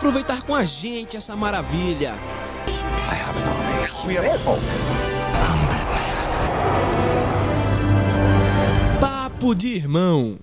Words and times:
Aproveitar 0.00 0.40
com 0.42 0.54
a 0.54 0.64
gente 0.64 1.14
essa 1.14 1.36
maravilha. 1.36 2.14
Papo 8.98 9.54
de 9.54 9.68
irmão. 9.68 10.38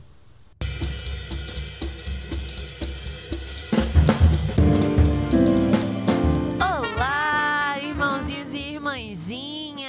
Olá, 6.61 7.80
irmãozinhos 7.81 8.53
e 8.53 8.59
irmãzinhas! 8.59 9.88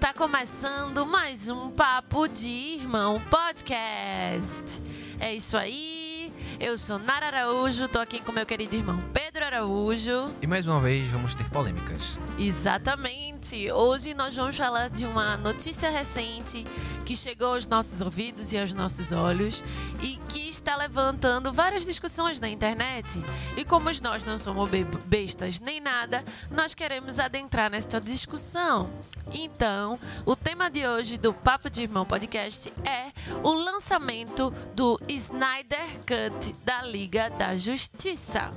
Tá 0.00 0.14
começando 0.14 1.04
mais 1.04 1.50
um 1.50 1.70
Papo 1.70 2.26
de 2.26 2.48
Irmão 2.48 3.20
Podcast. 3.28 4.80
É 5.20 5.34
isso 5.34 5.58
aí. 5.58 6.15
Eu 6.58 6.78
sou 6.78 6.98
Nara 6.98 7.26
Araújo, 7.26 7.86
tô 7.86 7.98
aqui 7.98 8.18
com 8.20 8.32
meu 8.32 8.46
querido 8.46 8.74
irmão 8.74 8.98
Pedro 9.12 9.44
Araújo. 9.44 10.32
E 10.40 10.46
mais 10.46 10.66
uma 10.66 10.80
vez 10.80 11.06
vamos 11.08 11.34
ter 11.34 11.44
polêmicas. 11.50 12.18
Exatamente. 12.38 13.70
Hoje 13.70 14.14
nós 14.14 14.34
vamos 14.34 14.56
falar 14.56 14.88
de 14.88 15.04
uma 15.04 15.36
notícia 15.36 15.90
recente 15.90 16.66
que 17.04 17.14
chegou 17.14 17.54
aos 17.54 17.66
nossos 17.66 18.00
ouvidos 18.00 18.52
e 18.52 18.58
aos 18.58 18.74
nossos 18.74 19.12
olhos 19.12 19.62
e 20.02 20.16
que 20.30 20.48
está 20.48 20.74
levantando 20.76 21.52
várias 21.52 21.84
discussões 21.84 22.40
na 22.40 22.48
internet. 22.48 23.22
E 23.56 23.62
como 23.64 23.90
nós 24.02 24.24
não 24.24 24.38
somos 24.38 24.68
be- 24.70 24.84
bestas 25.04 25.60
nem 25.60 25.78
nada, 25.78 26.24
nós 26.50 26.74
queremos 26.74 27.18
adentrar 27.20 27.70
nesta 27.70 28.00
discussão. 28.00 28.90
Então, 29.32 29.98
o 30.24 30.34
tema 30.36 30.70
de 30.70 30.86
hoje 30.86 31.18
do 31.18 31.34
Papo 31.34 31.68
de 31.68 31.82
Irmão 31.82 32.04
Podcast 32.06 32.72
é 32.84 33.10
o 33.42 33.52
lançamento 33.52 34.52
do 34.74 34.98
Snyder 35.08 35.98
Cut 36.06 36.45
da 36.64 36.82
Liga 36.82 37.30
da 37.30 37.54
Justiça. 37.54 38.50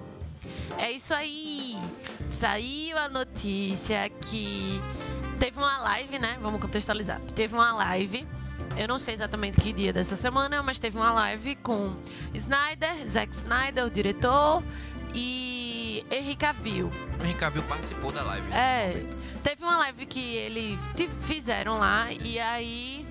É 0.77 0.91
isso 0.91 1.13
aí. 1.13 1.75
Saiu 2.29 2.97
a 2.97 3.09
notícia 3.09 4.09
que 4.09 4.81
teve 5.39 5.57
uma 5.57 5.79
live, 5.81 6.19
né? 6.19 6.37
Vamos 6.41 6.59
contextualizar. 6.61 7.19
Teve 7.35 7.53
uma 7.55 7.73
live. 7.73 8.27
Eu 8.77 8.87
não 8.87 8.99
sei 8.99 9.13
exatamente 9.13 9.59
que 9.59 9.73
dia 9.73 9.91
dessa 9.91 10.15
semana, 10.15 10.61
mas 10.61 10.79
teve 10.79 10.97
uma 10.97 11.11
live 11.11 11.55
com 11.57 11.95
Snyder, 12.33 13.07
Zack 13.07 13.33
Snyder, 13.33 13.85
o 13.85 13.89
diretor, 13.89 14.63
e 15.13 16.05
Henry 16.11 16.35
Cavill. 16.35 16.91
O 17.19 17.23
Henry 17.23 17.33
Cavill 17.33 17.63
participou 17.63 18.11
da 18.11 18.23
live. 18.23 18.47
É, 18.53 19.03
teve 19.43 19.63
uma 19.63 19.77
live 19.77 20.05
que 20.05 20.35
eles 20.35 20.79
fizeram 21.21 21.79
lá 21.79 22.11
e 22.11 22.39
aí 22.39 23.05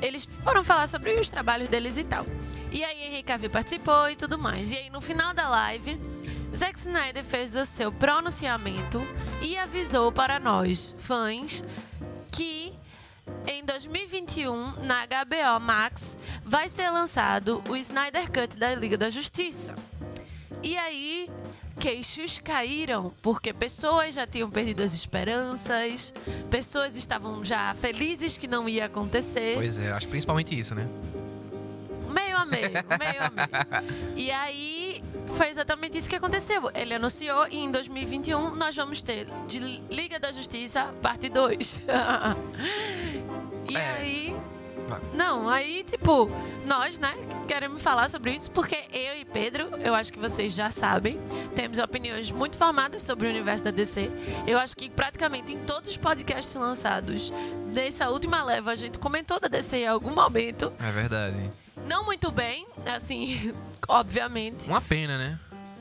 eles 0.00 0.28
foram 0.44 0.62
falar 0.62 0.86
sobre 0.86 1.18
os 1.18 1.30
trabalhos 1.30 1.68
deles 1.68 1.96
e 1.96 2.04
tal. 2.04 2.26
E 2.70 2.84
aí 2.84 3.06
Henry 3.06 3.22
Cavill 3.22 3.50
participou 3.50 4.10
e 4.10 4.16
tudo 4.16 4.38
mais. 4.38 4.72
E 4.72 4.76
aí 4.76 4.90
no 4.90 5.00
final 5.00 5.32
da 5.32 5.48
live, 5.48 5.98
Zack 6.54 6.78
Snyder 6.78 7.24
fez 7.24 7.54
o 7.56 7.64
seu 7.64 7.92
pronunciamento 7.92 9.00
e 9.40 9.56
avisou 9.56 10.10
para 10.10 10.38
nós, 10.38 10.94
fãs, 10.98 11.62
que 12.32 12.72
em 13.46 13.64
2021, 13.64 14.84
na 14.84 15.06
HBO 15.06 15.60
Max, 15.60 16.16
vai 16.44 16.68
ser 16.68 16.90
lançado 16.90 17.62
o 17.68 17.76
Snyder 17.76 18.26
Cut 18.30 18.56
da 18.56 18.74
Liga 18.74 18.96
da 18.96 19.08
Justiça. 19.08 19.74
E 20.62 20.76
aí, 20.76 21.30
queixos 21.78 22.40
caíram, 22.40 23.12
porque 23.22 23.52
pessoas 23.52 24.14
já 24.14 24.26
tinham 24.26 24.50
perdido 24.50 24.82
as 24.82 24.94
esperanças, 24.94 26.12
pessoas 26.50 26.96
estavam 26.96 27.44
já 27.44 27.74
felizes 27.74 28.36
que 28.36 28.48
não 28.48 28.68
ia 28.68 28.86
acontecer. 28.86 29.54
Pois 29.56 29.78
é, 29.78 29.92
acho 29.92 30.08
principalmente 30.08 30.58
isso, 30.58 30.74
né? 30.74 30.88
Meio 32.16 32.36
a 32.36 32.44
meio, 32.46 32.70
meio 32.70 33.22
a 33.22 33.30
meio. 33.30 34.16
E 34.16 34.30
aí, 34.30 35.02
foi 35.28 35.48
exatamente 35.50 35.98
isso 35.98 36.08
que 36.08 36.16
aconteceu. 36.16 36.70
Ele 36.74 36.94
anunciou 36.94 37.46
e 37.48 37.58
em 37.58 37.70
2021 37.70 38.54
nós 38.54 38.74
vamos 38.74 39.02
ter 39.02 39.26
de 39.46 39.58
Liga 39.90 40.18
da 40.18 40.32
Justiça, 40.32 40.84
parte 41.02 41.28
2. 41.28 41.80
e 43.70 43.76
É. 43.76 43.90
aí. 43.92 44.36
Não, 45.12 45.48
aí, 45.48 45.82
tipo, 45.82 46.30
nós, 46.64 46.96
né, 46.96 47.12
queremos 47.48 47.82
falar 47.82 48.08
sobre 48.08 48.30
isso 48.36 48.48
porque 48.52 48.84
eu 48.92 49.16
e 49.18 49.24
Pedro, 49.24 49.70
eu 49.80 49.92
acho 49.96 50.12
que 50.12 50.18
vocês 50.18 50.54
já 50.54 50.70
sabem, 50.70 51.18
temos 51.56 51.78
opiniões 51.78 52.30
muito 52.30 52.56
formadas 52.56 53.02
sobre 53.02 53.26
o 53.26 53.30
universo 53.30 53.64
da 53.64 53.72
DC. 53.72 54.08
Eu 54.46 54.56
acho 54.60 54.76
que 54.76 54.88
praticamente 54.88 55.52
em 55.52 55.58
todos 55.64 55.90
os 55.90 55.96
podcasts 55.96 56.54
lançados 56.54 57.32
nessa 57.66 58.08
última 58.10 58.44
leva, 58.44 58.70
a 58.70 58.74
gente 58.76 58.96
comentou 58.96 59.40
da 59.40 59.48
DC 59.48 59.78
em 59.78 59.88
algum 59.88 60.14
momento. 60.14 60.72
É 60.78 60.92
verdade. 60.92 61.50
Não 61.86 62.04
muito 62.04 62.30
bem, 62.30 62.66
assim, 62.84 63.54
obviamente. 63.88 64.68
Uma 64.68 64.80
pena, 64.80 65.16
né? 65.16 65.40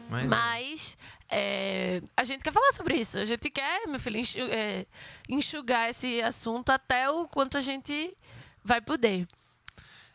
Mas, 0.10 0.28
Mas 0.28 0.98
é, 1.30 2.02
a 2.16 2.24
gente 2.24 2.44
quer 2.44 2.52
falar 2.52 2.72
sobre 2.72 2.96
isso. 2.96 3.18
A 3.18 3.26
gente 3.26 3.50
quer, 3.50 3.88
meu 3.88 4.00
filho, 4.00 4.22
é, 4.52 4.86
enxugar 5.28 5.90
esse 5.90 6.22
assunto 6.22 6.70
até 6.70 7.10
o 7.10 7.28
quanto 7.28 7.58
a 7.58 7.62
gente 7.62 8.16
vai 8.64 8.80
poder. 8.82 9.28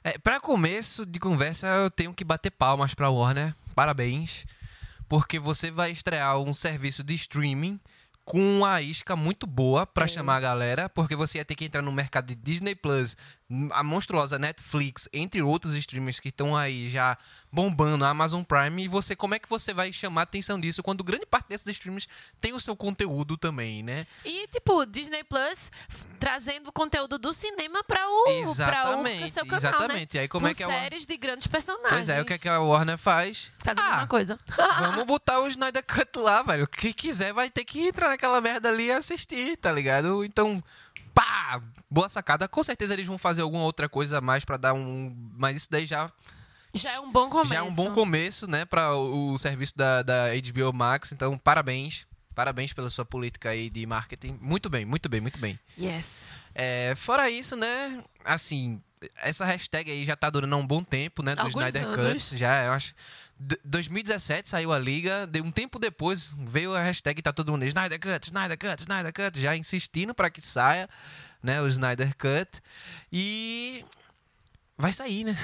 é, 0.05 0.17
pra 0.19 0.41
começo 0.41 1.05
de 1.05 1.19
conversa, 1.19 1.67
eu 1.67 1.91
tenho 1.91 2.15
que 2.15 2.25
bater 2.25 2.51
palmas 2.51 2.95
pra 2.95 3.11
Warner. 3.11 3.55
Parabéns. 3.75 4.47
Porque 5.09 5.41
você 5.41 5.73
vai 5.73 5.91
estrear 5.91 6.39
um 6.39 6.55
serviço 6.55 7.03
de 7.03 7.15
streaming 7.15 7.81
com 8.25 8.39
uma 8.59 8.81
isca 8.81 9.17
muito 9.17 9.47
boa 9.47 9.85
pra 9.87 10.05
É. 10.05 10.09
chamar 10.09 10.37
a 10.37 10.41
galera, 10.41 10.89
porque 10.89 11.17
você 11.17 11.39
ia 11.39 11.45
ter 11.45 11.55
que 11.57 11.65
entrar 11.65 11.83
no 11.83 11.91
mercado 11.93 12.27
de 12.29 12.35
Disney 12.37 12.75
Plus, 12.75 13.17
a 13.73 13.83
monstruosa 13.83 14.39
Netflix, 14.39 15.09
entre 15.13 15.43
outros 15.43 15.75
streamers 15.75 16.21
que 16.21 16.29
estão 16.29 16.57
aí 16.57 16.89
já 16.89 17.19
bombando, 17.51 18.05
a 18.05 18.11
Amazon 18.11 18.45
Prime, 18.45 18.85
e 18.85 18.87
você 18.87 19.17
como 19.17 19.35
é 19.35 19.39
que 19.41 19.49
você 19.51 19.75
vai 19.75 19.93
chamar 19.93 20.21
a 20.21 20.23
atenção 20.23 20.61
disso 20.61 20.81
quando 20.85 21.03
grande 21.03 21.27
parte 21.27 21.49
desses 21.49 21.67
streamers 21.71 22.07
tem 22.41 22.53
o 22.53 22.61
seu 22.61 22.77
conteúdo 22.77 23.37
também, 23.37 23.83
né? 23.83 24.07
E, 24.25 24.47
tipo, 24.47 24.87
Disney 24.87 25.25
Plus 25.25 25.73
trazendo 26.21 26.71
conteúdo 26.71 27.19
do 27.19 27.33
cinema 27.33 27.83
para 27.83 28.07
o, 28.09 28.25
pra 28.55 28.99
o 29.01 29.29
seu 29.29 29.45
canal, 29.45 29.57
exatamente. 29.57 30.15
né? 30.15 30.21
E 30.21 30.23
aí 30.23 30.29
como 30.29 30.45
Com 30.47 30.51
é 30.51 30.55
que 30.55 30.63
a 30.63 30.67
séries 30.67 31.05
de 31.07 31.17
grandes 31.17 31.49
personagens. 31.49 31.91
Pois 31.91 32.09
é, 32.09 32.21
o 32.21 32.25
que, 32.25 32.35
é 32.35 32.39
que 32.39 32.49
a 32.49 32.61
Warner 32.61 32.99
faz? 32.99 33.51
Faz 33.59 33.77
a 33.79 33.83
Ah, 33.83 33.91
mesma 33.93 34.07
coisa. 34.07 34.39
Vamos 34.79 35.05
botar 35.07 35.41
o 35.41 35.49
Snyder 35.49 35.83
Cut 35.85 36.17
lá, 36.19 36.43
velho. 36.43 36.69
Quem 36.69 36.93
quiser 36.93 37.33
vai 37.33 37.51
ter 37.51 37.65
que 37.65 37.81
entrar 37.81 38.13
naquela 38.21 38.41
merda 38.41 38.69
ali 38.69 38.87
e 38.87 38.93
assistir, 38.93 39.57
tá 39.57 39.73
ligado? 39.73 40.23
Então, 40.23 40.63
pá! 41.15 41.61
Boa 41.91 42.09
sacada. 42.09 42.47
Com 42.47 42.63
certeza 42.63 42.93
eles 42.93 43.07
vão 43.07 43.17
fazer 43.19 43.41
alguma 43.41 43.65
outra 43.65 43.89
coisa 43.89 44.19
a 44.19 44.21
mais 44.21 44.45
pra 44.45 44.59
dar 44.59 44.75
um. 44.75 45.15
Mas 45.37 45.57
isso 45.57 45.69
daí 45.71 45.87
já, 45.87 46.11
Já 46.75 46.93
é 46.93 47.01
um 47.01 47.11
bom 47.11 47.29
começo. 47.31 47.51
já 47.51 47.57
é 47.57 47.63
um 47.63 47.75
bom 47.75 47.91
começo, 47.91 48.47
né, 48.47 48.65
pra 48.65 48.95
o, 48.95 49.33
o 49.33 49.39
serviço 49.39 49.73
da, 49.77 50.03
da 50.03 50.25
HBO 50.35 50.73
Max. 50.73 51.13
Então, 51.13 51.37
parabéns. 51.39 52.07
Parabéns 52.35 52.73
pela 52.73 52.89
sua 52.89 53.05
política 53.05 53.51
aí 53.51 53.69
de 53.69 53.85
marketing. 53.85 54.39
Muito 54.41 54.71
bem, 54.71 54.85
muito 54.85 55.09
bem, 55.09 55.21
muito 55.21 55.39
bem. 55.39 55.59
Yes. 55.79 56.33
É, 56.55 56.95
fora 56.97 57.29
isso, 57.29 57.57
né? 57.57 58.03
Assim, 58.25 58.81
essa 59.17 59.45
hashtag 59.45 59.91
aí 59.91 60.05
já 60.05 60.15
tá 60.15 60.31
durando 60.31 60.55
há 60.55 60.59
um 60.59 60.67
bom 60.67 60.83
tempo, 60.83 61.23
né? 61.23 61.35
Do 61.35 61.41
Alguns 61.43 61.55
Snyder 61.67 61.85
anos. 61.87 62.29
Cut. 62.29 62.39
Já, 62.39 62.65
eu 62.65 62.73
acho. 62.73 62.95
D- 63.43 63.59
2017 63.65 64.51
saiu 64.51 64.71
a 64.71 64.79
liga, 64.79 65.27
de 65.27 65.41
um 65.41 65.51
tempo 65.51 65.79
depois 65.79 66.37
veio 66.39 66.75
a 66.75 66.83
hashtag 66.83 67.23
tá 67.23 67.33
todo 67.33 67.51
mundo 67.51 67.65
Snyder 67.65 67.99
Cut, 67.99 68.27
Snyder 68.27 68.59
Cut, 68.59 68.83
Snyder 68.83 69.13
Cut, 69.15 69.41
já 69.41 69.57
insistindo 69.57 70.13
pra 70.15 70.29
que 70.29 70.43
saia, 70.43 70.87
né, 71.43 71.59
o 71.63 71.67
Snyder 71.67 72.15
Cut. 72.19 72.61
E 73.11 73.83
vai 74.77 74.93
sair, 74.93 75.25
né? 75.25 75.39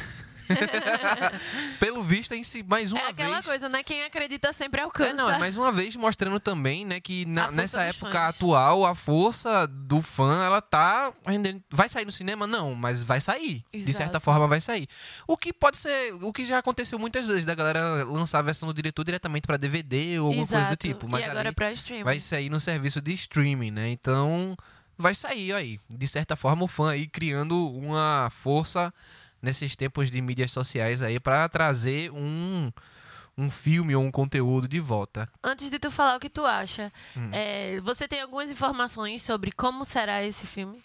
Pelo 1.78 2.02
visto, 2.02 2.32
em 2.32 2.42
si, 2.42 2.62
mais 2.62 2.92
uma 2.92 3.00
é 3.00 3.08
aquela 3.08 3.34
vez. 3.34 3.46
coisa, 3.46 3.68
né? 3.68 3.82
Quem 3.82 4.02
acredita 4.04 4.52
sempre 4.52 4.80
alcança. 4.80 5.10
É, 5.10 5.14
não, 5.14 5.30
é 5.30 5.38
mais 5.38 5.56
uma 5.56 5.70
vez 5.72 5.94
mostrando 5.96 6.38
também, 6.40 6.84
né, 6.84 7.00
que 7.00 7.24
na- 7.26 7.50
nessa 7.50 7.82
época 7.82 8.10
fãs. 8.12 8.34
atual, 8.36 8.84
a 8.84 8.94
força 8.94 9.66
do 9.66 10.00
fã, 10.02 10.44
ela 10.44 10.60
tá 10.60 11.12
rendendo. 11.26 11.62
Vai 11.70 11.88
sair 11.88 12.04
no 12.04 12.12
cinema? 12.12 12.46
Não, 12.46 12.74
mas 12.74 13.02
vai 13.02 13.20
sair. 13.20 13.64
De 13.72 13.78
Exato. 13.78 13.96
certa 13.96 14.20
forma, 14.20 14.46
vai 14.46 14.60
sair. 14.60 14.86
O 15.26 15.36
que 15.36 15.52
pode 15.52 15.76
ser. 15.76 16.14
O 16.22 16.32
que 16.32 16.44
já 16.44 16.58
aconteceu 16.58 16.98
muitas 16.98 17.26
vezes, 17.26 17.44
da 17.44 17.54
galera 17.54 18.04
lançar 18.04 18.38
a 18.38 18.42
versão 18.42 18.66
do 18.68 18.74
diretor 18.74 19.04
diretamente 19.04 19.46
pra 19.46 19.56
DVD 19.56 20.18
ou 20.18 20.26
alguma 20.28 20.42
Exato. 20.44 20.62
coisa 20.62 20.70
do 20.70 20.76
tipo. 20.78 21.08
Mas 21.08 21.24
e 21.24 21.28
agora 21.28 21.52
pra 21.52 21.70
streaming. 21.72 22.04
vai 22.04 22.20
sair 22.20 22.50
no 22.50 22.60
serviço 22.60 23.00
de 23.00 23.12
streaming, 23.12 23.70
né? 23.70 23.90
Então, 23.90 24.56
vai 24.96 25.14
sair 25.14 25.52
aí. 25.52 25.78
De 25.88 26.06
certa 26.06 26.36
forma, 26.36 26.64
o 26.64 26.66
fã 26.68 26.90
aí 26.92 27.06
criando 27.06 27.70
uma 27.72 28.28
força 28.30 28.92
nesses 29.46 29.74
tempos 29.76 30.10
de 30.10 30.20
mídias 30.20 30.50
sociais 30.50 31.02
aí 31.02 31.18
pra 31.18 31.48
trazer 31.48 32.10
um 32.12 32.70
um 33.38 33.50
filme 33.50 33.94
ou 33.94 34.02
um 34.02 34.10
conteúdo 34.10 34.66
de 34.66 34.80
volta. 34.80 35.28
Antes 35.44 35.68
de 35.68 35.78
tu 35.78 35.90
falar 35.90 36.16
o 36.16 36.20
que 36.20 36.30
tu 36.30 36.46
acha, 36.46 36.90
Hum. 37.14 37.28
é, 37.32 37.78
você 37.82 38.08
tem 38.08 38.18
algumas 38.22 38.50
informações 38.50 39.20
sobre 39.22 39.52
como 39.52 39.84
será 39.84 40.24
esse 40.24 40.46
filme? 40.46 40.78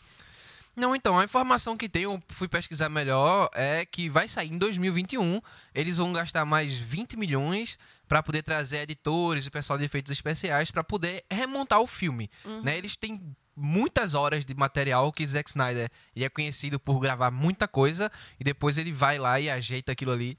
Não, 0.75 0.94
então, 0.94 1.18
a 1.18 1.24
informação 1.24 1.78
que 1.78 1.88
tem, 1.88 2.04
eu 2.04 2.22
fui 2.30 2.48
pesquisar 2.50 2.90
melhor, 2.90 3.50
é 3.54 3.86
que 3.86 4.10
vai 4.10 4.28
sair 4.28 4.52
em 4.52 4.58
2021. 4.58 5.42
Eles 5.74 5.96
vão 5.98 6.12
gastar 6.12 6.44
mais 6.46 6.78
20 6.78 7.16
milhões 7.18 7.78
para 8.06 8.22
poder 8.22 8.42
trazer 8.44 8.80
editores 8.80 9.46
e 9.46 9.50
pessoal 9.50 9.80
de 9.80 9.86
efeitos 9.86 10.12
especiais 10.12 10.72
para 10.72 10.84
poder 10.84 11.24
remontar 11.31 11.80
o 11.80 11.88
filme. 11.88 12.30
Né? 12.63 12.78
Eles 12.78 12.96
têm 12.98 13.34
muitas 13.62 14.13
horas 14.13 14.44
de 14.44 14.54
material 14.54 15.12
que 15.12 15.25
Zack 15.25 15.50
Snyder 15.50 15.90
ele 16.16 16.25
é 16.25 16.30
conhecido 16.30 16.80
por 16.80 17.00
gravar 17.00 17.31
muita 17.31 17.68
coisa 17.68 18.12
e 18.40 18.44
depois 18.44 18.78
ele 18.78 18.92
vai 18.92 19.18
lá 19.18 19.40
e 19.40 19.50
ajeita 19.50 19.92
aquilo 19.92 20.12
ali. 20.12 20.38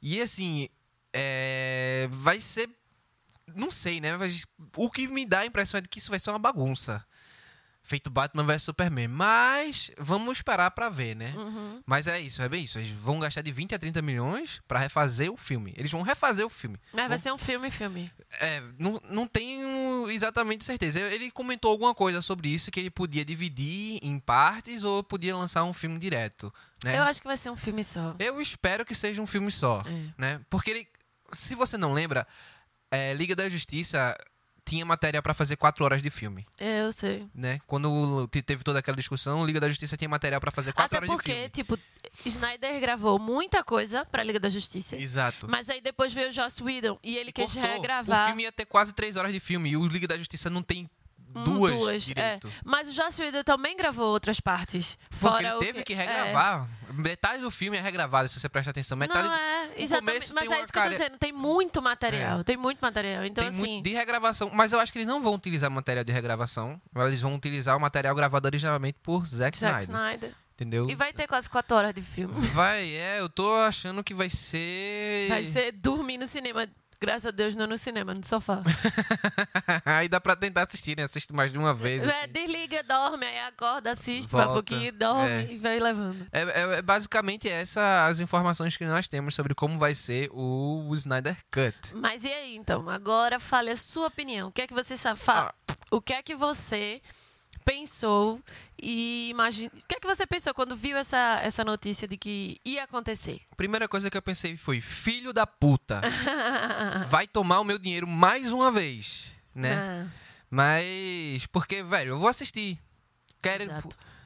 E 0.00 0.20
assim, 0.20 0.68
é, 1.12 2.08
vai 2.10 2.40
ser. 2.40 2.70
Não 3.54 3.70
sei, 3.70 4.00
né? 4.00 4.16
Mas 4.16 4.46
o 4.76 4.90
que 4.90 5.06
me 5.06 5.26
dá 5.26 5.40
a 5.40 5.46
impressão 5.46 5.78
é 5.78 5.80
de 5.80 5.88
que 5.88 5.98
isso 5.98 6.10
vai 6.10 6.18
ser 6.18 6.30
uma 6.30 6.38
bagunça. 6.38 7.04
Feito 7.84 8.08
Batman 8.08 8.44
vs 8.44 8.62
Superman. 8.62 9.08
Mas 9.08 9.90
vamos 9.98 10.38
esperar 10.38 10.70
pra 10.70 10.88
ver, 10.88 11.16
né? 11.16 11.34
Uhum. 11.36 11.82
Mas 11.84 12.06
é 12.06 12.20
isso, 12.20 12.40
é 12.40 12.48
bem 12.48 12.62
isso. 12.64 12.78
Eles 12.78 12.90
vão 12.90 13.18
gastar 13.18 13.42
de 13.42 13.50
20 13.50 13.74
a 13.74 13.78
30 13.78 14.00
milhões 14.00 14.60
pra 14.68 14.78
refazer 14.78 15.32
o 15.32 15.36
filme. 15.36 15.74
Eles 15.76 15.90
vão 15.90 16.02
refazer 16.02 16.46
o 16.46 16.48
filme. 16.48 16.78
Mas 16.92 17.08
vai 17.08 17.18
ser 17.18 17.32
um 17.32 17.38
filme, 17.38 17.70
filme. 17.72 18.10
É, 18.40 18.62
não, 18.78 19.00
não 19.10 19.26
tenho 19.26 20.08
exatamente 20.10 20.64
certeza. 20.64 21.00
Ele 21.00 21.30
comentou 21.30 21.70
alguma 21.72 21.92
coisa 21.94 22.22
sobre 22.22 22.48
isso, 22.48 22.70
que 22.70 22.78
ele 22.78 22.90
podia 22.90 23.24
dividir 23.24 23.98
em 24.02 24.18
partes 24.18 24.84
ou 24.84 25.02
podia 25.02 25.36
lançar 25.36 25.64
um 25.64 25.72
filme 25.72 25.98
direto, 25.98 26.54
né? 26.84 26.98
Eu 26.98 27.02
acho 27.02 27.20
que 27.20 27.26
vai 27.26 27.36
ser 27.36 27.50
um 27.50 27.56
filme 27.56 27.82
só. 27.82 28.14
Eu 28.18 28.40
espero 28.40 28.84
que 28.84 28.94
seja 28.94 29.20
um 29.20 29.26
filme 29.26 29.50
só, 29.50 29.82
É. 29.86 30.12
né? 30.16 30.40
Porque 30.48 30.70
ele, 30.70 30.88
se 31.32 31.54
você 31.56 31.76
não 31.76 31.92
lembra, 31.92 32.26
é, 32.90 33.12
Liga 33.14 33.34
da 33.34 33.48
Justiça 33.48 34.16
tinha 34.64 34.84
matéria 34.86 35.20
pra 35.20 35.34
fazer 35.34 35.56
quatro 35.56 35.84
horas 35.84 36.00
de 36.02 36.08
filme, 36.10 36.46
É, 36.58 36.82
Eu 36.82 36.92
sei. 36.92 37.26
né? 37.34 37.58
Quando 37.66 38.26
te- 38.28 38.42
teve 38.42 38.62
toda 38.64 38.78
aquela 38.78 38.96
discussão, 38.96 39.44
Liga 39.44 39.58
da 39.60 39.68
Justiça 39.68 39.96
tinha 39.96 40.08
material 40.08 40.40
pra 40.40 40.50
fazer 40.50 40.72
quatro 40.72 40.96
Até 40.96 40.96
horas 40.98 41.08
de 41.10 41.14
porque, 41.16 41.32
filme. 41.32 41.48
tipo, 41.50 41.78
Snyder 42.24 42.80
gravou 42.80 43.18
muita 43.18 43.62
coisa 43.64 44.04
pra 44.06 44.22
Liga 44.22 44.38
da 44.40 44.48
Justiça. 44.48 44.96
Exato. 44.96 45.48
Mas 45.48 45.68
aí 45.68 45.80
depois 45.80 46.12
veio 46.12 46.28
o 46.28 46.32
Joss 46.32 46.62
Whedon 46.62 46.98
e 47.02 47.16
ele 47.16 47.32
quis 47.32 47.52
Cortou. 47.52 47.70
regravar. 47.72 48.24
O 48.24 48.26
filme 48.28 48.42
ia 48.44 48.52
ter 48.52 48.64
quase 48.64 48.92
três 48.94 49.16
horas 49.16 49.32
de 49.32 49.40
filme 49.40 49.70
e 49.70 49.76
o 49.76 49.86
Liga 49.86 50.06
da 50.06 50.16
Justiça 50.16 50.48
não 50.48 50.62
tem 50.62 50.88
Hum, 51.34 51.44
duas, 51.44 51.72
duas, 51.74 52.02
direito. 52.02 52.50
Mas 52.62 52.88
o 52.88 52.92
Joss 52.92 53.20
Whedon 53.22 53.42
também 53.42 53.74
gravou 53.74 54.04
outras 54.12 54.38
partes. 54.38 54.98
Porque 55.08 55.16
Fora 55.16 55.48
ele 55.52 55.58
teve 55.60 55.82
que 55.82 55.94
é. 55.94 55.96
regravar. 55.96 56.68
Metade 56.92 57.42
do 57.42 57.50
filme 57.50 57.76
é 57.76 57.80
regravada, 57.80 58.28
se 58.28 58.38
você 58.38 58.48
presta 58.48 58.70
atenção. 58.70 58.96
Metade 58.96 59.28
Não 59.28 59.34
é, 59.34 59.70
exatamente. 59.76 60.28
começo 60.28 60.34
Mas 60.34 60.50
é 60.50 60.62
isso 60.62 60.72
que 60.72 60.78
eu 60.78 60.82
tô 60.82 60.88
dizendo. 60.90 61.18
Tem 61.18 61.32
muito 61.32 61.82
material. 61.82 62.44
Tem 62.44 62.56
muito 62.56 62.78
material. 62.80 63.24
Então, 63.24 63.48
tem 63.48 63.58
assim. 63.58 63.82
de 63.82 63.90
regravação. 63.90 64.50
Mas 64.52 64.72
eu 64.72 64.80
acho 64.80 64.92
que 64.92 64.98
eles 64.98 65.08
não 65.08 65.20
vão 65.20 65.34
utilizar 65.34 65.70
material 65.70 66.04
de 66.04 66.12
regravação. 66.12 66.80
Eles 66.94 67.20
vão 67.20 67.34
utilizar 67.34 67.76
o 67.76 67.80
material 67.80 68.14
gravado 68.14 68.46
originalmente 68.46 68.98
por 69.02 69.26
Zack, 69.26 69.56
Zack 69.56 69.82
Snyder. 69.82 69.82
Snyder. 69.82 70.34
Entendeu? 70.54 70.88
E 70.88 70.94
vai 70.94 71.12
ter 71.12 71.26
quase 71.26 71.48
quatro 71.48 71.76
horas 71.76 71.94
de 71.94 72.02
filme. 72.02 72.34
Vai, 72.48 72.88
é, 72.94 73.20
eu 73.20 73.28
tô 73.28 73.54
achando 73.54 74.04
que 74.04 74.14
vai 74.14 74.30
ser. 74.30 75.28
Vai 75.28 75.44
ser 75.44 75.72
dormir 75.72 76.18
no 76.18 76.26
cinema. 76.26 76.68
Graças 77.02 77.26
a 77.26 77.30
Deus, 77.32 77.56
não 77.56 77.66
no 77.66 77.76
cinema, 77.76 78.14
no 78.14 78.24
sofá. 78.24 78.62
Aí 79.84 80.08
dá 80.08 80.20
pra 80.20 80.36
tentar 80.36 80.62
assistir, 80.68 80.96
né? 80.96 81.02
Assiste 81.02 81.32
mais 81.32 81.50
de 81.50 81.58
uma 81.58 81.74
vez. 81.74 82.04
É, 82.04 82.20
assim. 82.24 82.32
desliga, 82.32 82.80
dorme, 82.84 83.26
aí 83.26 83.40
acorda, 83.40 83.90
assiste 83.90 84.32
mais 84.32 84.46
um 84.48 84.52
Volta. 84.52 84.52
pouquinho, 84.70 84.92
dorme 84.92 85.28
É. 85.30 85.52
e 85.52 85.58
vai 85.58 85.80
levando. 85.80 86.24
É, 86.30 86.42
é- 86.42 86.78
é 86.78 86.82
basicamente 86.82 87.48
essa 87.48 88.06
as 88.06 88.20
informações 88.20 88.76
que 88.76 88.84
nós 88.86 89.08
temos 89.08 89.34
sobre 89.34 89.52
como 89.52 89.78
vai 89.80 89.96
ser 89.96 90.28
o 90.32 90.88
Snyder 90.94 91.36
Cut. 91.52 91.76
Mas 91.94 92.22
e 92.22 92.28
aí, 92.32 92.54
então? 92.56 92.88
Agora 92.88 93.40
fale 93.40 93.70
a 93.70 93.76
sua 93.76 94.06
opinião. 94.06 94.48
O 94.48 94.52
que 94.52 94.62
é 94.62 94.66
que 94.68 94.74
você 94.74 94.96
sabe? 94.96 95.18
Fa- 95.18 95.52
Ah. 95.68 95.74
O 95.90 96.00
que 96.00 96.12
é 96.12 96.22
que 96.22 96.36
você 96.36 97.02
pensou 97.64 98.40
e 98.80 99.28
imagina. 99.30 99.70
O 99.74 99.86
que 99.88 99.96
é 99.96 100.00
que 100.00 100.06
você 100.06 100.26
pensou 100.26 100.52
quando 100.54 100.76
viu 100.76 100.96
essa, 100.96 101.40
essa 101.42 101.64
notícia 101.64 102.06
de 102.06 102.16
que 102.16 102.58
ia 102.64 102.84
acontecer? 102.84 103.40
A 103.50 103.56
primeira 103.56 103.88
coisa 103.88 104.10
que 104.10 104.16
eu 104.16 104.22
pensei 104.22 104.56
foi: 104.56 104.80
filho 104.80 105.32
da 105.32 105.46
puta, 105.46 106.00
vai 107.08 107.26
tomar 107.26 107.60
o 107.60 107.64
meu 107.64 107.78
dinheiro 107.78 108.06
mais 108.06 108.52
uma 108.52 108.70
vez, 108.70 109.34
né? 109.54 109.74
Ah, 109.74 110.06
Mas. 110.50 111.46
Porque, 111.46 111.82
velho, 111.82 112.10
eu 112.10 112.18
vou 112.18 112.28
assistir. 112.28 112.78
Querem. 113.42 113.68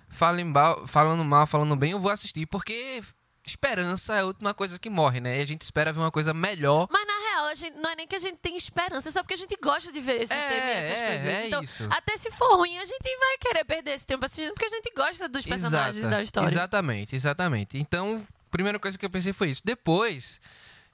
Falem 0.08 0.44
mal, 0.44 0.86
falando 0.86 1.24
mal, 1.24 1.46
falando 1.46 1.74
bem, 1.74 1.90
eu 1.92 2.00
vou 2.00 2.10
assistir. 2.10 2.46
Porque 2.46 3.02
esperança 3.44 4.14
é 4.14 4.20
a 4.20 4.24
última 4.26 4.52
coisa 4.52 4.78
que 4.78 4.90
morre, 4.90 5.20
né? 5.20 5.38
E 5.38 5.42
a 5.42 5.46
gente 5.46 5.62
espera 5.62 5.92
ver 5.92 6.00
uma 6.00 6.10
coisa 6.10 6.34
melhor. 6.34 6.88
Mas 6.90 7.06
na 7.06 7.15
real, 7.36 7.46
a 7.46 7.54
gente, 7.54 7.76
não 7.76 7.90
é 7.90 7.96
nem 7.96 8.06
que 8.06 8.16
a 8.16 8.18
gente 8.18 8.38
tem 8.38 8.56
esperança, 8.56 9.08
é 9.08 9.12
só 9.12 9.22
porque 9.22 9.34
a 9.34 9.36
gente 9.38 9.56
gosta 9.62 9.92
de 9.92 10.00
ver 10.00 10.22
esse 10.22 10.32
É, 10.32 10.36
e 10.36 10.70
essas 10.78 10.90
é, 10.98 11.06
coisas. 11.08 11.26
é 11.26 11.46
então, 11.46 11.62
isso. 11.62 11.86
até 11.90 12.16
se 12.16 12.30
for 12.30 12.56
ruim, 12.56 12.78
a 12.78 12.84
gente 12.84 13.18
vai 13.18 13.38
querer 13.38 13.64
perder 13.64 13.92
esse 13.92 14.06
tempo 14.06 14.24
assistindo, 14.24 14.52
porque 14.54 14.66
a 14.66 14.68
gente 14.68 14.92
gosta 14.96 15.28
dos 15.28 15.44
personagens 15.46 15.96
Exata- 15.98 16.16
da 16.16 16.22
história. 16.22 16.48
Exatamente, 16.48 17.14
exatamente. 17.16 17.78
Então, 17.78 18.26
a 18.46 18.50
primeira 18.50 18.78
coisa 18.78 18.98
que 18.98 19.04
eu 19.04 19.10
pensei 19.10 19.32
foi 19.32 19.50
isso. 19.50 19.62
Depois, 19.64 20.40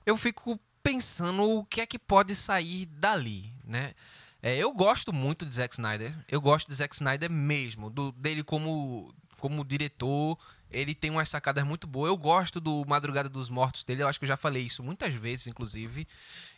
eu 0.05 0.17
fico 0.17 0.59
pensando 0.83 1.43
o 1.49 1.65
que 1.65 1.81
é 1.81 1.87
que 1.87 1.99
pode 1.99 2.35
sair 2.35 2.87
dali, 2.87 3.53
né? 3.65 3.95
É, 4.43 4.57
eu 4.57 4.73
gosto 4.73 5.13
muito 5.13 5.47
de 5.47 5.55
Zack 5.55 5.75
Snyder. 5.75 6.13
Eu 6.29 6.41
gosto 6.41 6.67
de 6.69 6.75
Zack 6.75 6.93
Snyder 6.97 7.31
mesmo, 7.31 7.89
do, 7.89 8.11
dele 8.11 8.43
como, 8.43 9.15
como 9.43 9.65
diretor. 9.65 10.39
Ele 10.71 10.95
tem 10.95 11.11
umas 11.11 11.29
sacadas 11.29 11.65
muito 11.65 11.85
boas. 11.85 12.09
Eu 12.09 12.17
gosto 12.17 12.61
do 12.61 12.85
Madrugada 12.87 13.29
dos 13.29 13.51
Mortos 13.51 13.83
dele. 13.83 14.05
Eu 14.05 14.09
acho 14.09 14.21
que 14.21 14.25
eu 14.25 14.29
já 14.29 14.37
falei 14.37 14.63
isso 14.63 14.85
muitas 14.85 15.13
vezes, 15.13 15.49
inclusive. 15.49 16.07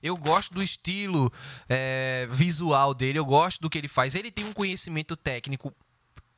Eu 0.02 0.16
gosto 0.18 0.52
do 0.52 0.62
estilo 0.62 1.32
é, 1.66 2.28
visual 2.30 2.92
dele. 2.92 3.18
Eu 3.18 3.24
gosto 3.24 3.60
do 3.62 3.70
que 3.70 3.78
ele 3.78 3.88
faz. 3.88 4.14
Ele 4.14 4.30
tem 4.30 4.44
um 4.44 4.52
conhecimento 4.52 5.16
técnico 5.16 5.74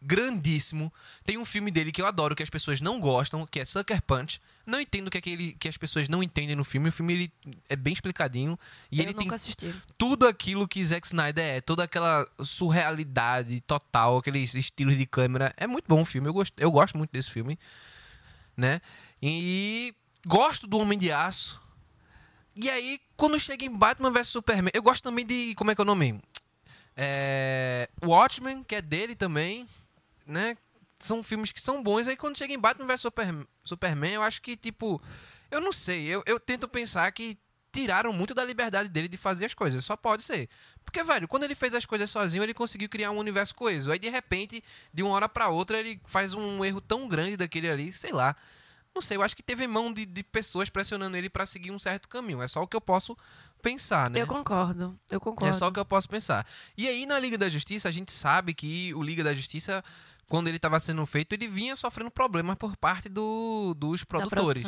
grandíssimo. 0.06 0.93
Tem 1.25 1.37
um 1.37 1.44
filme 1.44 1.70
dele 1.70 1.91
que 1.91 2.00
eu 2.00 2.06
adoro, 2.06 2.37
que 2.37 2.43
as 2.43 2.50
pessoas 2.50 2.81
não 2.81 3.00
gostam, 3.00 3.47
que 3.47 3.61
é 3.61 3.64
Sucker 3.64 4.00
Punch. 4.03 4.41
Não 4.64 4.81
entendo 4.81 5.08
o 5.08 5.11
que, 5.11 5.19
é 5.19 5.20
que, 5.20 5.31
ele, 5.31 5.53
que 5.55 5.69
as 5.69 5.76
pessoas 5.76 6.08
não 6.08 6.23
entendem 6.23 6.56
no 6.56 6.64
filme. 6.64 6.88
O 6.88 6.93
filme 6.93 7.12
ele 7.12 7.32
é 7.69 7.76
bem 7.76 7.93
explicadinho. 7.93 8.58
E 8.91 9.00
eu 9.00 9.05
ele 9.05 9.14
tem 9.14 9.31
assisti. 9.32 9.75
tudo 9.99 10.26
aquilo 10.26 10.67
que 10.67 10.85
Zack 10.85 11.06
Snyder 11.06 11.44
é, 11.44 11.61
toda 11.61 11.85
aquela 11.85 12.26
surrealidade 12.43 13.61
total, 13.62 14.19
aqueles 14.19 14.55
estilos 14.55 14.97
de 14.97 15.06
câmera. 15.06 15.53
É 15.56 15.67
muito 15.67 15.87
bom 15.87 16.03
o 16.03 16.05
filme, 16.05 16.29
eu 16.29 16.32
gosto, 16.32 16.55
eu 16.58 16.70
gosto 16.70 16.97
muito 16.97 17.11
desse 17.11 17.31
filme, 17.31 17.58
né? 18.56 18.81
E 19.23 19.94
gosto 20.26 20.67
do 20.67 20.79
Homem 20.79 20.99
de 20.99 21.12
Aço. 21.12 21.61
E 22.55 22.70
aí, 22.70 22.99
quando 23.17 23.38
chega 23.38 23.64
em 23.64 23.70
Batman 23.70 24.11
vs 24.11 24.29
Superman, 24.29 24.70
eu 24.72 24.82
gosto 24.82 25.03
também 25.03 25.27
de, 25.27 25.55
como 25.56 25.70
é 25.70 25.75
que 25.75 25.81
é 25.81 25.84
o 25.84 25.86
nome? 25.86 26.20
É, 26.96 27.91
Watchmen, 28.03 28.65
que 28.65 28.75
é 28.75 28.81
dele 28.81 29.15
também, 29.15 29.69
né? 30.26 30.56
São 30.98 31.22
filmes 31.22 31.52
que 31.52 31.60
são 31.60 31.82
bons. 31.82 32.08
Aí 32.08 32.16
quando 32.16 32.36
chega 32.38 32.52
em 32.52 32.58
Batman 32.58 32.86
vs 32.86 33.00
Super- 33.00 33.46
Superman, 33.64 34.14
eu 34.14 34.22
acho 34.22 34.40
que, 34.42 34.56
tipo, 34.56 35.00
eu 35.50 35.60
não 35.60 35.72
sei, 35.72 36.06
eu, 36.06 36.22
eu 36.26 36.40
tento 36.40 36.66
pensar 36.66 37.10
que 37.12 37.38
tiraram 37.72 38.10
muito 38.12 38.32
da 38.34 38.42
liberdade 38.42 38.88
dele 38.88 39.06
de 39.06 39.18
fazer 39.18 39.44
as 39.44 39.52
coisas. 39.52 39.84
Só 39.84 39.94
pode 39.96 40.22
ser. 40.22 40.48
Porque, 40.82 41.02
velho, 41.02 41.28
quando 41.28 41.42
ele 41.44 41.54
fez 41.54 41.74
as 41.74 41.84
coisas 41.84 42.10
sozinho, 42.10 42.42
ele 42.42 42.54
conseguiu 42.54 42.88
criar 42.88 43.10
um 43.10 43.18
universo 43.18 43.54
coeso. 43.54 43.92
Aí, 43.92 43.98
de 43.98 44.08
repente, 44.08 44.64
de 44.94 45.02
uma 45.02 45.12
hora 45.14 45.28
pra 45.28 45.48
outra, 45.50 45.78
ele 45.78 46.00
faz 46.06 46.32
um 46.32 46.64
erro 46.64 46.80
tão 46.80 47.06
grande 47.06 47.36
daquele 47.36 47.68
ali, 47.68 47.92
sei 47.92 48.12
lá. 48.12 48.34
Não 48.94 49.02
sei, 49.02 49.18
eu 49.18 49.22
acho 49.22 49.36
que 49.36 49.42
teve 49.42 49.66
mão 49.66 49.92
de, 49.92 50.06
de 50.06 50.22
pessoas 50.22 50.70
pressionando 50.70 51.18
ele 51.18 51.28
pra 51.28 51.44
seguir 51.44 51.70
um 51.70 51.78
certo 51.78 52.08
caminho. 52.08 52.40
É 52.40 52.48
só 52.48 52.62
o 52.62 52.66
que 52.66 52.74
eu 52.74 52.80
posso 52.80 53.14
pensar, 53.60 54.08
né? 54.08 54.22
Eu 54.22 54.26
concordo, 54.26 54.98
eu 55.10 55.20
concordo. 55.20 55.50
É 55.50 55.52
só 55.52 55.68
o 55.68 55.72
que 55.72 55.78
eu 55.78 55.84
posso 55.84 56.08
pensar. 56.08 56.46
E 56.78 56.88
aí, 56.88 57.04
na 57.04 57.18
Liga 57.18 57.36
da 57.36 57.46
Justiça, 57.50 57.90
a 57.90 57.92
gente 57.92 58.10
sabe 58.10 58.54
que 58.54 58.94
o 58.94 59.02
Liga 59.02 59.22
da 59.22 59.34
Justiça, 59.34 59.84
quando 60.28 60.48
ele 60.48 60.56
estava 60.56 60.78
sendo 60.80 61.04
feito, 61.06 61.32
ele 61.34 61.46
vinha 61.48 61.76
sofrendo 61.76 62.10
problemas 62.10 62.56
por 62.56 62.76
parte 62.76 63.08
do- 63.08 63.74
dos 63.76 64.02
produtores. 64.04 64.62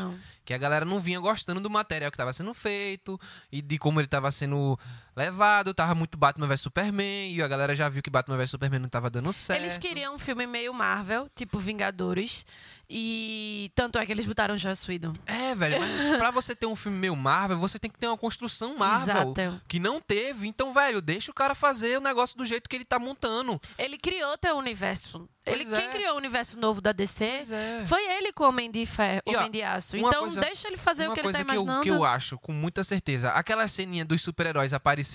Que 0.45 0.55
a 0.55 0.59
galera 0.59 0.85
não 0.85 1.01
vinha 1.01 1.19
gostando 1.21 1.61
do 1.61 1.69
material 1.69 2.11
que 2.11 2.15
estava 2.15 2.33
sendo 2.33 2.55
feito 2.55 3.21
e 3.51 3.61
de 3.61 3.77
como 3.79 4.01
ele 4.01 4.07
estava 4.07 4.31
sendo 4.31 4.79
levado. 5.19 5.75
Tava 5.75 5.95
muito 5.95 6.17
Batman 6.17 6.47
vs 6.47 6.61
Superman 6.63 7.33
e 7.33 7.43
a 7.43 7.49
galera 7.49 7.75
já 7.75 7.89
viu 7.89 8.03
que 8.03 8.09
Batman 8.11 8.37
vs 8.39 8.51
Superman 8.51 8.81
não 8.81 8.87
estava 8.87 9.11
dando 9.11 9.33
certo. 9.33 9.61
Eles 9.61 9.77
queriam 9.77 10.15
um 10.15 10.19
filme 10.19 10.47
meio 10.47 10.73
Marvel, 10.73 11.29
tipo 11.35 11.59
Vingadores. 11.59 12.45
E 12.91 13.71
tanto 13.75 13.99
é 13.99 14.07
que 14.07 14.13
eles 14.13 14.25
botaram 14.25 14.57
Joss 14.57 14.91
Whedon. 14.91 15.13
É, 15.27 15.55
velho, 15.55 15.79
mas 15.79 16.17
pra 16.17 16.31
você 16.31 16.55
ter 16.57 16.65
um 16.65 16.75
filme 16.75 16.97
meio 16.97 17.15
Marvel, 17.15 17.59
você 17.59 17.79
tem 17.79 17.91
que 17.91 17.99
ter 17.99 18.07
uma 18.07 18.17
construção 18.17 18.79
Marvel. 18.79 19.35
Exato. 19.37 19.61
Que 19.69 19.79
não 19.79 20.01
teve. 20.01 20.49
Então, 20.49 20.73
velho, 20.73 21.03
deixa 21.03 21.31
o 21.31 21.35
cara 21.35 21.55
fazer 21.55 21.99
o 21.99 22.01
negócio 22.01 22.37
do 22.39 22.47
jeito 22.47 22.67
que 22.67 22.75
ele 22.75 22.87
tá 22.87 22.99
montando. 22.99 23.61
Ele 23.77 23.99
criou 23.99 24.39
teu 24.39 24.57
universo. 24.57 25.29
Ele, 25.45 25.65
Pois 25.65 25.79
Quem 25.79 25.89
é. 25.89 25.93
criou 25.93 26.15
o 26.15 26.17
universo 26.19 26.59
novo 26.59 26.81
da 26.81 26.93
DC 26.93 27.25
é. 27.25 27.85
foi 27.87 28.03
ele 28.07 28.33
com 28.33 28.45
o 28.45 28.49
Homem 28.49 28.71
de 28.71 28.85
Ferro, 28.85 29.23
E, 29.27 29.35
ó, 29.35 29.39
Homem 29.39 29.51
de 29.51 29.63
Aço. 29.63 29.97
uma 29.97 30.09
Então 30.09 30.21
coisa- 30.21 30.41
deixa 30.43 30.69
ele 30.69 30.77
fazer 30.77 31.05
Uma 31.05 31.11
o 31.11 31.15
que 31.15 31.21
ele 31.21 31.25
coisa 31.25 31.39
tá 31.39 31.45
que, 31.45 31.51
eu, 31.51 31.63
imaginando. 31.63 31.83
que 31.85 31.89
eu 31.91 32.05
acho 32.05 32.39
com 32.39 32.53
muita 32.53 32.85
certeza, 32.85 33.31
aquela 33.31 33.67
ceninha 33.67 34.05
dos 34.05 34.21
super-heróis 34.21 34.75
aparecendo, 34.75 35.08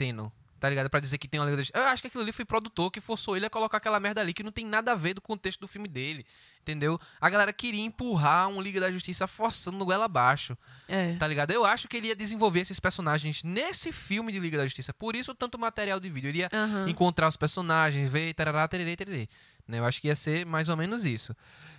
Tá 0.64 0.70
ligado? 0.70 0.90
Pra 0.90 1.02
dizer 1.02 1.18
que 1.18 1.28
tem 1.28 1.42
uma 1.42 1.46
Liga 1.46 1.58
da 1.58 1.64
Justiça. 1.64 1.84
Eu 1.84 1.90
acho 1.90 2.02
que 2.02 2.08
aquilo 2.08 2.24
ali 2.24 2.32
foi 2.32 2.46
produtor 2.46 2.90
que 2.90 3.02
forçou 3.02 3.36
ele 3.36 3.46
a 3.46 3.50
colocar 3.50 3.78
aquela 3.80 4.00
merda 4.00 4.22
ali 4.22 4.34
que 4.34 4.44
não 4.44 4.52
tem 4.52 4.66
nada 4.66 4.94
a 4.94 4.96
ver 4.96 5.14
do 5.14 5.20
contexto 5.20 5.60
do 5.60 5.68
filme 5.68 5.90
dele. 5.90 6.26
Entendeu? 6.62 6.98
A 7.20 7.30
galera 7.30 7.52
queria 7.52 7.84
empurrar 7.84 8.48
um 8.48 8.62
Liga 8.62 8.80
da 8.80 8.90
Justiça 8.90 9.28
forçando 9.28 9.78
no 9.78 9.84
goela 9.84 10.06
abaixo. 10.06 10.58
É. 10.88 11.18
Tá 11.18 11.28
ligado? 11.28 11.52
Eu 11.52 11.66
acho 11.66 11.90
que 11.90 11.98
ele 11.98 12.08
ia 12.08 12.16
desenvolver 12.16 12.62
esses 12.62 12.80
personagens 12.80 13.44
nesse 13.44 13.92
filme 13.92 14.32
de 14.32 14.40
Liga 14.40 14.58
da 14.58 14.64
Justiça. 14.64 14.94
Por 14.94 15.18
isso, 15.18 15.36
tanto 15.36 15.60
material 15.60 16.00
de 16.00 16.10
vídeo. 16.10 16.30
Ele 16.30 16.40
ia 16.40 16.50
Aham. 16.54 16.88
encontrar 16.88 17.28
os 17.28 17.36
personagens, 17.36 18.10
ver, 18.10 18.34
tarará, 18.34 18.66
tererê, 18.66 18.96
tererê. 18.96 19.28
Né? 19.68 19.80
Eu 19.80 19.86
acho 19.86 20.00
que 20.00 20.08
ia 20.08 20.16
ser 20.16 20.46
mais 20.46 20.70
ou 20.70 20.78
menos 20.78 21.06
isso. 21.06 21.36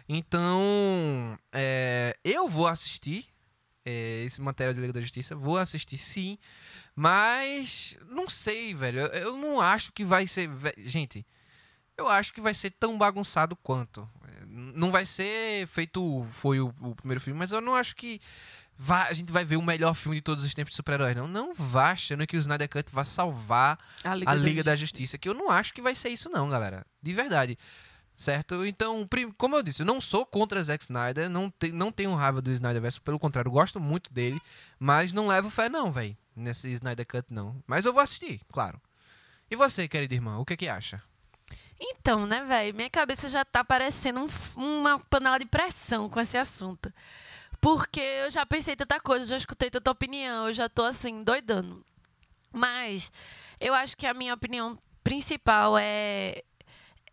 Então, 0.06 1.38
é, 1.52 2.14
eu 2.22 2.46
vou 2.48 2.66
assistir 2.66 3.33
é, 3.84 4.24
esse 4.24 4.40
material 4.40 4.74
de 4.74 4.80
Liga 4.80 4.92
da 4.92 5.00
Justiça. 5.00 5.36
Vou 5.36 5.58
assistir 5.58 5.98
sim. 5.98 6.38
Mas, 6.94 7.96
não 8.08 8.28
sei, 8.28 8.74
velho. 8.74 9.00
Eu, 9.00 9.06
eu 9.08 9.36
não 9.36 9.60
acho 9.60 9.92
que 9.92 10.04
vai 10.04 10.26
ser... 10.26 10.48
Gente, 10.78 11.26
eu 11.96 12.08
acho 12.08 12.32
que 12.32 12.40
vai 12.40 12.54
ser 12.54 12.70
tão 12.70 12.96
bagunçado 12.96 13.56
quanto. 13.56 14.08
Não 14.46 14.90
vai 14.90 15.06
ser 15.06 15.66
feito... 15.68 16.26
Foi 16.30 16.60
o, 16.60 16.74
o 16.80 16.94
primeiro 16.94 17.20
filme, 17.20 17.38
mas 17.38 17.52
eu 17.52 17.60
não 17.60 17.74
acho 17.74 17.96
que... 17.96 18.20
vai- 18.76 19.08
a 19.08 19.12
gente 19.12 19.32
vai 19.32 19.44
ver 19.44 19.56
o 19.56 19.62
melhor 19.62 19.94
filme 19.94 20.16
de 20.16 20.22
todos 20.22 20.44
os 20.44 20.54
tempos 20.54 20.72
de 20.72 20.76
super-heróis, 20.76 21.16
não. 21.16 21.26
Não 21.26 21.52
vá 21.54 21.90
achando 21.90 22.26
que 22.26 22.36
o 22.36 22.40
Snyder 22.40 22.68
Cut 22.68 22.92
vai 22.92 23.04
salvar 23.04 23.78
A 24.04 24.14
Liga, 24.14 24.30
a 24.30 24.34
da 24.34 24.40
Liga 24.40 24.62
da 24.62 24.76
Justiça. 24.76 24.84
Justiça, 24.84 25.18
que 25.18 25.28
eu 25.28 25.34
não 25.34 25.50
acho 25.50 25.72
que 25.74 25.82
vai 25.82 25.94
ser 25.94 26.10
isso 26.10 26.28
não, 26.30 26.48
galera. 26.48 26.86
De 27.02 27.12
verdade. 27.12 27.58
Certo? 28.16 28.64
Então, 28.64 29.08
como 29.36 29.56
eu 29.56 29.62
disse, 29.62 29.82
eu 29.82 29.86
não 29.86 30.00
sou 30.00 30.24
contra 30.24 30.62
Zack 30.62 30.84
Snyder, 30.84 31.28
não, 31.28 31.50
te, 31.50 31.72
não 31.72 31.90
tenho 31.90 32.14
raiva 32.14 32.40
do 32.40 32.52
Snyderverse, 32.52 33.00
pelo 33.00 33.18
contrário, 33.18 33.50
gosto 33.50 33.80
muito 33.80 34.12
dele, 34.12 34.40
mas 34.78 35.12
não 35.12 35.26
levo 35.26 35.50
fé 35.50 35.68
não, 35.68 35.90
velho, 35.90 36.16
nesse 36.34 36.68
Snyder 36.68 37.06
Cut 37.06 37.34
não. 37.34 37.60
Mas 37.66 37.84
eu 37.84 37.92
vou 37.92 38.00
assistir, 38.00 38.40
claro. 38.52 38.80
E 39.50 39.56
você, 39.56 39.88
querida 39.88 40.14
irmã, 40.14 40.38
o 40.38 40.44
que 40.44 40.56
que 40.56 40.68
acha? 40.68 41.02
Então, 41.78 42.24
né, 42.24 42.44
velho? 42.44 42.74
Minha 42.74 42.88
cabeça 42.88 43.28
já 43.28 43.44
tá 43.44 43.64
parecendo 43.64 44.20
um 44.56 44.80
uma 44.80 44.98
panela 44.98 45.38
de 45.38 45.44
pressão 45.44 46.08
com 46.08 46.20
esse 46.20 46.38
assunto. 46.38 46.92
Porque 47.60 48.00
eu 48.00 48.30
já 48.30 48.46
pensei 48.46 48.76
tanta 48.76 49.00
coisa, 49.00 49.26
já 49.26 49.36
escutei 49.36 49.70
tanta 49.70 49.90
opinião, 49.90 50.48
eu 50.48 50.52
já 50.52 50.68
tô 50.68 50.84
assim, 50.84 51.22
doidando. 51.22 51.84
Mas 52.52 53.10
eu 53.58 53.74
acho 53.74 53.96
que 53.96 54.06
a 54.06 54.14
minha 54.14 54.34
opinião 54.34 54.78
principal 55.02 55.76
é, 55.78 56.42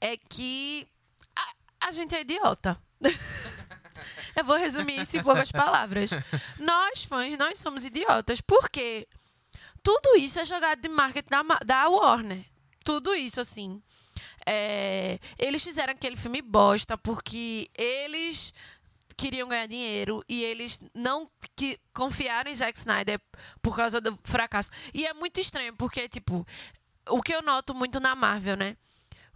é 0.02 0.18
que 0.18 0.88
a, 1.36 1.88
a 1.88 1.92
gente 1.92 2.16
é 2.16 2.22
idiota. 2.22 2.78
eu 4.36 4.44
vou 4.44 4.58
resumir 4.58 5.00
isso 5.00 5.16
em 5.16 5.24
poucas 5.24 5.52
palavras. 5.52 6.10
Nós, 6.60 7.04
fãs, 7.04 7.38
nós 7.38 7.60
somos 7.60 7.86
idiotas. 7.86 8.42
Porque 8.42 9.08
tudo 9.84 10.18
isso 10.18 10.40
é 10.40 10.46
jogado 10.46 10.82
de 10.82 10.90
marketing 10.90 11.30
da, 11.30 11.44
da 11.64 11.88
Warner. 11.88 12.46
Tudo 12.84 13.14
isso, 13.14 13.40
assim. 13.40 13.82
É, 14.46 15.20
eles 15.38 15.64
fizeram 15.64 15.94
aquele 15.94 16.16
filme 16.16 16.42
bosta 16.42 16.98
porque 16.98 17.70
eles 17.78 18.52
queriam 19.16 19.48
ganhar 19.48 19.68
dinheiro 19.68 20.24
e 20.28 20.44
eles 20.44 20.82
não 20.96 21.30
que 21.56 21.80
confiaram 21.94 22.50
em 22.50 22.56
Zack 22.56 22.76
Snyder 22.76 23.22
por 23.62 23.76
causa 23.76 24.02
do 24.02 24.18
fracasso. 24.24 24.72
E 24.94 25.06
é 25.06 25.14
muito 25.14 25.40
estranho 25.40 25.76
porque 25.76 26.10
tipo, 26.10 26.46
o 27.08 27.22
que 27.22 27.34
eu 27.34 27.44
noto 27.44 27.76
muito 27.76 28.00
na 28.00 28.16
Marvel, 28.16 28.58
né? 28.58 28.76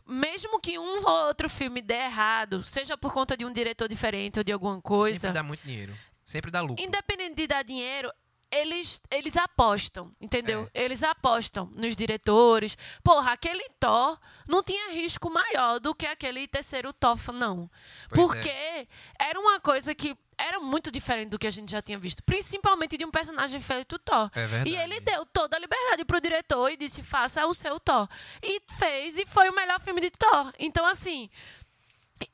Mesmo 0.06 0.60
que 0.60 0.78
um 0.78 1.04
ou 1.04 1.28
outro 1.28 1.50
filme 1.50 1.82
dê 1.82 1.96
errado, 1.96 2.64
seja 2.64 2.98
por 2.98 3.12
conta 3.12 3.36
de 3.36 3.44
um 3.46 3.52
diretor 3.52 3.88
diferente 3.88 4.38
ou 4.40 4.44
de 4.44 4.52
alguma 4.52 4.80
coisa, 4.82 5.20
Sempre 5.20 5.34
dá 5.34 5.44
muito 5.44 5.62
dinheiro. 5.64 5.98
Sempre 6.24 6.52
dá 6.52 6.62
lucro. 6.62 6.84
independente 6.84 7.36
de 7.36 7.48
dar 7.48 7.64
dinheiro, 7.64 8.12
eles, 8.52 9.02
eles 9.12 9.36
apostam, 9.36 10.12
entendeu? 10.20 10.70
Eles 10.74 11.04
apostam 11.04 11.66
nos 11.76 11.96
diretores. 11.96 12.78
Porra, 13.04 13.34
aquele 13.34 13.68
Thor 13.80 14.20
não 14.48 14.64
tinha 14.64 14.92
risco 14.92 15.30
maior 15.30 15.80
do 15.80 15.94
que 15.94 16.06
aquele 16.06 16.48
terceiro 16.48 16.94
Thor, 16.94 17.18
não. 17.34 17.70
Pois 18.10 18.22
é. 18.22 18.34
porque 18.34 18.88
era 19.20 19.40
uma 19.40 19.60
coisa 19.60 19.94
que 19.94 20.16
era 20.38 20.60
muito 20.60 20.92
diferente 20.92 21.30
do 21.30 21.40
que 21.40 21.48
a 21.48 21.52
gente 21.52 21.72
já 21.72 21.82
tinha 21.82 21.98
visto. 21.98 22.24
Principalmente 22.24 22.98
de 22.98 23.06
um 23.06 23.12
personagem 23.12 23.60
feito 23.62 24.00
Thor. 24.00 24.30
É 24.34 24.46
verdade. 24.46 24.70
E 24.70 24.76
ele 24.76 25.00
deu 25.00 25.26
toda 25.26 25.56
a 25.56 25.60
liberdade 25.60 26.06
pro 26.06 26.22
diretor 26.22 26.70
e 26.70 26.78
disse: 26.78 27.04
faça 27.04 27.46
o 27.46 27.54
seu 27.54 27.80
Thor. 27.80 28.08
E 28.42 28.62
fez, 28.78 29.18
e 29.18 29.26
foi 29.26 29.50
o 29.50 29.56
melhor 29.56 29.80
filme 29.80 30.02
de 30.02 30.12
Thor. 30.12 30.54
Então, 30.60 30.86
assim. 30.86 31.30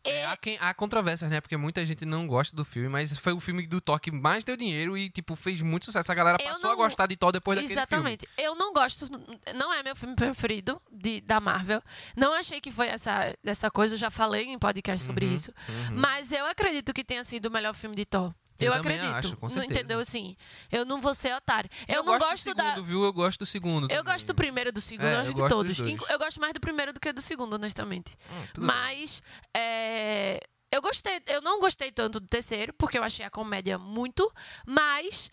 É, 0.03 0.25
há, 0.27 0.37
quem, 0.37 0.57
há 0.61 0.73
controvérsias, 0.73 1.29
né? 1.31 1.41
Porque 1.41 1.57
muita 1.57 1.83
gente 1.85 2.05
não 2.05 2.27
gosta 2.27 2.55
do 2.55 2.63
filme, 2.63 2.87
mas 2.87 3.17
foi 3.17 3.33
o 3.33 3.39
filme 3.39 3.65
do 3.65 3.81
Thor 3.81 3.99
que 3.99 4.11
mais 4.11 4.43
deu 4.43 4.55
dinheiro 4.55 4.95
e, 4.97 5.09
tipo, 5.09 5.35
fez 5.35 5.61
muito 5.61 5.85
sucesso. 5.85 6.11
A 6.11 6.15
galera 6.15 6.37
Eu 6.39 6.45
passou 6.51 6.69
a 6.69 6.73
não- 6.73 6.77
gostar 6.83 7.07
de 7.07 7.15
Thor 7.15 7.31
depois 7.31 7.55
daquele 7.57 7.73
filme. 7.73 7.81
Exatamente. 7.87 8.27
Eu 8.37 8.53
não 8.55 8.73
gosto, 8.73 9.07
não 9.55 9.73
é 9.73 9.81
meu 9.81 9.95
filme 9.95 10.15
preferido 10.15 10.79
de, 10.91 11.21
da 11.21 11.39
Marvel. 11.39 11.81
Não 12.15 12.33
achei 12.33 12.61
que 12.61 12.71
foi 12.71 12.87
essa, 12.89 13.35
essa 13.43 13.71
coisa, 13.71 13.95
eu 13.95 13.99
já 13.99 14.11
falei 14.11 14.45
em 14.49 14.59
podcast 14.59 15.05
sobre 15.05 15.25
Uhum, 15.25 15.33
isso. 15.33 15.51
uhum. 15.67 15.95
Mas 15.97 16.31
eu 16.31 16.45
acredito 16.45 16.93
que 16.93 17.03
tenha 17.03 17.23
sido 17.23 17.47
o 17.47 17.51
melhor 17.51 17.73
filme 17.73 17.95
de 17.95 18.05
Thor. 18.05 18.33
Eu 18.65 18.73
Eu, 18.73 18.79
acredito. 18.79 19.05
acho, 19.13 19.37
com 19.37 19.45
Não 19.47 19.49
certeza. 19.49 19.79
entendeu 19.79 19.99
assim? 19.99 20.35
Eu 20.71 20.85
não 20.85 21.01
vou 21.01 21.13
ser 21.13 21.33
otário. 21.35 21.69
Eu, 21.87 21.95
Eu, 21.97 22.03
não 22.03 22.13
gosto, 22.13 22.29
gosto, 22.29 22.45
do 22.45 22.55
da. 22.55 22.69
segundo, 22.69 22.85
viu? 22.85 23.03
Eu 23.03 23.13
gosto 23.13 23.39
do 23.39 23.45
segundo. 23.45 23.83
Eu 23.85 23.89
também. 23.89 24.03
gosto 24.13 24.27
do 24.27 24.35
primeiro 24.35 24.71
do 24.71 24.81
segundo, 24.81 25.05
É, 25.07 25.13
eu 25.13 25.23
gosto 25.25 25.43
de 25.43 25.49
todos. 25.49 25.79
Eu 26.09 26.19
gosto 26.19 26.39
mais 26.39 26.53
do 26.53 26.59
primeiro 26.59 26.93
do 26.93 26.99
que 26.99 27.11
do 27.11 27.21
segundo, 27.21 27.53
honestamente. 27.53 28.15
Hum. 28.31 28.45
Mas 28.59 29.21
é, 29.55 30.39
eu 30.71 30.81
gostei, 30.81 31.21
eu 31.27 31.41
não 31.41 31.59
gostei 31.59 31.91
tanto 31.91 32.19
do 32.19 32.27
terceiro, 32.27 32.73
porque 32.77 32.97
eu 32.97 33.03
achei 33.03 33.25
a 33.25 33.29
comédia 33.29 33.77
muito, 33.77 34.31
mas 34.65 35.29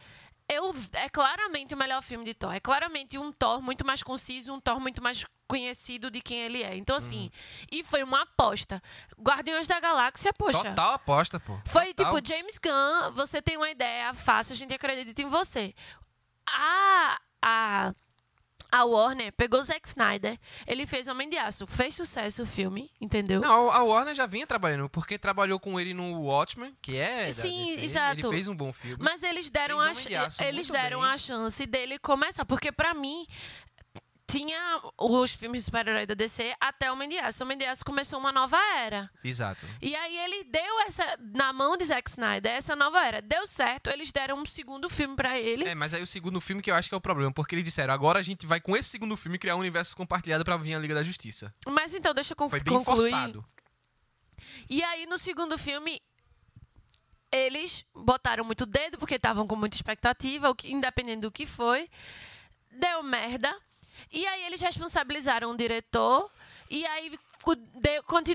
eu, 0.48 0.74
é 0.94 1.08
claramente 1.08 1.74
o 1.74 1.76
melhor 1.76 2.02
filme 2.02 2.24
de 2.24 2.34
Thor. 2.34 2.52
É 2.54 2.60
claramente 2.60 3.18
um 3.18 3.30
Thor 3.32 3.60
muito 3.62 3.84
mais 3.86 4.02
conciso, 4.02 4.52
um 4.54 4.60
Thor 4.60 4.80
muito 4.80 5.02
mais 5.02 5.24
conhecido 5.46 6.10
de 6.10 6.20
quem 6.20 6.38
ele 6.40 6.62
é. 6.62 6.76
Então, 6.76 6.96
assim, 6.96 7.24
Uhum. 7.24 7.30
e 7.72 7.84
foi 7.84 8.02
uma 8.02 8.22
aposta. 8.22 8.82
Guardiões 9.18 9.66
da 9.66 9.80
Galáxia, 9.80 10.32
poxa. 10.32 10.62
Total 10.62 10.92
aposta, 10.94 11.40
pô. 11.40 11.58
Foi 11.66 11.94
Total. 11.94 12.14
tipo, 12.20 12.28
James 12.34 12.58
Gunn, 12.58 13.12
você 13.12 13.40
tem 13.40 13.56
uma 13.56 13.70
ideia 13.70 14.12
fácil, 14.14 14.52
a 14.52 14.56
gente 14.56 14.74
acredita 14.74 15.22
em 15.22 15.26
você. 15.26 15.74
A, 16.46 17.18
a, 17.42 17.94
a 18.70 18.84
Warner 18.84 19.32
pegou 19.32 19.62
Zack 19.62 19.88
Snyder, 19.88 20.38
ele 20.66 20.87
fez 20.87 21.08
Homem 21.08 21.28
de 21.28 21.37
Aço, 21.37 21.66
fez 21.66 21.94
sucesso 21.94 22.42
o 22.42 22.46
filme, 22.46 22.90
entendeu? 23.00 23.40
Não, 23.40 23.70
a 23.70 23.82
Warner 23.82 24.14
já 24.14 24.26
vinha 24.26 24.46
trabalhando, 24.46 24.88
porque 24.88 25.18
trabalhou 25.18 25.58
com 25.58 25.78
ele 25.80 25.94
no 25.94 26.20
Watchmen, 26.20 26.75
que 26.82 26.96
é 26.96 27.32
Sim, 27.32 27.64
DC, 27.76 27.84
exato. 27.84 28.20
Ele 28.20 28.28
fez 28.28 28.48
um 28.48 28.54
bom 28.56 28.72
filme. 28.72 29.02
Mas 29.02 29.22
eles 29.22 29.48
deram, 29.50 29.78
Fez 29.80 30.06
a, 30.06 30.08
de 30.08 30.14
Aço 30.16 30.42
eles 30.42 30.68
deram 30.68 31.00
bem. 31.00 31.08
a 31.10 31.16
chance 31.18 31.66
dele 31.66 31.98
começar. 31.98 32.44
Porque, 32.44 32.70
pra 32.70 32.92
mim, 32.94 33.26
tinha 34.30 34.80
os 34.99 35.32
filmes 35.32 35.62
de 35.62 35.64
super-herói 35.64 36.04
da 36.06 36.12
DC 36.14 36.54
até 36.61 36.87
Aço. 37.23 37.42
Homem 37.42 37.56
de 37.56 37.64
Aço 37.64 37.85
começou 37.85 38.18
uma 38.18 38.30
nova 38.30 38.58
era. 38.76 39.11
Exato. 39.25 39.66
E 39.80 39.97
aí 39.97 40.16
ele 40.18 40.44
deu 40.44 40.80
essa, 40.80 41.02
na 41.35 41.50
mão 41.52 41.76
de 41.76 41.85
Zack 41.87 42.11
Snyder, 42.11 42.52
essa 42.52 42.76
nova 42.76 43.04
era. 43.04 43.23
Deu 43.23 43.47
certo, 43.47 43.88
eles 43.88 44.12
deram 44.12 44.38
um 44.40 44.44
segundo 44.44 44.88
filme 44.90 45.16
pra 45.16 45.38
ele. 45.40 45.64
É, 45.66 45.75
mas 45.75 45.94
aí 45.94 46.02
o 46.02 46.06
segundo 46.06 46.40
filme 46.40 46.61
que 46.61 46.70
eu 46.70 46.75
acho 46.75 46.88
que 46.88 46.94
é 46.94 46.99
o 46.99 47.00
problema, 47.00 47.32
porque 47.32 47.54
eles 47.54 47.64
disseram, 47.64 47.94
agora 47.94 48.18
a 48.18 48.23
gente 48.23 48.47
vai 48.47 48.61
com 48.61 48.76
esse 48.76 48.90
segundo 48.90 49.16
filme 49.16 49.38
criar 49.38 49.56
um 49.56 49.61
universo 49.61 49.97
compartilhado 49.97 50.44
pra 50.44 50.56
vir 50.58 50.75
a 50.75 50.78
Liga 50.78 50.94
da 50.94 51.02
Justiça. 51.02 51.52
Mas 51.66 51.94
então, 51.94 52.12
deixa 52.12 52.32
eu 52.35 52.37
con- 52.37 52.49
Foi 52.50 52.61
bem 52.61 52.75
concluir. 52.75 53.11
forçado. 53.11 53.44
E 54.68 54.82
aí, 54.82 55.06
no 55.06 55.16
segundo 55.18 55.56
filme, 55.56 56.02
eles 57.32 57.85
botaram 57.94 58.44
muito 58.44 58.64
dedo, 58.66 58.99
porque 58.99 59.14
estavam 59.14 59.47
com 59.47 59.56
muita 59.56 59.76
expectativa, 59.76 60.50
o 60.50 60.54
independente 60.64 61.20
do 61.23 61.30
que 61.32 61.47
foi. 61.47 61.88
Deu 62.70 63.02
merda. 63.02 63.54
E 64.12 64.26
aí, 64.26 64.44
eles 64.44 64.60
responsabilizaram 64.60 65.50
o 65.50 65.56
diretor. 65.56 66.30
E 66.70 66.84
aí, 66.86 67.18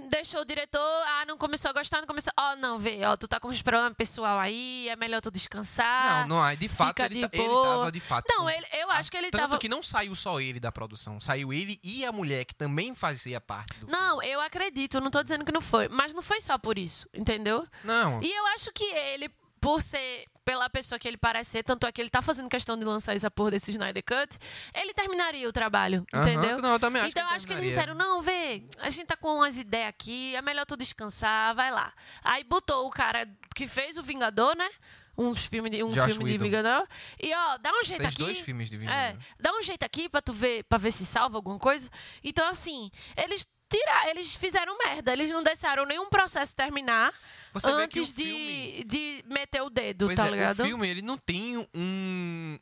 deixou 0.10 0.42
o 0.42 0.46
diretor. 0.46 0.80
Ah, 1.08 1.26
não 1.28 1.38
começou 1.38 1.70
a 1.70 1.74
gostar, 1.74 2.00
não 2.00 2.08
começou. 2.08 2.34
Ó, 2.38 2.56
não, 2.56 2.80
vê, 2.80 3.04
ó, 3.06 3.16
tu 3.16 3.28
tá 3.28 3.40
com 3.40 3.50
uns 3.50 3.62
problemas 3.62 3.94
pessoal 3.96 4.40
aí, 4.40 4.88
é 4.90 4.96
melhor 4.96 5.22
tu 5.22 5.30
descansar. 5.30 6.28
não, 6.28 6.38
não, 6.38 6.44
aí 6.44 6.58
de 6.58 6.68
fato 6.70 7.00
ele, 7.02 7.16
de 7.16 7.22
ta- 7.28 7.30
ele 7.38 7.48
tava 7.48 7.92
de 7.92 8.00
fato. 8.00 8.26
Não, 8.30 8.50
ele, 8.50 8.66
eu 8.74 8.90
acho 8.92 9.12
que 9.12 9.18
ele 9.18 9.30
Tanto 9.32 9.42
tava. 9.42 9.58
que 9.60 9.70
não 9.70 9.84
saiu 9.84 10.16
só 10.16 10.40
ele 10.40 10.60
da 10.60 10.72
produção, 10.72 11.20
saiu 11.20 11.54
ele 11.54 11.80
e 11.84 12.06
a 12.06 12.12
mulher 12.12 12.46
que 12.46 12.56
também 12.56 12.96
fazia 12.96 13.40
parte 13.40 13.78
do 13.80 13.88
Não, 13.88 14.20
filme. 14.20 14.34
eu 14.34 14.42
acredito, 14.42 15.00
não 15.02 15.12
tô 15.12 15.22
dizendo 15.22 15.46
que 15.46 15.52
não 15.52 15.62
foi. 15.62 15.88
Mas 15.88 16.14
não 16.14 16.24
foi 16.24 16.40
só 16.40 16.58
por 16.58 16.78
isso, 16.78 17.08
entendeu? 17.14 17.68
Não. 17.84 18.22
E 18.22 18.32
eu 18.32 18.46
acho 18.48 18.72
que 18.72 18.84
ele, 18.86 19.30
por 19.62 19.82
ser 19.82 20.26
pela 20.46 20.70
pessoa 20.70 21.00
que 21.00 21.08
ele 21.08 21.18
parece 21.18 21.52
ser, 21.52 21.64
tanto 21.64 21.86
é 21.88 21.92
que 21.92 22.02
ele 22.02 22.10
tá 22.10 22.22
fazendo 22.22 22.50
questão 22.50 22.78
de 22.78 22.84
lançar 22.86 23.16
essa 23.16 23.32
porra 23.32 23.52
desse 23.52 23.72
Snyder 23.72 24.04
Cut, 24.04 24.38
ele 24.74 24.94
terminaria 24.94 25.48
o 25.48 25.52
trabalho, 25.54 26.06
entendeu? 26.14 26.60
Não, 26.62 26.74
eu 26.74 26.80
também 26.80 27.02
acho 27.02 27.12
então 27.12 27.26
que 27.26 27.32
eu 27.32 27.36
acho 27.36 27.48
que 27.48 27.54
eles 27.54 27.66
disseram, 27.70 27.96
não, 27.96 28.22
vê, 28.22 28.64
a 28.80 28.90
gente 28.90 29.06
tá 29.08 29.16
com 29.16 29.36
umas 29.38 29.58
ideias 29.58 29.90
aqui, 29.90 30.36
é 30.36 30.42
melhor 30.42 30.66
tu 30.66 30.76
descansar, 30.78 31.56
vai 31.56 31.72
lá. 31.72 31.94
Aí 32.24 32.44
botou 32.44 32.88
o 32.88 32.90
cara 32.92 33.28
que 33.56 33.68
fez 33.68 33.98
o 33.98 34.04
Vingador, 34.04 34.56
né? 34.56 34.70
Um 35.18 35.36
filme 35.36 35.70
de, 35.70 35.84
um 35.84 35.92
Josh 35.92 36.14
filme 36.14 36.32
de. 36.32 36.38
Vingador. 36.40 36.88
E 37.22 37.32
ó, 37.36 37.58
dá 37.60 37.72
um 37.72 37.84
jeito 37.84 38.02
Fez 38.02 38.14
aqui. 38.16 38.24
dois 38.24 38.40
filmes 38.40 38.68
de 38.68 38.78
É, 38.78 38.80
Vingador. 38.80 39.20
dá 39.40 39.54
um 39.54 39.62
jeito 39.62 39.84
aqui 39.84 40.10
pra 40.10 40.22
tu 40.24 40.34
ver, 40.34 40.64
para 40.64 40.80
ver 40.80 40.92
se 40.92 41.06
salva 41.06 41.38
alguma 41.38 41.60
coisa. 41.60 41.88
Então, 42.24 42.48
assim, 42.50 42.90
eles 43.16 43.48
tiraram, 43.78 44.10
eles 44.10 44.34
fizeram 44.36 44.78
merda. 44.78 45.12
Eles 45.14 45.30
não 45.30 45.42
deixaram 45.44 45.86
nenhum 45.86 46.10
processo 46.10 46.56
terminar 46.56 47.14
Você 47.54 47.68
antes 47.70 48.12
filme- 48.12 48.84
de, 48.84 48.84
de 48.84 49.24
meter 49.28 49.62
o 49.62 49.70
dedo, 49.70 50.06
Pois 50.06 50.16
tá 50.18 50.28
é, 50.28 50.32
ligado? 50.32 50.60
o 50.62 50.66
filme 50.66 50.88
ele 50.88 51.02
não 51.02 51.18
tem 51.18 51.58
um 51.74 52.60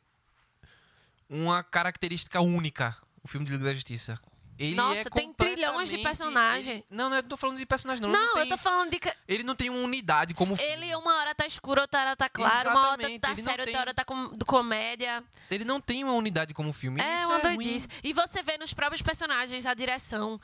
uma 1.28 1.62
característica 1.62 2.40
única 2.40 2.96
O 3.24 3.28
filme 3.28 3.46
de 3.46 3.52
Liga 3.52 3.64
da 3.64 3.72
Justiça. 3.74 4.18
Ele 4.62 4.74
Nossa, 4.76 5.00
é 5.00 5.04
tem 5.10 5.32
trilhões 5.32 5.88
de 5.88 5.96
ele- 5.96 6.84
Não, 6.90 7.08
não, 7.10 7.16
eu 7.16 7.22
não 7.22 7.28
tô 7.28 7.36
falando 7.36 7.58
de 7.58 7.66
personagem, 7.66 8.00
não. 8.00 8.10
Não, 8.10 8.20
não 8.20 8.28
eu 8.36 8.42
tem, 8.42 8.48
tô 8.48 8.56
falando 8.56 8.90
de. 8.90 9.00
ele 9.26 9.42
não 9.42 9.54
tem 9.56 9.68
uma 9.68 9.80
unidade 9.80 10.34
como 10.34 10.54
filme. 10.56 10.72
Ele 10.72 10.94
uma 10.94 11.16
hora 11.16 11.34
tá 11.34 11.46
escuro, 11.46 11.80
outra 11.80 12.00
hora 12.00 12.16
tá 12.16 12.28
claro, 12.28 12.70
uma 12.70 12.80
hora 12.90 13.00
Exatamente, 13.02 13.20
tá 13.20 13.32
ele 13.32 13.42
sério, 13.42 13.64
tem- 13.64 13.74
outra 13.74 13.80
hora 13.80 13.94
tá 13.94 14.04
com, 14.04 14.28
do 14.28 14.44
comédia. 14.46 15.24
Ele 15.50 15.64
não 15.64 15.80
tem 15.80 16.04
uma 16.04 16.12
unidade 16.12 16.54
como 16.54 16.72
filme. 16.72 17.00
É 17.00 17.16
Isso 17.16 17.26
uma 17.26 17.38
ruim. 17.38 17.56
doidice. 17.56 17.88
E 18.04 18.12
você 18.12 18.42
vê 18.42 18.56
nos 18.56 18.72
próprios 18.72 19.02
personagens 19.02 19.66
a 19.66 19.74
direção. 19.74 20.40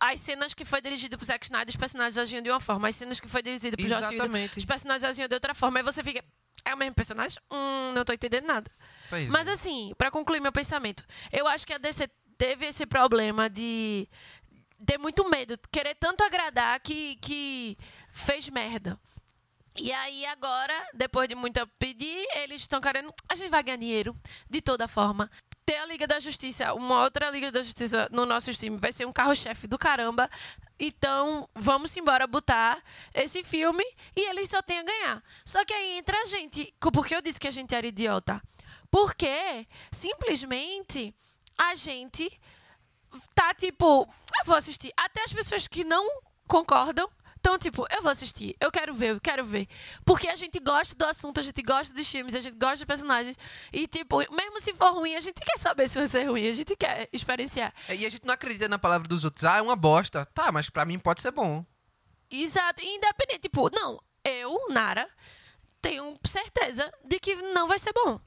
As 0.00 0.18
cenas 0.20 0.52
que 0.52 0.64
foi 0.64 0.80
dirigido 0.80 1.16
pro 1.16 1.24
Zack 1.26 1.44
Snyder, 1.46 1.68
os 1.68 1.76
personagens 1.76 2.18
agiam 2.18 2.42
de 2.42 2.50
uma 2.50 2.60
forma. 2.60 2.88
As 2.88 2.96
cenas 2.96 3.20
que 3.20 3.28
foi 3.28 3.42
dirigido 3.42 3.76
pro 3.76 3.86
Joss 3.86 4.02
Whedon, 4.08 4.14
Exatamente. 4.24 4.58
os 4.58 4.64
personagens 4.64 5.04
agiam 5.04 5.28
de 5.28 5.34
outra 5.34 5.54
forma. 5.54 5.78
Aí 5.78 5.82
você 5.84 6.02
fica. 6.02 6.24
É 6.64 6.74
o 6.74 6.78
mesmo 6.78 6.94
personagem? 6.94 7.38
Hum, 7.50 7.92
não 7.94 8.04
tô 8.04 8.12
entendendo 8.12 8.46
nada. 8.46 8.70
Pois 9.10 9.30
Mas 9.30 9.48
é. 9.48 9.52
assim, 9.52 9.92
pra 9.98 10.10
concluir 10.10 10.40
meu 10.40 10.52
pensamento, 10.52 11.04
eu 11.30 11.46
acho 11.46 11.66
que 11.66 11.72
a 11.74 11.78
DC 11.78 12.08
teve 12.36 12.66
esse 12.66 12.86
problema 12.86 13.48
de 13.48 14.08
ter 14.84 14.98
muito 14.98 15.28
medo, 15.28 15.58
querer 15.72 15.94
tanto 15.94 16.22
agradar 16.22 16.78
que, 16.80 17.16
que 17.16 17.76
fez 18.10 18.48
merda. 18.48 18.98
E 19.76 19.90
aí 19.90 20.24
agora, 20.26 20.72
depois 20.94 21.28
de 21.28 21.34
muito 21.34 21.66
pedir, 21.80 22.26
eles 22.36 22.60
estão 22.60 22.80
querendo. 22.80 23.12
A 23.28 23.34
gente 23.34 23.50
vai 23.50 23.62
ganhar 23.62 23.76
dinheiro, 23.76 24.16
de 24.48 24.60
toda 24.60 24.86
forma. 24.86 25.28
Ter 25.66 25.78
a 25.78 25.86
Liga 25.86 26.06
da 26.06 26.20
Justiça, 26.20 26.74
uma 26.74 27.02
outra 27.02 27.28
Liga 27.30 27.50
da 27.50 27.60
Justiça 27.60 28.08
no 28.12 28.24
nosso 28.24 28.52
time, 28.52 28.76
vai 28.76 28.92
ser 28.92 29.04
um 29.04 29.12
carro-chefe 29.12 29.66
do 29.66 29.76
caramba. 29.76 30.30
Então, 30.78 31.48
vamos 31.54 31.96
embora 31.96 32.26
botar 32.26 32.82
esse 33.12 33.42
filme 33.42 33.84
e 34.14 34.28
eles 34.28 34.48
só 34.48 34.62
têm 34.62 34.78
a 34.78 34.82
ganhar. 34.84 35.22
Só 35.44 35.64
que 35.64 35.74
aí 35.74 35.98
entra 35.98 36.20
a 36.22 36.26
gente. 36.26 36.72
Porque 36.92 37.14
eu 37.14 37.22
disse 37.22 37.40
que 37.40 37.48
a 37.48 37.52
gente 37.52 37.74
era 37.74 37.86
idiota. 37.86 38.40
Porque 38.90 39.66
simplesmente 39.90 41.12
a 41.58 41.74
gente 41.74 42.30
tá 43.34 43.54
tipo, 43.54 44.02
eu 44.40 44.44
vou 44.44 44.56
assistir. 44.56 44.92
Até 44.96 45.22
as 45.22 45.32
pessoas 45.32 45.68
que 45.68 45.84
não 45.84 46.08
concordam 46.48 47.08
estão 47.36 47.58
tipo, 47.58 47.86
eu 47.90 48.00
vou 48.00 48.10
assistir, 48.10 48.56
eu 48.58 48.72
quero 48.72 48.94
ver, 48.94 49.10
eu 49.10 49.20
quero 49.20 49.44
ver. 49.44 49.68
Porque 50.04 50.28
a 50.28 50.34
gente 50.36 50.58
gosta 50.58 50.94
do 50.94 51.04
assunto, 51.04 51.40
a 51.40 51.42
gente 51.42 51.62
gosta 51.62 51.94
dos 51.94 52.08
filmes, 52.08 52.34
a 52.34 52.40
gente 52.40 52.56
gosta 52.56 52.76
dos 52.76 52.84
personagens. 52.84 53.36
E 53.72 53.86
tipo, 53.86 54.18
mesmo 54.34 54.60
se 54.60 54.72
for 54.74 54.92
ruim, 54.94 55.14
a 55.14 55.20
gente 55.20 55.40
quer 55.40 55.58
saber 55.58 55.86
se 55.88 55.98
vai 55.98 56.08
ser 56.08 56.24
ruim, 56.24 56.48
a 56.48 56.52
gente 56.52 56.74
quer 56.74 57.08
experienciar. 57.12 57.72
É, 57.88 57.94
E 57.94 58.06
a 58.06 58.10
gente 58.10 58.24
não 58.24 58.32
acredita 58.34 58.68
na 58.68 58.78
palavra 58.78 59.06
dos 59.06 59.24
outros. 59.24 59.44
Ah, 59.44 59.58
é 59.58 59.62
uma 59.62 59.76
bosta. 59.76 60.24
Tá, 60.26 60.50
mas 60.50 60.70
pra 60.70 60.84
mim 60.86 60.98
pode 60.98 61.20
ser 61.20 61.32
bom. 61.32 61.64
Exato, 62.30 62.80
e 62.80 62.96
independente, 62.96 63.40
tipo, 63.42 63.70
não, 63.70 64.02
eu, 64.24 64.66
Nara, 64.70 65.06
tenho 65.82 66.18
certeza 66.26 66.90
de 67.04 67.20
que 67.20 67.36
não 67.36 67.68
vai 67.68 67.78
ser 67.78 67.92
bom. 67.92 68.18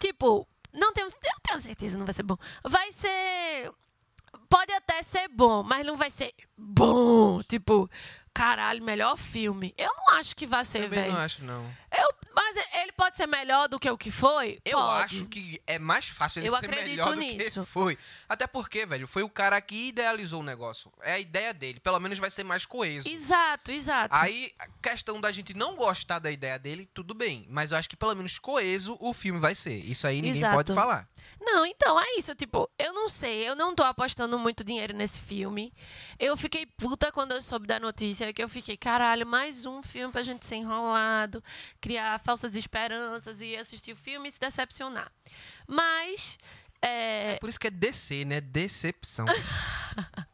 Tipo, 0.00 0.48
não 0.76 0.88
eu 0.88 1.40
tenho 1.42 1.60
certeza 1.60 1.92
que 1.92 1.98
não 1.98 2.06
vai 2.06 2.14
ser 2.14 2.22
bom. 2.22 2.36
Vai 2.62 2.92
ser. 2.92 3.72
Pode 4.48 4.72
até 4.72 5.02
ser 5.02 5.28
bom, 5.28 5.62
mas 5.62 5.84
não 5.84 5.96
vai 5.96 6.10
ser 6.10 6.32
bom. 6.56 7.40
Tipo, 7.42 7.90
caralho, 8.36 8.82
melhor 8.84 9.16
filme. 9.16 9.74
Eu 9.78 9.90
não 9.96 10.10
acho 10.14 10.36
que 10.36 10.46
vai 10.46 10.62
ser, 10.64 10.82
Também 10.82 11.00
velho. 11.00 11.12
não 11.14 11.20
acho, 11.20 11.42
não. 11.44 11.64
Eu- 11.96 12.14
Mas 12.34 12.54
ele 12.74 12.92
pode 12.92 13.16
ser 13.16 13.26
melhor 13.26 13.66
do 13.66 13.80
que 13.80 13.88
o 13.90 13.96
que 13.96 14.10
foi? 14.10 14.60
Eu 14.62 14.76
Pode. 14.78 15.16
acho 15.16 15.24
que 15.24 15.58
é 15.66 15.78
mais 15.78 16.06
fácil 16.08 16.40
ele 16.40 16.48
Eu 16.48 16.56
ser 16.58 16.68
melhor 16.68 17.14
do 17.14 17.20
nisso. 17.20 17.60
que 17.62 17.66
foi. 17.66 17.96
Até 18.28 18.46
porque, 18.46 18.84
velho, 18.84 19.06
foi 19.08 19.22
o 19.22 19.28
cara 19.30 19.58
que 19.62 19.88
idealizou 19.88 20.40
o 20.40 20.44
negócio. 20.44 20.92
É 21.00 21.14
a 21.14 21.18
ideia 21.18 21.54
dele. 21.54 21.80
Pelo 21.80 21.98
menos 21.98 22.18
vai 22.18 22.30
ser 22.30 22.44
mais 22.44 22.66
coeso. 22.66 23.08
Exato, 23.08 23.72
exato. 23.72 24.14
Aí, 24.14 24.52
a 24.58 24.66
questão 24.82 25.18
da 25.18 25.32
gente 25.32 25.54
não 25.54 25.74
gostar 25.76 26.18
da 26.18 26.30
ideia 26.30 26.58
dele, 26.58 26.86
tudo 26.92 27.14
bem. 27.14 27.46
Mas 27.48 27.72
eu 27.72 27.78
acho 27.78 27.88
que 27.88 27.96
pelo 27.96 28.14
menos 28.14 28.38
coeso 28.38 28.98
o 29.00 29.14
filme 29.14 29.40
vai 29.40 29.54
ser. 29.54 29.78
Isso 29.78 30.06
aí 30.06 30.16
ninguém 30.16 30.36
Exato. 30.36 30.54
pode 30.56 30.74
falar. 30.74 31.08
Não, 31.46 31.64
então 31.64 31.98
é 32.00 32.18
isso. 32.18 32.34
Tipo, 32.34 32.68
eu 32.76 32.92
não 32.92 33.08
sei. 33.08 33.48
Eu 33.48 33.54
não 33.54 33.72
tô 33.72 33.84
apostando 33.84 34.36
muito 34.36 34.64
dinheiro 34.64 34.92
nesse 34.92 35.20
filme. 35.20 35.72
Eu 36.18 36.36
fiquei 36.36 36.66
puta 36.66 37.12
quando 37.12 37.30
eu 37.30 37.40
soube 37.40 37.68
da 37.68 37.78
notícia. 37.78 38.32
Que 38.32 38.42
eu 38.42 38.48
fiquei, 38.48 38.76
caralho, 38.76 39.24
mais 39.24 39.64
um 39.64 39.80
filme 39.80 40.10
pra 40.12 40.22
gente 40.22 40.44
ser 40.44 40.56
enrolado, 40.56 41.42
criar 41.80 42.18
falsas 42.18 42.56
esperanças 42.56 43.40
e 43.40 43.56
assistir 43.56 43.92
o 43.92 43.96
filme 43.96 44.28
e 44.28 44.32
se 44.32 44.40
decepcionar. 44.40 45.10
Mas. 45.68 46.36
É, 46.82 47.38
Por 47.40 47.48
isso 47.48 47.60
que 47.60 47.68
é 47.68 47.70
DC, 47.70 48.24
né? 48.24 48.40
Decepção. 48.40 49.24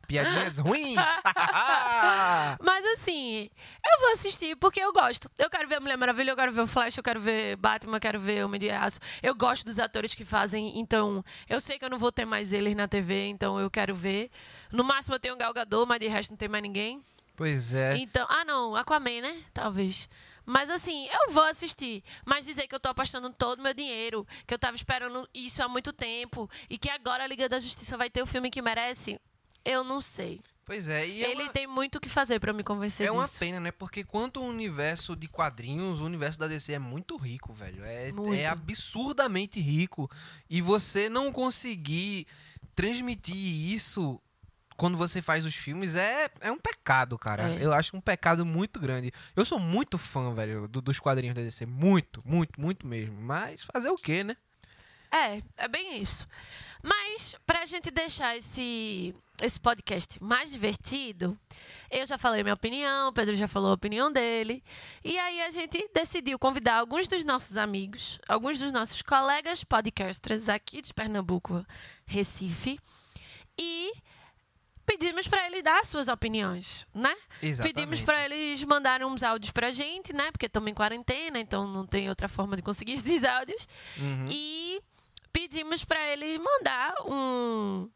Piadinhas 0.07 0.59
ruins. 0.59 0.97
Mas 2.61 2.85
assim, 2.93 3.49
eu 3.85 4.01
vou 4.01 4.11
assistir 4.13 4.57
porque 4.57 4.81
eu 4.81 4.93
gosto. 4.93 5.31
Eu 5.39 5.49
quero 5.49 5.69
ver 5.69 5.77
a 5.77 5.81
Mulher 5.81 5.97
Maravilha, 5.97 6.33
eu 6.33 6.37
quero 6.37 6.53
ver 6.53 6.61
o 6.61 6.67
Flash, 6.67 6.97
eu 6.99 7.03
quero 7.03 7.21
ver 7.21 7.57
Batman, 7.57 7.97
eu 7.97 8.01
quero 8.01 8.21
ver 8.21 8.45
Homem 8.45 8.61
de 8.61 8.71
Aço. 8.71 8.99
Eu 9.23 9.35
gosto 9.35 9.65
dos 9.65 9.79
atores 9.79 10.15
que 10.15 10.25
fazem, 10.25 10.79
então 10.79 11.25
eu 11.49 11.61
sei 11.61 11.79
que 11.79 11.85
eu 11.85 11.91
não 11.91 11.99
vou 11.99 12.13
ter 12.13 12.25
mais 12.25 12.53
eles 12.53 12.75
na 12.75 12.87
TV, 12.87 13.29
então 13.29 13.59
eu 13.59 13.71
quero 13.71 13.95
ver. 13.95 14.31
No 14.71 14.85
máximo 14.85 15.15
eu 15.15 15.21
tenho 15.21 15.35
o 15.35 15.39
Gal 15.39 15.53
Gadot, 15.55 15.87
mas 15.87 15.99
de 16.01 16.09
resto 16.09 16.31
não 16.31 16.37
tem 16.37 16.49
mais 16.49 16.63
ninguém. 16.63 17.03
pois 17.37 17.73
é. 17.73 17.97
Então, 17.97 18.27
ah 18.29 18.45
não, 18.45 18.77
Aquaman, 18.77 19.23
né? 19.23 19.43
Talvez. 19.55 20.09
Mas 20.45 20.71
assim, 20.71 21.07
eu 21.07 21.33
vou 21.33 21.45
assistir. 21.45 22.03
Mas 22.25 22.45
dizer 22.45 22.67
que 22.67 22.75
eu 22.75 22.81
tô 22.81 22.89
apostando 22.89 23.31
todo 23.31 23.61
o 23.61 23.63
meu 23.63 23.73
dinheiro, 23.73 24.27
que 24.47 24.53
eu 24.53 24.59
tava 24.59 24.75
esperando 24.77 25.29
isso 25.33 25.63
há 25.63 25.69
muito 25.69 25.93
tempo 25.93 26.51
e 26.69 26.77
que 26.77 26.91
agora 26.91 27.25
a 27.25 27.27
Liga 27.27 27.49
da 27.49 27.59
Justiça 27.59 27.97
vai 27.97 28.11
ter 28.11 28.23
o 28.23 28.27
filme 28.27 28.51
que 28.51 28.61
merece, 28.61 29.21
eu 29.65 29.83
não 29.85 30.01
sei. 30.01 30.41
Pois 30.65 30.87
é. 30.89 31.07
E 31.07 31.25
é 31.25 31.31
Ele 31.33 31.43
uma- 31.45 31.53
tem 31.53 31.67
muito 31.67 31.97
o 31.97 32.01
que 32.01 32.09
fazer 32.09 32.39
pra 32.39 32.53
me 32.53 32.63
convencer 32.63 33.07
É 33.07 33.11
uma 33.11 33.25
disso. 33.25 33.39
pena, 33.41 33.59
né? 33.59 33.73
Porque 33.73 34.05
quanto 34.05 34.41
o 34.41 34.47
universo 34.47 35.17
de 35.17 35.27
quadrinhos, 35.27 36.01
o 36.01 36.05
universo 36.05 36.39
da 36.39 36.47
DC 36.47 36.73
é 36.73 36.79
muito 36.79 37.17
rico, 37.17 37.53
velho. 37.53 37.85
É, 37.85 38.13
Muito. 38.13 38.33
é 38.35 38.47
absurdamente 38.47 39.61
rico. 39.61 40.09
E 40.49 40.61
você 40.63 41.09
não 41.09 41.33
conseguir 41.33 42.27
transmitir 42.77 43.35
isso 43.37 44.21
quando 44.77 44.97
você 44.97 45.21
faz 45.21 45.45
os 45.45 45.55
filmes 45.55 45.95
é, 45.95 46.31
é 46.41 46.51
um 46.51 46.59
pecado, 46.59 47.19
cara. 47.19 47.51
É. 47.51 47.65
Eu 47.65 47.73
acho 47.75 47.97
um 47.97 48.01
pecado 48.01 48.45
muito 48.47 48.81
grande. 48.81 49.13
Eu 49.37 49.45
sou 49.45 49.59
muito 49.59 49.99
fã, 49.99 50.35
velho, 50.35 50.67
do- 50.67 50.81
dos 50.81 50.99
quadrinhos 50.99 51.35
da 51.37 51.43
DC. 51.43 51.67
Muito, 51.67 52.23
muito, 52.25 52.61
muito 52.61 52.87
mesmo. 52.87 53.21
Mas 53.21 53.63
fazer 53.63 53.91
o 53.91 53.97
quê, 53.97 54.25
né? 54.25 54.37
É, 55.13 55.43
é 55.57 55.69
bem 55.69 56.01
isso. 56.01 56.27
Mas, 56.83 57.37
pra 57.47 57.65
gente 57.65 57.91
deixar 57.93 58.37
esse, 58.37 59.15
esse 59.41 59.61
podcast 59.61 60.21
mais 60.23 60.51
divertido, 60.51 61.39
eu 61.89 62.05
já 62.05 62.19
falei 62.19 62.43
minha 62.43 62.55
opinião, 62.55 63.11
o 63.11 63.13
Pedro 63.13 63.37
já 63.37 63.47
falou 63.47 63.71
a 63.71 63.75
opinião 63.75 64.11
dele. 64.11 64.65
E 65.05 65.17
aí 65.17 65.43
a 65.43 65.51
gente 65.51 65.89
decidiu 65.95 66.39
convidar 66.39 66.79
alguns 66.79 67.07
dos 67.07 67.25
nossos 67.25 67.57
amigos, 67.57 68.19
alguns 68.27 68.59
dos 68.59 68.73
nossos 68.73 69.01
colegas 69.01 69.63
podcasters 69.63 70.49
aqui 70.49 70.83
de 70.83 70.93
Pernambuco, 70.93 71.65
Recife, 72.05 72.81
e 73.57 73.93
pedimos 74.85 75.29
pra 75.29 75.47
eles 75.47 75.63
dar 75.63 75.85
suas 75.85 76.09
opiniões, 76.09 76.85
né? 76.93 77.15
Exatamente. 77.41 77.75
Pedimos 77.75 78.01
pra 78.01 78.25
eles 78.25 78.65
mandarem 78.65 79.07
uns 79.07 79.23
áudios 79.23 79.53
pra 79.53 79.71
gente, 79.71 80.13
né? 80.13 80.33
Porque 80.33 80.47
estamos 80.47 80.69
em 80.69 80.75
quarentena, 80.75 81.39
então 81.39 81.67
não 81.69 81.87
tem 81.87 82.09
outra 82.09 82.27
forma 82.27 82.57
de 82.57 82.63
conseguir 82.63 82.95
esses 82.99 83.23
áudios. 83.23 83.69
Uhum. 83.99 84.27
E 84.29 84.81
pedimos 85.33 85.85
pra 85.85 86.09
ele 86.13 86.39
mandar 86.39 86.95
um, 87.07 87.89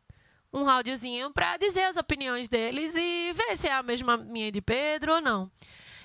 um 0.52 0.68
áudiozinho 0.68 1.30
pra 1.32 1.56
dizer 1.56 1.84
as 1.84 1.96
opiniões 1.96 2.48
deles 2.48 2.96
e 2.96 3.32
ver 3.32 3.56
se 3.56 3.68
é 3.68 3.72
a 3.72 3.82
mesma 3.82 4.16
minha 4.16 4.50
de 4.50 4.60
Pedro 4.60 5.14
ou 5.14 5.20
não. 5.20 5.50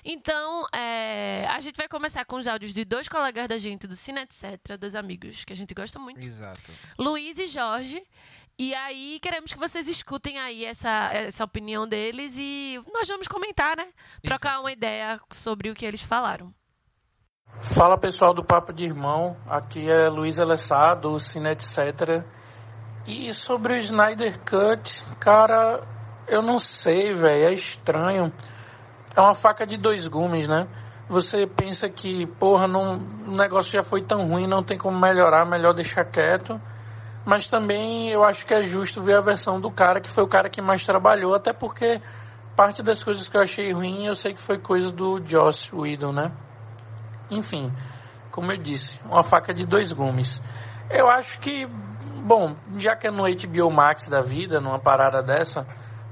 Então, 0.04 0.66
é, 0.72 1.46
a 1.48 1.60
gente 1.60 1.76
vai 1.76 1.88
começar 1.88 2.24
com 2.24 2.36
os 2.36 2.48
áudios 2.48 2.74
de 2.74 2.84
dois 2.84 3.08
colegas 3.08 3.46
da 3.46 3.56
gente 3.56 3.86
do 3.86 3.94
Cine 3.94 4.22
Etc., 4.22 4.76
dois 4.78 4.96
amigos 4.96 5.44
que 5.44 5.52
a 5.52 5.56
gente 5.56 5.72
gosta 5.74 5.98
muito, 5.98 6.20
Exato. 6.24 6.72
Luiz 6.98 7.38
e 7.38 7.46
Jorge. 7.46 8.02
E 8.58 8.74
aí, 8.74 9.18
queremos 9.22 9.52
que 9.52 9.58
vocês 9.58 9.88
escutem 9.88 10.38
aí 10.38 10.64
essa, 10.64 11.10
essa 11.12 11.44
opinião 11.44 11.86
deles 11.88 12.36
e 12.36 12.82
nós 12.92 13.08
vamos 13.08 13.26
comentar, 13.28 13.76
né? 13.76 13.88
Trocar 14.22 14.50
Exato. 14.50 14.64
uma 14.64 14.72
ideia 14.72 15.20
sobre 15.30 15.70
o 15.70 15.74
que 15.74 15.86
eles 15.86 16.02
falaram. 16.02 16.52
Fala 17.60 17.96
pessoal 17.96 18.34
do 18.34 18.42
Papo 18.42 18.72
de 18.72 18.84
Irmão, 18.84 19.36
aqui 19.46 19.88
é 19.88 20.08
Luiz 20.08 20.40
Alessá 20.40 20.94
do 20.94 21.18
Cine 21.20 21.50
Etc. 21.50 22.24
E 23.06 23.32
sobre 23.32 23.74
o 23.74 23.76
Snyder 23.76 24.40
Cut, 24.40 24.90
cara, 25.20 25.86
eu 26.26 26.42
não 26.42 26.58
sei, 26.58 27.12
velho, 27.12 27.44
é 27.44 27.52
estranho. 27.52 28.32
É 29.14 29.20
uma 29.20 29.34
faca 29.34 29.64
de 29.64 29.76
dois 29.76 30.08
gumes, 30.08 30.48
né? 30.48 30.66
Você 31.08 31.46
pensa 31.46 31.88
que, 31.88 32.26
porra, 32.38 32.66
não, 32.66 32.96
o 33.28 33.36
negócio 33.36 33.70
já 33.70 33.84
foi 33.84 34.02
tão 34.02 34.26
ruim, 34.26 34.48
não 34.48 34.64
tem 34.64 34.76
como 34.76 34.98
melhorar, 34.98 35.44
melhor 35.44 35.72
deixar 35.72 36.04
quieto. 36.04 36.60
Mas 37.24 37.46
também 37.46 38.10
eu 38.10 38.24
acho 38.24 38.44
que 38.44 38.54
é 38.54 38.62
justo 38.62 39.02
ver 39.02 39.18
a 39.18 39.20
versão 39.20 39.60
do 39.60 39.70
cara, 39.70 40.00
que 40.00 40.10
foi 40.10 40.24
o 40.24 40.28
cara 40.28 40.50
que 40.50 40.60
mais 40.60 40.84
trabalhou, 40.84 41.34
até 41.34 41.52
porque 41.52 42.00
parte 42.56 42.82
das 42.82 43.04
coisas 43.04 43.28
que 43.28 43.36
eu 43.36 43.42
achei 43.42 43.72
ruim, 43.72 44.06
eu 44.06 44.14
sei 44.14 44.34
que 44.34 44.42
foi 44.42 44.58
coisa 44.58 44.90
do 44.90 45.24
Joss 45.24 45.70
Whedon, 45.72 46.12
né? 46.12 46.32
Enfim, 47.32 47.72
como 48.30 48.52
eu 48.52 48.58
disse, 48.58 49.00
uma 49.04 49.22
faca 49.22 49.54
de 49.54 49.66
dois 49.66 49.92
gumes. 49.92 50.40
Eu 50.90 51.08
acho 51.08 51.40
que, 51.40 51.66
bom, 52.26 52.54
já 52.76 52.94
que 52.96 53.06
é 53.06 53.10
no 53.10 53.24
HBO 53.24 53.70
Max 53.70 54.08
da 54.08 54.20
vida, 54.20 54.60
numa 54.60 54.78
parada 54.78 55.22
dessa, 55.22 55.66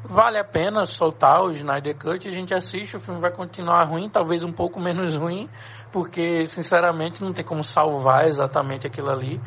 vale 0.05 0.39
a 0.39 0.45
pena 0.45 0.85
soltar 0.85 1.43
o 1.43 1.51
Snyder 1.51 1.97
Cut, 1.97 2.27
a 2.27 2.31
gente 2.31 2.55
assiste, 2.55 2.97
o 2.97 3.01
filme 3.01 3.21
vai 3.21 3.31
continuar 3.31 3.85
ruim, 3.85 4.09
talvez 4.09 4.45
um 4.45 4.53
pouco 4.53 4.81
menos 4.81 5.17
ruim, 5.17 5.49
porque, 5.93 6.47
sinceramente, 6.47 7.23
não 7.23 7.33
tem 7.33 7.45
como 7.45 7.63
salvar 7.63 8.27
exatamente 8.27 8.87
aquilo 8.87 9.11
ali. 9.11 9.41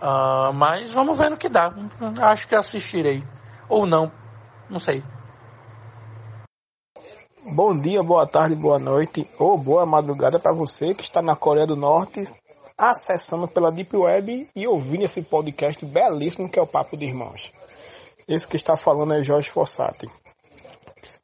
Uh, 0.00 0.52
mas 0.52 0.92
vamos 0.92 1.16
ver 1.16 1.30
no 1.30 1.36
que 1.36 1.48
dá. 1.48 1.72
Acho 2.22 2.48
que 2.48 2.56
assistirei. 2.56 3.22
Ou 3.68 3.86
não. 3.86 4.10
Não 4.68 4.80
sei. 4.80 5.02
Bom 7.44 7.76
dia, 7.76 8.04
boa 8.04 8.24
tarde, 8.24 8.54
boa 8.54 8.78
noite 8.78 9.26
ou 9.36 9.58
boa 9.58 9.84
madrugada 9.84 10.38
para 10.38 10.54
você 10.54 10.94
que 10.94 11.02
está 11.02 11.20
na 11.20 11.34
Coreia 11.34 11.66
do 11.66 11.74
Norte, 11.74 12.24
acessando 12.78 13.48
pela 13.48 13.72
Deep 13.72 13.96
Web 13.96 14.48
e 14.54 14.68
ouvindo 14.68 15.02
esse 15.02 15.20
podcast 15.22 15.84
belíssimo 15.84 16.48
que 16.48 16.56
é 16.56 16.62
o 16.62 16.66
Papo 16.68 16.96
de 16.96 17.04
Irmãos. 17.04 17.50
Esse 18.28 18.46
que 18.46 18.54
está 18.54 18.76
falando 18.76 19.14
é 19.14 19.24
Jorge 19.24 19.50
Fossati. 19.50 20.06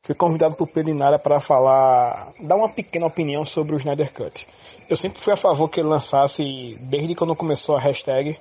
Fui 0.03 0.13
convidado 0.13 0.57
por 0.57 0.69
Pedinara 0.73 1.21
para 1.21 1.39
falar, 1.39 2.33
dar 2.41 2.57
uma 2.57 2.69
pequena 2.69 3.07
opinião 3.07 3.47
sobre 3.47 3.77
o 3.77 3.79
Snyder 3.79 4.13
Cut. 4.13 4.45
Eu 4.91 4.97
sempre 4.97 5.23
fui 5.23 5.33
a 5.33 5.37
favor 5.37 5.69
que 5.69 5.79
ele 5.79 5.89
lançasse, 5.89 6.43
desde 6.91 7.15
quando 7.15 7.37
começou 7.37 7.77
a 7.77 7.81
hashtag, 7.81 8.37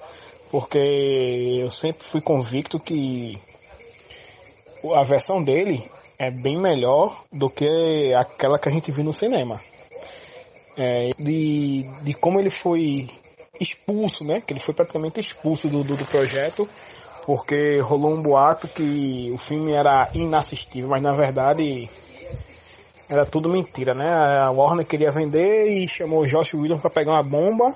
porque 0.50 1.60
eu 1.60 1.70
sempre 1.70 2.04
fui 2.08 2.22
convicto 2.22 2.80
que 2.80 3.40
a 4.96 5.04
versão 5.04 5.44
dele 5.44 5.88
é 6.20 6.32
bem 6.32 6.60
melhor 6.60 7.24
do 7.32 7.50
que 7.50 8.14
aquela 8.14 8.58
que 8.58 8.68
a 8.68 8.72
gente 8.72 8.92
viu 8.92 9.04
no 9.04 9.14
cinema. 9.14 9.60
É, 10.78 11.10
de, 11.18 11.84
de 12.04 12.14
como 12.14 12.40
ele 12.40 12.50
foi 12.50 13.10
expulso, 13.60 14.24
né? 14.24 14.42
Que 14.42 14.54
ele 14.54 14.60
foi 14.60 14.74
praticamente 14.74 15.20
expulso 15.20 15.68
do, 15.68 15.84
do, 15.84 15.96
do 15.96 16.06
projeto, 16.06 16.68
porque 17.26 17.80
rolou 17.82 18.14
um 18.14 18.22
boato 18.22 18.68
que 18.68 19.32
o 19.32 19.38
filme 19.38 19.74
era 19.74 20.10
inassistível, 20.14 20.90
mas 20.90 21.02
na 21.02 21.14
verdade 21.14 21.90
era 23.10 23.26
tudo 23.26 23.50
mentira, 23.50 23.94
né? 23.94 24.10
A 24.10 24.52
Warner 24.52 24.86
queria 24.86 25.12
vender 25.12 25.68
e 25.68 25.88
chamou 25.88 26.22
o 26.22 26.28
Josh 26.28 26.54
Williams 26.54 26.82
para 26.82 26.92
pegar 26.92 27.14
uma 27.14 27.24
bomba 27.24 27.76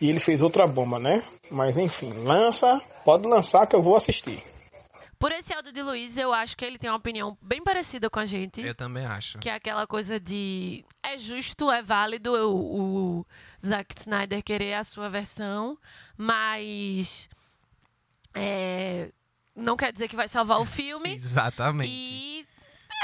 e 0.00 0.08
ele 0.08 0.18
fez 0.18 0.42
outra 0.42 0.66
bomba, 0.66 0.98
né? 0.98 1.22
Mas 1.50 1.76
enfim, 1.76 2.10
lança, 2.10 2.80
pode 3.04 3.28
lançar 3.28 3.66
que 3.66 3.76
eu 3.76 3.82
vou 3.82 3.94
assistir. 3.94 4.42
Por 5.24 5.32
esse 5.32 5.54
áudio 5.54 5.72
de 5.72 5.80
Luiz, 5.80 6.18
eu 6.18 6.34
acho 6.34 6.54
que 6.54 6.62
ele 6.62 6.76
tem 6.76 6.90
uma 6.90 6.98
opinião 6.98 7.34
bem 7.40 7.64
parecida 7.64 8.10
com 8.10 8.20
a 8.20 8.26
gente. 8.26 8.60
Eu 8.60 8.74
também 8.74 9.06
acho. 9.06 9.38
Que 9.38 9.48
é 9.48 9.54
aquela 9.54 9.86
coisa 9.86 10.20
de 10.20 10.84
é 11.02 11.16
justo, 11.16 11.70
é 11.70 11.80
válido 11.80 12.30
o, 12.34 13.20
o 13.20 13.26
Zack 13.64 13.98
Snyder 13.98 14.42
querer 14.42 14.74
a 14.74 14.84
sua 14.84 15.08
versão, 15.08 15.78
mas 16.14 17.26
é, 18.34 19.10
não 19.56 19.78
quer 19.78 19.94
dizer 19.94 20.08
que 20.08 20.14
vai 20.14 20.28
salvar 20.28 20.60
o 20.60 20.66
filme. 20.66 21.14
Exatamente. 21.16 21.90
E 21.90 22.46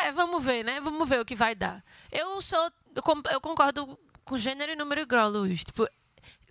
é, 0.02 0.12
vamos 0.12 0.44
ver, 0.44 0.62
né? 0.62 0.78
Vamos 0.78 1.08
ver 1.08 1.22
o 1.22 1.24
que 1.24 1.34
vai 1.34 1.54
dar. 1.54 1.82
Eu 2.12 2.42
sou 2.42 2.70
eu 3.30 3.40
concordo 3.40 3.98
com 4.26 4.36
gênero 4.36 4.72
e 4.72 4.76
número 4.76 5.06
grau, 5.06 5.30
Luiz. 5.30 5.64
Tipo, 5.64 5.88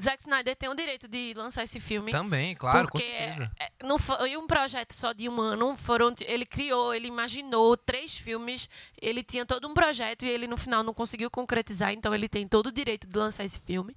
Zack 0.02 0.22
Snyder 0.22 0.56
tem 0.56 0.70
o 0.70 0.76
direito 0.76 1.08
de 1.08 1.34
lançar 1.36 1.64
esse 1.64 1.80
filme. 1.80 2.12
Também, 2.12 2.56
claro, 2.56 2.88
porque 2.88 3.04
com 3.04 3.10
certeza. 3.10 3.52
É, 3.60 3.72
não 3.84 3.98
foi 3.98 4.38
um 4.38 4.48
projeto 4.48 4.94
só 4.94 5.14
de 5.14 5.28
um 5.28 5.40
ano. 5.40 5.76
Foram, 5.76 6.14
ele 6.22 6.46
criou, 6.46 6.94
ele 6.94 7.08
imaginou 7.08 7.76
três 7.76 8.18
filmes. 8.18 8.70
Ele 9.02 9.24
tinha 9.24 9.46
todo 9.46 9.68
um 9.68 9.74
projeto 9.74 10.24
e 10.24 10.30
ele 10.30 10.48
no 10.48 10.58
final 10.58 10.84
não 10.84 10.94
conseguiu 10.94 11.30
concretizar. 11.30 11.92
Então 11.92 12.14
ele 12.14 12.30
tem 12.30 12.48
todo 12.48 12.68
o 12.68 12.72
direito 12.72 13.08
de 13.08 13.18
lançar 13.18 13.44
esse 13.44 13.60
filme. 13.60 13.96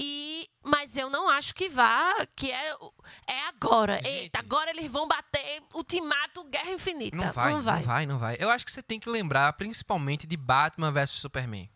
E, 0.00 0.48
mas 0.62 0.96
eu 0.96 1.10
não 1.10 1.28
acho 1.28 1.52
que 1.52 1.68
vá, 1.68 2.14
que 2.36 2.52
é, 2.52 2.72
é 3.26 3.48
agora. 3.48 3.96
Gente, 3.96 4.08
Eita, 4.08 4.38
agora 4.38 4.70
eles 4.70 4.86
vão 4.86 5.08
bater 5.08 5.60
Ultimato 5.74 6.44
Guerra 6.44 6.70
Infinita. 6.70 7.16
Não 7.16 7.32
vai, 7.32 7.52
não 7.52 7.60
vai, 7.60 7.76
não 7.78 7.82
vai, 7.82 8.06
não 8.06 8.18
vai. 8.18 8.36
Eu 8.38 8.48
acho 8.48 8.64
que 8.64 8.70
você 8.70 8.82
tem 8.82 9.00
que 9.00 9.10
lembrar 9.10 9.52
principalmente 9.54 10.26
de 10.26 10.36
Batman 10.36 10.92
vs 10.92 11.10
Superman. 11.10 11.68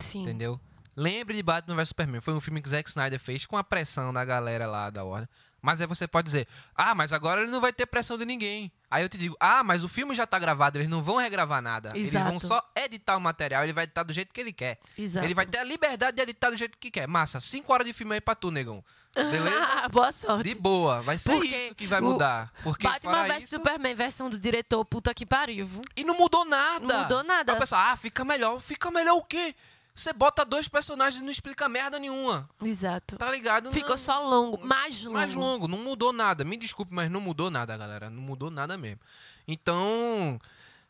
Sim. 0.00 0.22
Entendeu? 0.22 0.58
Lembre 0.98 1.36
de 1.36 1.44
Batman 1.44 1.76
vs 1.76 1.88
Superman. 1.90 2.20
Foi 2.20 2.34
um 2.34 2.40
filme 2.40 2.60
que 2.60 2.68
Zack 2.68 2.88
Snyder 2.88 3.20
fez 3.20 3.46
com 3.46 3.56
a 3.56 3.62
pressão 3.62 4.12
da 4.12 4.24
galera 4.24 4.66
lá 4.66 4.90
da 4.90 5.04
Warner. 5.04 5.28
Mas 5.62 5.80
aí 5.80 5.86
você 5.86 6.08
pode 6.08 6.26
dizer, 6.26 6.48
ah, 6.74 6.92
mas 6.92 7.12
agora 7.12 7.42
ele 7.42 7.52
não 7.52 7.60
vai 7.60 7.72
ter 7.72 7.86
pressão 7.86 8.18
de 8.18 8.24
ninguém. 8.24 8.72
Aí 8.90 9.04
eu 9.04 9.08
te 9.08 9.16
digo, 9.16 9.36
ah, 9.38 9.62
mas 9.62 9.84
o 9.84 9.88
filme 9.88 10.12
já 10.12 10.26
tá 10.26 10.40
gravado, 10.40 10.76
eles 10.76 10.88
não 10.88 11.00
vão 11.00 11.16
regravar 11.16 11.62
nada. 11.62 11.90
Exato. 11.96 11.98
Eles 11.98 12.12
vão 12.12 12.40
só 12.40 12.68
editar 12.74 13.16
o 13.16 13.20
material, 13.20 13.62
ele 13.62 13.72
vai 13.72 13.84
editar 13.84 14.02
do 14.02 14.12
jeito 14.12 14.32
que 14.32 14.40
ele 14.40 14.52
quer. 14.52 14.80
Exato. 14.96 15.24
Ele 15.24 15.34
vai 15.34 15.46
ter 15.46 15.58
a 15.58 15.64
liberdade 15.64 16.16
de 16.16 16.22
editar 16.22 16.50
do 16.50 16.56
jeito 16.56 16.76
que 16.76 16.90
quer. 16.90 17.06
Massa, 17.06 17.38
5 17.38 17.72
horas 17.72 17.86
de 17.86 17.92
filme 17.92 18.14
aí 18.14 18.20
pra 18.20 18.34
tu, 18.34 18.50
negão. 18.50 18.84
Beleza? 19.14 19.88
boa 19.90 20.10
sorte. 20.10 20.48
De 20.48 20.54
boa, 20.56 21.00
vai 21.02 21.16
ser 21.16 21.30
Porque 21.30 21.56
isso 21.56 21.74
que 21.76 21.86
vai 21.86 22.00
mudar. 22.00 22.52
Porque 22.64 22.86
Batman 22.86 23.24
vs 23.28 23.44
isso... 23.44 23.56
Superman, 23.56 23.94
versão 23.94 24.28
do 24.28 24.38
diretor, 24.38 24.84
puta 24.84 25.14
que 25.14 25.24
pariu. 25.24 25.68
E 25.96 26.02
não 26.02 26.16
mudou 26.16 26.44
nada. 26.44 26.86
Não 26.86 27.02
mudou 27.02 27.22
nada. 27.22 27.52
Pra 27.52 27.60
pensar, 27.60 27.92
ah, 27.92 27.96
fica 27.96 28.24
melhor. 28.24 28.60
Fica 28.60 28.90
melhor 28.90 29.16
o 29.16 29.22
quê? 29.22 29.54
Você 29.98 30.12
bota 30.12 30.44
dois 30.44 30.68
personagens 30.68 31.20
e 31.20 31.24
não 31.24 31.32
explica 31.32 31.68
merda 31.68 31.98
nenhuma. 31.98 32.48
Exato. 32.64 33.16
Tá 33.16 33.28
ligado? 33.32 33.72
Ficou 33.72 33.90
não, 33.90 33.96
só 33.96 34.20
longo, 34.22 34.64
mais 34.64 35.04
longo. 35.04 35.14
Mais 35.18 35.34
longo, 35.34 35.66
não 35.66 35.78
mudou 35.78 36.12
nada. 36.12 36.44
Me 36.44 36.56
desculpe, 36.56 36.94
mas 36.94 37.10
não 37.10 37.20
mudou 37.20 37.50
nada, 37.50 37.76
galera. 37.76 38.08
Não 38.08 38.22
mudou 38.22 38.48
nada 38.48 38.78
mesmo. 38.78 39.00
Então, 39.48 40.38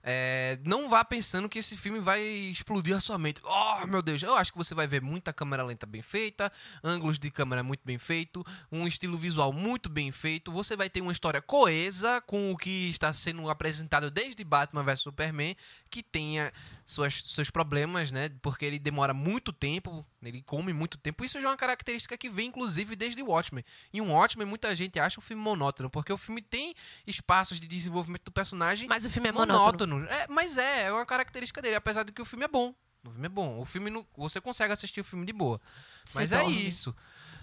é, 0.03 0.59
não 0.65 0.89
vá 0.89 1.05
pensando 1.05 1.49
que 1.49 1.59
esse 1.59 1.77
filme 1.77 2.01
vai 2.01 2.23
explodir 2.23 2.97
a 2.97 3.01
sua 3.01 3.19
mente. 3.19 3.41
Oh, 3.45 3.87
meu 3.87 4.01
Deus, 4.01 4.23
eu 4.23 4.35
acho 4.37 4.53
que 4.53 4.59
você 4.59 4.75
vai 4.75 4.87
ver 4.87 5.03
muita 5.03 5.33
câmera 5.33 5.63
lenta 5.63 5.87
bem 5.87 6.03
feita, 6.03 6.53
ângulos 6.85 7.19
de 7.19 7.31
câmera 7.31 7.63
muito 7.63 7.81
bem 7.85 7.99
feito, 7.99 8.45
um 8.71 8.87
estilo 8.87 9.19
visual 9.19 9.53
muito 9.53 9.89
bem 9.89 10.13
feito. 10.13 10.53
Você 10.53 10.77
vai 10.77 10.89
ter 10.89 11.01
uma 11.01 11.13
história 11.13 11.43
coesa 11.43 12.21
com 12.27 12.53
o 12.53 12.57
que 12.57 12.91
está 12.91 13.13
sendo 13.13 13.49
apresentado 13.51 14.11
desde 14.11 14.45
Batman 14.45 14.85
vs 14.85 15.01
Superman, 15.01 15.57
que 15.89 16.03
tenha 16.03 16.53
suas, 16.85 17.23
seus 17.27 17.51
problemas, 17.51 18.13
né? 18.13 18.31
Porque 18.41 18.65
ele 18.65 18.79
demora 18.79 19.13
muito 19.13 19.53
tempo, 19.53 20.07
ele 20.23 20.43
come 20.43 20.73
muito 20.73 20.97
tempo. 20.97 21.25
Isso 21.25 21.41
já 21.41 21.49
é 21.49 21.51
uma 21.51 21.57
característica 21.57 22.17
que 22.17 22.29
vem, 22.31 22.49
inclusive, 22.49 22.95
desde 22.95 23.23
Watchmen. 23.23 23.65
E 23.93 24.01
um 24.01 24.13
Watchmen, 24.13 24.47
muita 24.47 24.75
gente 24.77 24.99
acha 25.01 25.19
um 25.19 25.23
filme 25.23 25.43
monótono, 25.43 25.91
porque 25.91 26.13
o 26.13 26.17
filme 26.17 26.43
tem 26.43 26.75
espaços 27.07 27.59
de 27.59 27.67
desenvolvimento 27.67 28.25
do 28.25 28.33
personagem. 28.33 28.89
Mas 28.89 29.05
o 29.05 29.11
filme 29.11 29.29
é 29.29 29.33
monótono. 29.33 29.97
monótono. 29.97 30.23
É, 30.23 30.27
mas 30.29 30.57
é, 30.57 30.85
é 30.85 30.93
uma 30.93 31.07
característica 31.07 31.61
dele, 31.61 31.75
apesar 31.75 32.05
de 32.05 32.13
que 32.13 32.23
o 32.23 32.25
filme 32.25 32.45
é 32.45 32.49
bom. 32.49 32.75
O 33.05 33.11
filme 33.11 33.27
é 33.27 33.29
bom. 33.29 33.61
O 33.61 33.65
filme 33.65 33.91
não, 33.91 34.07
você 34.17 34.41
consegue 34.41 34.73
assistir 34.73 35.01
o 35.01 35.05
filme 35.05 35.25
de 35.25 35.33
boa. 35.33 35.61
Mas 36.15 36.33
é 36.33 36.45
isso. 36.45 36.95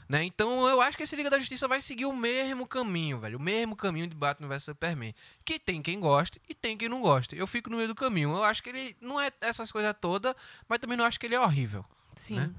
Né? 0.07 0.23
Então 0.23 0.67
eu 0.67 0.81
acho 0.81 0.95
que 0.95 1.03
esse 1.03 1.15
Liga 1.15 1.29
da 1.29 1.39
Justiça 1.39 1.67
vai 1.67 1.81
seguir 1.81 2.05
o 2.05 2.15
mesmo 2.15 2.67
caminho, 2.67 3.19
velho. 3.19 3.37
O 3.37 3.41
mesmo 3.41 3.75
caminho 3.75 4.07
de 4.07 4.15
Batman 4.15 4.47
vs 4.47 4.63
Superman. 4.63 5.15
Que 5.43 5.57
tem 5.57 5.81
quem 5.81 5.99
goste 5.99 6.39
e 6.47 6.53
tem 6.53 6.77
quem 6.77 6.87
não 6.87 7.01
goste. 7.01 7.35
Eu 7.35 7.47
fico 7.47 7.69
no 7.69 7.77
meio 7.77 7.87
do 7.87 7.95
caminho. 7.95 8.29
Eu 8.31 8.43
acho 8.43 8.61
que 8.61 8.69
ele 8.69 8.95
não 9.01 9.19
é 9.19 9.31
essas 9.41 9.71
coisas 9.71 9.95
todas, 9.99 10.35
mas 10.69 10.79
também 10.79 10.97
não 10.97 11.05
acho 11.05 11.19
que 11.19 11.25
ele 11.25 11.35
é 11.35 11.39
horrível. 11.39 11.83
Sim. 12.15 12.39
Né? 12.39 12.51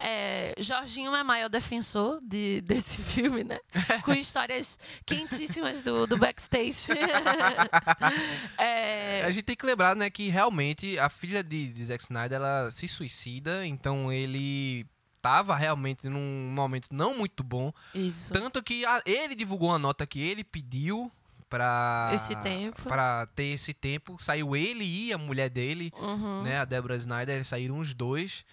É, 0.00 0.54
Jorginho 0.58 1.12
é 1.16 1.24
maior 1.24 1.48
defensor 1.48 2.20
de, 2.22 2.60
desse 2.66 2.98
filme, 3.02 3.42
né? 3.42 3.58
Com 4.04 4.12
histórias 4.12 4.78
quentíssimas 5.04 5.82
do, 5.82 6.06
do 6.06 6.16
backstage. 6.16 6.86
é... 8.56 9.22
A 9.24 9.30
gente 9.30 9.44
tem 9.44 9.56
que 9.56 9.66
lembrar, 9.66 9.96
né, 9.96 10.08
que 10.08 10.28
realmente 10.28 10.98
a 10.98 11.08
filha 11.08 11.42
de, 11.42 11.68
de 11.72 11.84
Zack 11.84 12.04
Snyder, 12.04 12.36
ela 12.36 12.70
se 12.70 12.86
suicida, 12.86 13.66
então 13.66 14.12
ele 14.12 14.86
estava 15.18 15.54
realmente 15.54 16.08
num 16.08 16.50
momento 16.50 16.88
não 16.90 17.16
muito 17.16 17.42
bom. 17.44 17.72
Isso. 17.94 18.32
Tanto 18.32 18.62
que 18.62 18.84
a, 18.86 19.02
ele 19.04 19.34
divulgou 19.34 19.68
uma 19.68 19.78
nota 19.78 20.06
que 20.06 20.20
ele 20.20 20.42
pediu 20.42 21.12
para 21.48 22.10
esse 22.12 22.36
tempo 22.36 22.82
para 22.82 23.26
ter 23.26 23.44
esse 23.44 23.72
tempo 23.72 24.16
saiu 24.22 24.54
ele 24.54 24.84
e 24.84 25.12
a 25.12 25.18
mulher 25.18 25.48
dele 25.48 25.90
uhum. 25.96 26.42
né 26.42 26.58
a 26.58 26.64
Deborah 26.64 26.96
Snyder 26.96 27.44
saíram 27.44 27.78
os 27.78 27.94
dois 27.94 28.44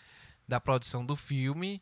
da 0.48 0.62
produção 0.62 1.06
do 1.06 1.16
filme 1.16 1.82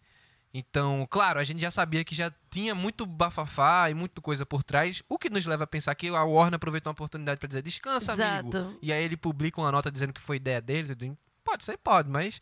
então 0.51 1.05
claro 1.09 1.39
a 1.39 1.43
gente 1.43 1.61
já 1.61 1.69
sabia 1.69 2.03
que 2.03 2.15
já 2.15 2.33
tinha 2.49 2.73
muito 2.73 3.05
bafafá 3.05 3.89
e 3.89 3.93
muita 3.93 4.21
coisa 4.21 4.43
por 4.43 4.63
trás 4.63 5.03
o 5.07 5.19
que 5.19 5.29
nos 5.29 5.45
leva 5.45 5.65
a 5.65 5.67
pensar 5.67 5.93
que 5.93 6.07
a 6.07 6.23
Warner 6.23 6.55
aproveitou 6.55 6.89
uma 6.89 6.93
oportunidade 6.93 7.39
para 7.39 7.47
dizer 7.47 7.61
descansa 7.61 8.13
Exato. 8.13 8.57
amigo 8.57 8.79
e 8.81 8.91
aí 8.91 9.03
ele 9.03 9.17
publica 9.17 9.61
uma 9.61 9.71
nota 9.71 9.91
dizendo 9.91 10.13
que 10.13 10.21
foi 10.21 10.37
ideia 10.37 10.61
dele 10.61 11.15
pode 11.43 11.63
ser 11.63 11.77
pode 11.77 12.09
mas 12.09 12.41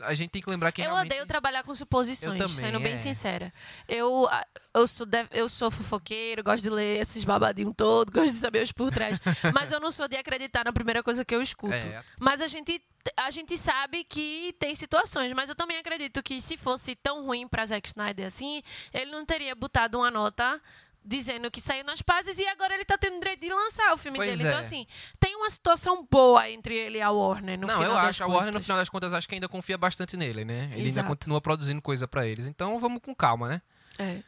a 0.00 0.14
gente 0.14 0.30
tem 0.30 0.42
que 0.42 0.50
lembrar 0.50 0.72
que 0.72 0.80
eu 0.80 0.86
realmente... 0.86 1.06
odeio 1.06 1.26
trabalhar 1.26 1.62
com 1.62 1.74
suposições, 1.74 2.40
eu 2.40 2.46
também, 2.46 2.64
sendo 2.64 2.80
bem 2.80 2.92
é. 2.92 2.96
sincera. 2.96 3.52
Eu, 3.88 4.28
eu, 4.74 4.86
sou 4.86 5.06
de, 5.06 5.26
eu 5.30 5.48
sou 5.48 5.70
fofoqueiro, 5.70 6.42
gosto 6.42 6.62
de 6.62 6.70
ler 6.70 7.00
esses 7.00 7.24
babadinhos 7.24 7.74
todos, 7.76 8.12
gosto 8.12 8.32
de 8.32 8.40
saber 8.40 8.62
os 8.62 8.72
por 8.72 8.90
trás. 8.90 9.18
mas 9.54 9.72
eu 9.72 9.80
não 9.80 9.90
sou 9.90 10.08
de 10.08 10.16
acreditar 10.16 10.64
na 10.64 10.72
primeira 10.72 11.02
coisa 11.02 11.24
que 11.24 11.34
eu 11.34 11.40
escuto. 11.40 11.72
É. 11.72 12.02
Mas 12.18 12.42
a 12.42 12.46
gente, 12.46 12.82
a 13.16 13.30
gente 13.30 13.56
sabe 13.56 14.04
que 14.04 14.54
tem 14.58 14.74
situações, 14.74 15.32
mas 15.32 15.48
eu 15.48 15.56
também 15.56 15.78
acredito 15.78 16.22
que 16.22 16.40
se 16.40 16.56
fosse 16.56 16.94
tão 16.94 17.24
ruim 17.24 17.48
para 17.48 17.64
Zack 17.64 17.88
Snyder 17.88 18.26
assim, 18.26 18.62
ele 18.92 19.10
não 19.10 19.24
teria 19.24 19.54
botado 19.54 19.98
uma 19.98 20.10
nota 20.10 20.60
dizendo 21.06 21.50
que 21.50 21.60
saiu 21.60 21.84
nas 21.84 22.02
pazes 22.02 22.38
e 22.38 22.46
agora 22.48 22.74
ele 22.74 22.84
tá 22.84 22.98
tendo 22.98 23.18
direito 23.20 23.40
de 23.40 23.48
lançar 23.48 23.92
o 23.94 23.96
filme 23.96 24.18
Pois 24.18 24.28
dele. 24.30 24.42
é. 24.42 24.46
Então, 24.48 24.58
assim, 24.58 24.86
tem 25.20 25.36
uma 25.36 25.48
situação 25.48 26.06
boa 26.10 26.50
entre 26.50 26.74
ele 26.74 26.98
e 26.98 27.02
a 27.02 27.10
Warner 27.10 27.58
no 27.58 27.66
não, 27.66 27.78
final 27.78 27.92
eu 27.92 27.98
acho. 27.98 28.24
A 28.24 28.26
Warner, 28.26 28.52
no 28.52 28.60
final 28.60 28.76
das 28.76 28.88
contas, 28.88 29.14
acho 29.14 29.28
que 29.28 29.34
ainda 29.34 29.48
confia 29.48 29.78
bastante 29.78 30.16
nele, 30.16 30.44
né? 30.44 30.70
Ele 30.72 30.82
Exato. 30.82 31.00
ainda 31.00 31.08
continua 31.16 31.40
produzindo 31.40 31.80
coisa 31.80 32.08
pra 32.08 32.26
eles. 32.26 32.46
Então, 32.46 32.78
vamos 32.80 33.00
com 33.00 33.14
calma, 33.14 33.48
né? 33.48 33.62
É. 33.98 34.22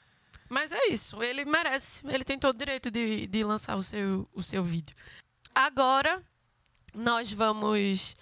Mas 0.49 0.73
é 0.73 0.87
isso, 0.89 1.23
ele 1.23 1.45
merece, 1.45 2.03
ele 2.07 2.25
tem 2.25 2.39
todo 2.39 2.55
o 2.55 2.59
direito 2.59 2.91
de, 2.91 3.27
de 3.27 3.45
lançar 3.45 3.77
o 3.77 3.83
seu, 3.83 4.27
o 4.33 4.43
seu 4.43 4.65
vídeo. 4.65 4.97
Agora, 5.55 6.23
nós 6.95 7.31
vamos 7.33 8.17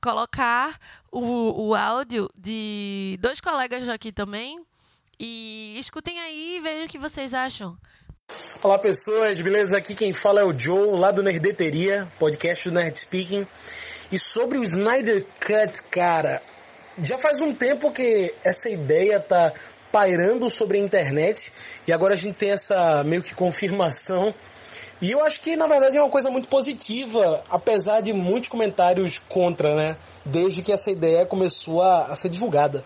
colocar 0.00 0.78
o, 1.10 1.68
o 1.68 1.74
áudio 1.74 2.30
de 2.34 3.18
dois 3.20 3.40
colegas 3.40 3.88
aqui 3.88 4.10
também. 4.12 4.64
E 5.18 5.78
escutem 5.78 6.20
aí 6.20 6.56
e 6.56 6.60
vejam 6.60 6.84
o 6.84 6.88
que 6.88 6.98
vocês 6.98 7.32
acham. 7.32 7.74
Olá 8.62 8.78
pessoas, 8.78 9.40
beleza? 9.40 9.78
Aqui 9.78 9.94
quem 9.94 10.12
fala 10.12 10.40
é 10.40 10.44
o 10.44 10.56
Joe, 10.56 10.98
lá 10.98 11.10
do 11.10 11.22
Nerdeteria, 11.22 12.06
podcast 12.18 12.68
do 12.68 12.74
Nerd 12.74 12.98
Speaking. 12.98 13.46
E 14.12 14.18
sobre 14.18 14.58
o 14.58 14.62
Snyder 14.62 15.26
Cut, 15.40 15.82
cara, 15.90 16.42
já 16.98 17.16
faz 17.16 17.40
um 17.40 17.54
tempo 17.54 17.90
que 17.92 18.34
essa 18.44 18.68
ideia 18.68 19.18
tá 19.18 19.54
pairando 19.90 20.50
sobre 20.50 20.76
a 20.76 20.82
internet 20.82 21.50
e 21.88 21.92
agora 21.94 22.12
a 22.12 22.18
gente 22.18 22.36
tem 22.36 22.50
essa 22.50 23.02
meio 23.02 23.22
que 23.22 23.34
confirmação. 23.34 24.34
E 25.00 25.12
eu 25.12 25.24
acho 25.24 25.40
que 25.40 25.56
na 25.56 25.66
verdade 25.66 25.96
é 25.96 26.02
uma 26.02 26.10
coisa 26.10 26.30
muito 26.30 26.48
positiva, 26.48 27.42
apesar 27.48 28.02
de 28.02 28.12
muitos 28.12 28.50
comentários 28.50 29.16
contra, 29.16 29.74
né? 29.74 29.96
Desde 30.26 30.60
que 30.60 30.72
essa 30.72 30.90
ideia 30.90 31.24
começou 31.24 31.82
a, 31.82 32.08
a 32.08 32.14
ser 32.14 32.28
divulgada. 32.28 32.84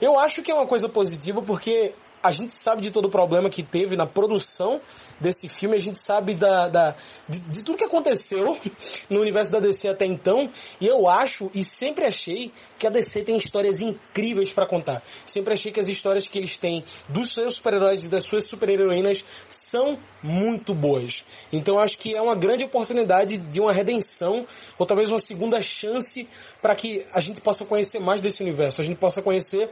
Eu 0.00 0.18
acho 0.18 0.42
que 0.42 0.50
é 0.50 0.54
uma 0.54 0.66
coisa 0.66 0.88
positiva 0.88 1.42
porque 1.42 1.94
a 2.22 2.30
gente 2.32 2.54
sabe 2.54 2.82
de 2.82 2.90
todo 2.90 3.06
o 3.06 3.10
problema 3.10 3.48
que 3.48 3.62
teve 3.62 3.96
na 3.96 4.06
produção 4.06 4.80
desse 5.18 5.48
filme, 5.48 5.76
a 5.76 5.80
gente 5.80 5.98
sabe 5.98 6.34
da, 6.34 6.68
da 6.68 6.96
de, 7.28 7.40
de, 7.40 7.62
tudo 7.62 7.78
que 7.78 7.84
aconteceu 7.84 8.58
no 9.08 9.20
universo 9.20 9.50
da 9.50 9.58
DC 9.58 9.88
até 9.88 10.04
então, 10.04 10.50
e 10.80 10.86
eu 10.86 11.08
acho 11.08 11.50
e 11.54 11.64
sempre 11.64 12.04
achei 12.04 12.52
que 12.80 12.86
a 12.86 12.90
DC 12.90 13.22
tem 13.22 13.36
histórias 13.36 13.80
incríveis 13.80 14.54
para 14.54 14.66
contar. 14.66 15.02
Sempre 15.26 15.52
achei 15.52 15.70
que 15.70 15.78
as 15.78 15.86
histórias 15.86 16.26
que 16.26 16.38
eles 16.38 16.56
têm 16.56 16.82
dos 17.08 17.28
seus 17.34 17.56
super-heróis 17.56 18.04
e 18.06 18.08
das 18.08 18.24
suas 18.24 18.44
super-heroínas 18.44 19.22
são 19.50 19.98
muito 20.22 20.74
boas. 20.74 21.22
Então 21.52 21.78
acho 21.78 21.98
que 21.98 22.16
é 22.16 22.22
uma 22.22 22.34
grande 22.34 22.64
oportunidade 22.64 23.36
de 23.36 23.60
uma 23.60 23.72
redenção, 23.72 24.46
ou 24.78 24.86
talvez 24.86 25.10
uma 25.10 25.18
segunda 25.18 25.60
chance 25.60 26.26
para 26.62 26.74
que 26.74 27.06
a 27.12 27.20
gente 27.20 27.40
possa 27.40 27.66
conhecer 27.66 28.00
mais 28.00 28.22
desse 28.22 28.42
universo, 28.42 28.80
a 28.80 28.84
gente 28.84 28.98
possa 28.98 29.20
conhecer 29.20 29.70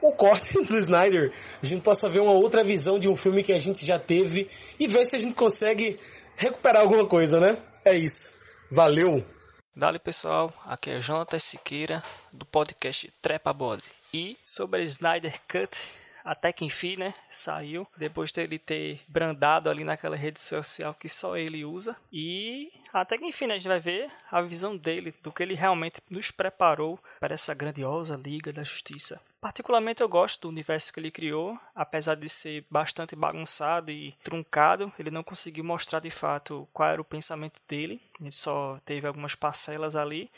o 0.00 0.12
corte 0.12 0.54
do 0.62 0.78
Snyder, 0.78 1.34
a 1.60 1.66
gente 1.66 1.82
possa 1.82 2.08
ver 2.08 2.20
uma 2.20 2.32
outra 2.32 2.62
visão 2.62 3.00
de 3.00 3.08
um 3.08 3.16
filme 3.16 3.42
que 3.42 3.52
a 3.52 3.58
gente 3.58 3.84
já 3.84 3.98
teve 3.98 4.48
e 4.78 4.86
ver 4.86 5.04
se 5.06 5.16
a 5.16 5.18
gente 5.18 5.34
consegue 5.34 5.98
recuperar 6.36 6.82
alguma 6.82 7.06
coisa, 7.08 7.40
né? 7.40 7.58
É 7.84 7.96
isso. 7.96 8.32
Valeu! 8.70 9.37
Dali 9.78 10.00
pessoal, 10.00 10.52
aqui 10.66 10.90
é 10.90 11.00
Jonathan 11.00 11.38
Siqueira 11.38 12.02
do 12.32 12.44
podcast 12.44 13.12
Trepa 13.22 13.52
Body. 13.52 13.84
E 14.12 14.36
sobre 14.44 14.82
Snyder 14.82 15.40
Cut, 15.46 15.92
até 16.24 16.52
que 16.52 16.64
enfim, 16.64 16.96
né, 16.98 17.14
saiu, 17.30 17.86
depois 17.96 18.32
dele 18.32 18.58
ter 18.58 19.00
brandado 19.06 19.70
ali 19.70 19.84
naquela 19.84 20.16
rede 20.16 20.40
social 20.40 20.92
que 20.92 21.08
só 21.08 21.36
ele 21.36 21.64
usa. 21.64 21.96
E 22.12 22.72
até 22.92 23.16
que 23.16 23.24
enfim, 23.24 23.46
né, 23.46 23.54
a 23.54 23.58
gente 23.58 23.68
vai 23.68 23.80
ver 23.80 24.10
a 24.30 24.40
visão 24.40 24.76
dele, 24.76 25.14
do 25.22 25.32
que 25.32 25.42
ele 25.42 25.54
realmente 25.54 26.00
nos 26.10 26.30
preparou 26.30 26.98
para 27.20 27.34
essa 27.34 27.54
grandiosa 27.54 28.16
Liga 28.16 28.52
da 28.52 28.62
Justiça. 28.62 29.20
Particularmente 29.40 30.02
eu 30.02 30.08
gosto 30.08 30.42
do 30.42 30.48
universo 30.48 30.92
que 30.92 30.98
ele 30.98 31.10
criou, 31.10 31.58
apesar 31.74 32.16
de 32.16 32.28
ser 32.28 32.64
bastante 32.68 33.14
bagunçado 33.14 33.90
e 33.90 34.12
truncado, 34.24 34.92
ele 34.98 35.10
não 35.10 35.22
conseguiu 35.22 35.62
mostrar 35.62 36.00
de 36.00 36.10
fato 36.10 36.68
qual 36.72 36.90
era 36.90 37.00
o 37.00 37.04
pensamento 37.04 37.60
dele, 37.68 38.00
gente 38.20 38.34
só 38.34 38.78
teve 38.84 39.06
algumas 39.06 39.34
parcelas 39.34 39.96
ali. 39.96 40.30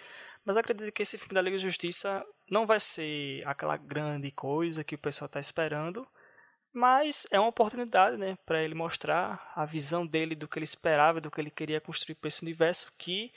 Mas 0.44 0.56
acredito 0.56 0.92
que 0.92 1.02
esse 1.02 1.18
filme 1.18 1.34
da 1.34 1.42
Liga 1.42 1.56
da 1.56 1.62
Justiça 1.62 2.24
não 2.50 2.66
vai 2.66 2.80
ser 2.80 3.42
aquela 3.46 3.76
grande 3.76 4.30
coisa 4.30 4.82
que 4.82 4.94
o 4.94 4.98
pessoal 4.98 5.26
está 5.26 5.38
esperando, 5.38 6.06
mas 6.72 7.26
é 7.30 7.38
uma 7.38 7.48
oportunidade, 7.48 8.16
né, 8.16 8.38
para 8.46 8.62
ele 8.62 8.74
mostrar 8.74 9.52
a 9.54 9.64
visão 9.64 10.06
dele 10.06 10.34
do 10.34 10.48
que 10.48 10.58
ele 10.58 10.64
esperava, 10.64 11.20
do 11.20 11.30
que 11.30 11.40
ele 11.40 11.50
queria 11.50 11.80
construir 11.80 12.14
para 12.14 12.28
esse 12.28 12.42
universo 12.42 12.92
que 12.96 13.32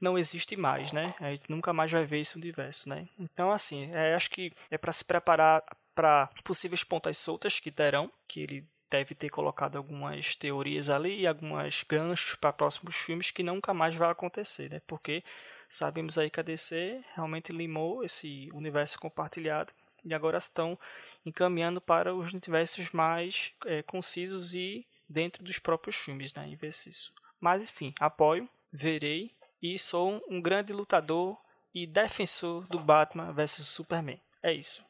não 0.00 0.18
existe 0.18 0.56
mais, 0.56 0.92
né? 0.92 1.14
A 1.20 1.30
gente 1.30 1.50
nunca 1.50 1.72
mais 1.72 1.90
vai 1.90 2.04
ver 2.04 2.20
esse 2.20 2.36
universo, 2.36 2.88
né? 2.88 3.08
Então, 3.18 3.50
assim, 3.50 3.90
é, 3.92 4.14
acho 4.14 4.30
que 4.30 4.52
é 4.70 4.76
para 4.76 4.92
se 4.92 5.04
preparar 5.04 5.62
para 5.94 6.28
possíveis 6.42 6.84
pontas 6.84 7.16
soltas 7.16 7.58
que 7.60 7.70
terão, 7.70 8.12
que 8.28 8.40
ele 8.40 8.68
deve 8.90 9.14
ter 9.14 9.30
colocado 9.30 9.76
algumas 9.76 10.36
teorias 10.36 10.90
ali 10.90 11.20
e 11.20 11.26
algumas 11.26 11.84
ganchos 11.88 12.34
para 12.34 12.52
próximos 12.52 12.96
filmes 12.96 13.30
que 13.30 13.42
nunca 13.42 13.72
mais 13.72 13.94
vai 13.94 14.10
acontecer, 14.10 14.70
né? 14.70 14.80
Porque 14.86 15.24
sabemos 15.68 16.18
aí 16.18 16.28
que 16.28 16.40
a 16.40 16.42
DC 16.42 17.02
realmente 17.14 17.50
limou 17.52 18.04
esse 18.04 18.50
universo 18.52 18.98
compartilhado 18.98 19.72
e 20.04 20.12
agora 20.14 20.38
estão 20.38 20.78
encaminhando 21.24 21.80
para 21.80 22.14
os 22.14 22.32
universos 22.32 22.90
mais 22.90 23.52
é, 23.66 23.82
concisos 23.82 24.54
e 24.54 24.86
dentro 25.08 25.42
dos 25.42 25.58
próprios 25.58 25.96
filmes, 25.96 26.32
né? 26.34 26.46
Em 26.48 26.54
vez 26.54 26.84
disso. 26.84 27.12
Mas 27.40 27.70
enfim, 27.70 27.94
apoio, 27.98 28.48
verei 28.72 29.34
e 29.62 29.78
sou 29.78 30.22
um 30.28 30.40
grande 30.40 30.72
lutador 30.72 31.38
e 31.74 31.86
defensor 31.86 32.66
do 32.68 32.78
Batman 32.78 33.32
vs 33.32 33.66
Superman. 33.66 34.20
É 34.42 34.52
isso. 34.52 34.84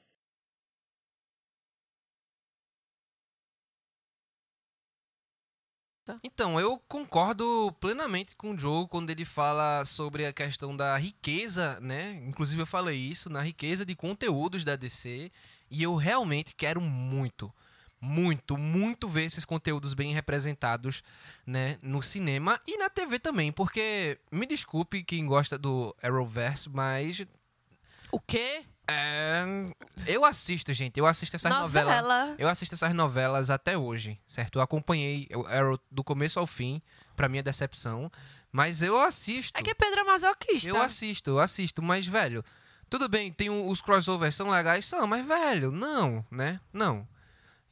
Então, 6.23 6.61
eu 6.61 6.79
concordo 6.87 7.75
plenamente 7.81 8.37
com 8.37 8.51
o 8.53 8.59
Joe 8.59 8.87
quando 8.89 9.11
ele 9.11 9.25
fala 9.25 9.85
sobre 9.85 10.27
a 10.27 10.33
questão 10.33 10.77
da 10.77 10.97
riqueza, 10.97 11.79
né? 11.81 12.23
Inclusive 12.27 12.61
eu 12.63 12.67
falei 12.67 12.97
isso, 12.97 13.31
na 13.31 13.41
riqueza 13.41 13.87
de 13.87 13.95
conteúdos 13.95 14.65
da 14.65 14.77
DC, 14.77 15.33
e 15.71 15.83
eu 15.83 15.97
realmente 15.97 16.55
quero 16.55 16.81
muito, 16.81 17.53
muito, 18.01 18.59
muito 18.59 19.09
ver 19.09 19.25
esses 19.25 19.47
conteúdos 19.47 19.95
bem 19.95 20.13
representados, 20.13 21.03
né, 21.47 21.79
no 21.81 22.03
cinema 22.03 22.61
e 22.67 22.77
na 22.77 22.91
TV 22.91 23.19
também, 23.19 23.51
porque 23.51 24.19
me 24.31 24.47
desculpe 24.47 25.03
quem 25.03 25.27
gosta 25.27 25.57
do 25.57 25.97
Arrowverse, 26.03 26.69
mas 26.69 27.25
o 28.13 28.21
quê? 28.21 28.65
É, 28.87 29.45
eu 30.07 30.25
assisto, 30.25 30.73
gente. 30.73 30.99
Eu 30.99 31.07
assisto 31.07 31.37
essas 31.37 31.51
Novela. 31.51 32.03
novelas. 32.03 32.35
Eu 32.39 32.49
assisto 32.49 32.75
essas 32.75 32.93
novelas 32.95 33.51
até 33.51 33.77
hoje, 33.79 34.19
certo? 34.27 34.59
Eu 34.59 34.63
acompanhei 34.63 35.29
o 35.35 35.47
Arrow 35.47 35.79
do 35.91 36.05
começo 36.05 36.39
ao 36.39 36.47
fim, 36.47 36.83
pra 37.17 37.29
minha 37.29 37.43
decepção. 37.43 38.11
Mas 38.53 38.83
eu 38.83 39.01
assisto. 39.01 39.59
É 39.59 39.63
que 39.63 39.75
Pedro 39.75 40.01
é 40.01 40.05
masoquista. 40.05 40.69
Eu 40.69 40.81
assisto, 40.81 41.31
eu 41.31 41.39
assisto, 41.41 41.83
mas, 41.83 42.07
velho, 42.07 42.45
tudo 42.89 43.09
bem, 43.09 43.33
tem 43.33 43.51
um, 43.51 43.67
os 43.69 43.81
crossovers 43.81 44.35
são 44.35 44.49
legais, 44.49 44.85
são, 44.85 45.07
mas, 45.07 45.27
velho, 45.27 45.73
não, 45.73 46.25
né? 46.31 46.61
Não. 46.73 47.07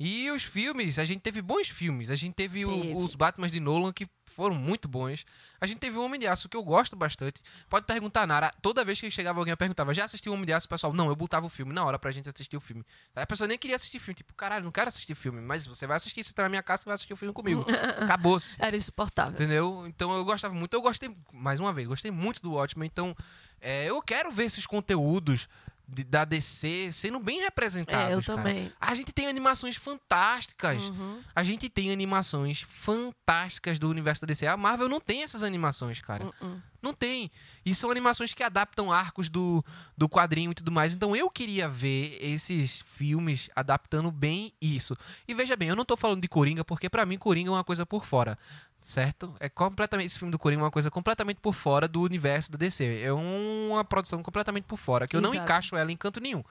E 0.01 0.29
os 0.33 0.43
filmes, 0.43 0.99
a 0.99 1.05
gente 1.05 1.21
teve 1.21 1.41
bons 1.41 1.69
filmes. 1.69 2.11
A 2.11 2.17
gente 2.17 2.35
teve, 2.35 2.65
teve. 2.65 2.93
O, 2.93 2.99
os 2.99 3.15
Batman 3.15 3.49
de 3.49 3.61
Nolan 3.61 3.93
que 3.93 4.09
foram 4.33 4.55
muito 4.55 4.89
bons. 4.89 5.25
A 5.61 5.67
gente 5.67 5.79
teve 5.79 5.97
o 5.97 6.05
Homem 6.05 6.19
de 6.19 6.27
Aço, 6.27 6.49
que 6.49 6.57
eu 6.57 6.63
gosto 6.63 6.97
bastante. 6.97 7.41
Pode 7.69 7.87
perguntar, 7.87 8.27
Nara. 8.27 8.53
Toda 8.61 8.85
vez 8.85 9.01
que 9.01 9.11
chegava 9.11 9.39
alguém, 9.39 9.53
eu 9.53 9.57
perguntava, 9.57 9.95
já 9.95 10.05
assistiu 10.05 10.33
o 10.33 10.35
Homem 10.35 10.47
de 10.47 10.53
Aço? 10.53 10.69
pessoal, 10.69 10.93
não, 10.93 11.09
eu 11.09 11.17
botava 11.17 11.47
o 11.47 11.49
filme 11.49 11.73
na 11.73 11.85
hora 11.85 11.99
pra 11.99 12.11
gente 12.11 12.29
assistir 12.29 12.57
o 12.57 12.61
filme. 12.61 12.85
A 13.15 13.27
pessoa 13.27 13.47
nem 13.47 13.59
queria 13.59 13.77
assistir 13.77 13.99
filme. 13.99 14.15
Tipo, 14.15 14.35
caralho, 14.35 14.65
não 14.65 14.73
quero 14.73 14.89
assistir 14.89 15.15
filme. 15.15 15.41
Mas 15.41 15.67
você 15.67 15.87
vai 15.87 15.97
assistir, 15.97 16.25
você 16.25 16.33
tá 16.33 16.43
na 16.43 16.49
minha 16.49 16.63
casa, 16.63 16.83
você 16.83 16.89
vai 16.89 16.95
assistir 16.95 17.13
o 17.13 17.17
filme 17.17 17.33
comigo. 17.33 17.65
Acabou-se. 18.01 18.57
Era 18.59 18.77
insuportável. 18.77 19.35
Entendeu? 19.35 19.85
Então 19.87 20.15
eu 20.15 20.25
gostava 20.25 20.55
muito. 20.55 20.75
Eu 20.75 20.83
gostei, 20.83 21.15
mais 21.33 21.61
uma 21.61 21.73
vez, 21.73 21.87
gostei 21.87 22.11
muito 22.11 22.41
do 22.41 22.53
Watchmen. 22.53 22.89
Então, 22.91 23.17
é, 23.61 23.85
eu 23.85 24.03
quero 24.03 24.33
ver 24.33 24.45
esses 24.45 24.67
conteúdos 24.67 25.49
de, 25.93 26.05
da 26.05 26.25
DC 26.25 26.91
sendo 26.93 27.19
bem 27.19 27.41
representados. 27.41 28.11
É, 28.11 28.15
eu 28.15 28.23
cara. 28.23 28.39
também. 28.39 28.73
A 28.81 28.95
gente 28.95 29.13
tem 29.13 29.29
animações 29.29 29.77
fantásticas. 29.77 30.89
Uhum. 30.89 31.21
A 31.35 31.43
gente 31.43 31.69
tem 31.69 31.93
animações 31.93 32.63
fantásticas 32.63 33.79
do 33.79 33.89
universo 33.89 34.23
da 34.23 34.27
DC. 34.27 34.47
A 34.47 34.57
Marvel 34.57 34.89
não 34.89 35.01
tem 35.01 35.23
essas 35.23 35.43
animações, 35.43 36.01
cara. 36.01 36.31
Uhum. 36.41 36.61
Não 36.81 36.93
tem. 36.93 37.31
E 37.65 37.75
são 37.75 37.91
animações 37.91 38.35
que 38.35 38.43
adaptam 38.43 38.91
arcos 38.91 39.29
do, 39.29 39.65
do 39.97 40.09
quadrinho 40.09 40.51
e 40.51 40.55
tudo 40.55 40.73
mais. 40.73 40.95
Então 40.95 41.15
eu 41.15 41.31
queria 41.31 41.69
ver 41.69 42.19
esses 42.21 42.81
filmes 42.81 43.51
adaptando 43.55 44.11
bem 44.11 44.53
isso. 44.61 44.97
E 45.29 45.35
veja 45.35 45.55
bem, 45.55 45.69
eu 45.69 45.77
não 45.77 45.85
tô 45.85 45.97
falando 45.97 46.23
de 46.23 46.29
Coringa, 46.29 46.65
porque 46.65 46.89
para 46.89 47.07
mim 47.07 47.19
Coringa 47.19 47.51
é 47.51 47.53
uma 47.53 47.65
coisa 47.65 47.87
por 47.87 48.05
fora 48.05 48.37
certo? 48.85 49.35
É 49.39 49.49
completamente 49.49 50.07
esse 50.09 50.19
filme 50.19 50.33
do 50.33 50.39
Coringa 50.39 50.63
é 50.63 50.65
uma 50.65 50.71
coisa 50.71 50.91
completamente 50.91 51.39
por 51.41 51.53
fora 51.53 51.87
do 51.87 52.01
universo 52.01 52.51
da 52.51 52.59
DC. 52.59 53.03
É 53.03 53.13
uma 53.13 53.85
produção 53.85 54.23
completamente 54.23 54.65
por 54.65 54.77
fora 54.77 55.07
que 55.07 55.17
eu 55.17 55.21
Exato. 55.21 55.35
não 55.35 55.43
encaixo 55.43 55.77
ela 55.77 55.91
em 55.93 55.97
canto 55.97 56.21
nenhum. 56.21 56.43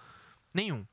Nenhum. 0.53 0.85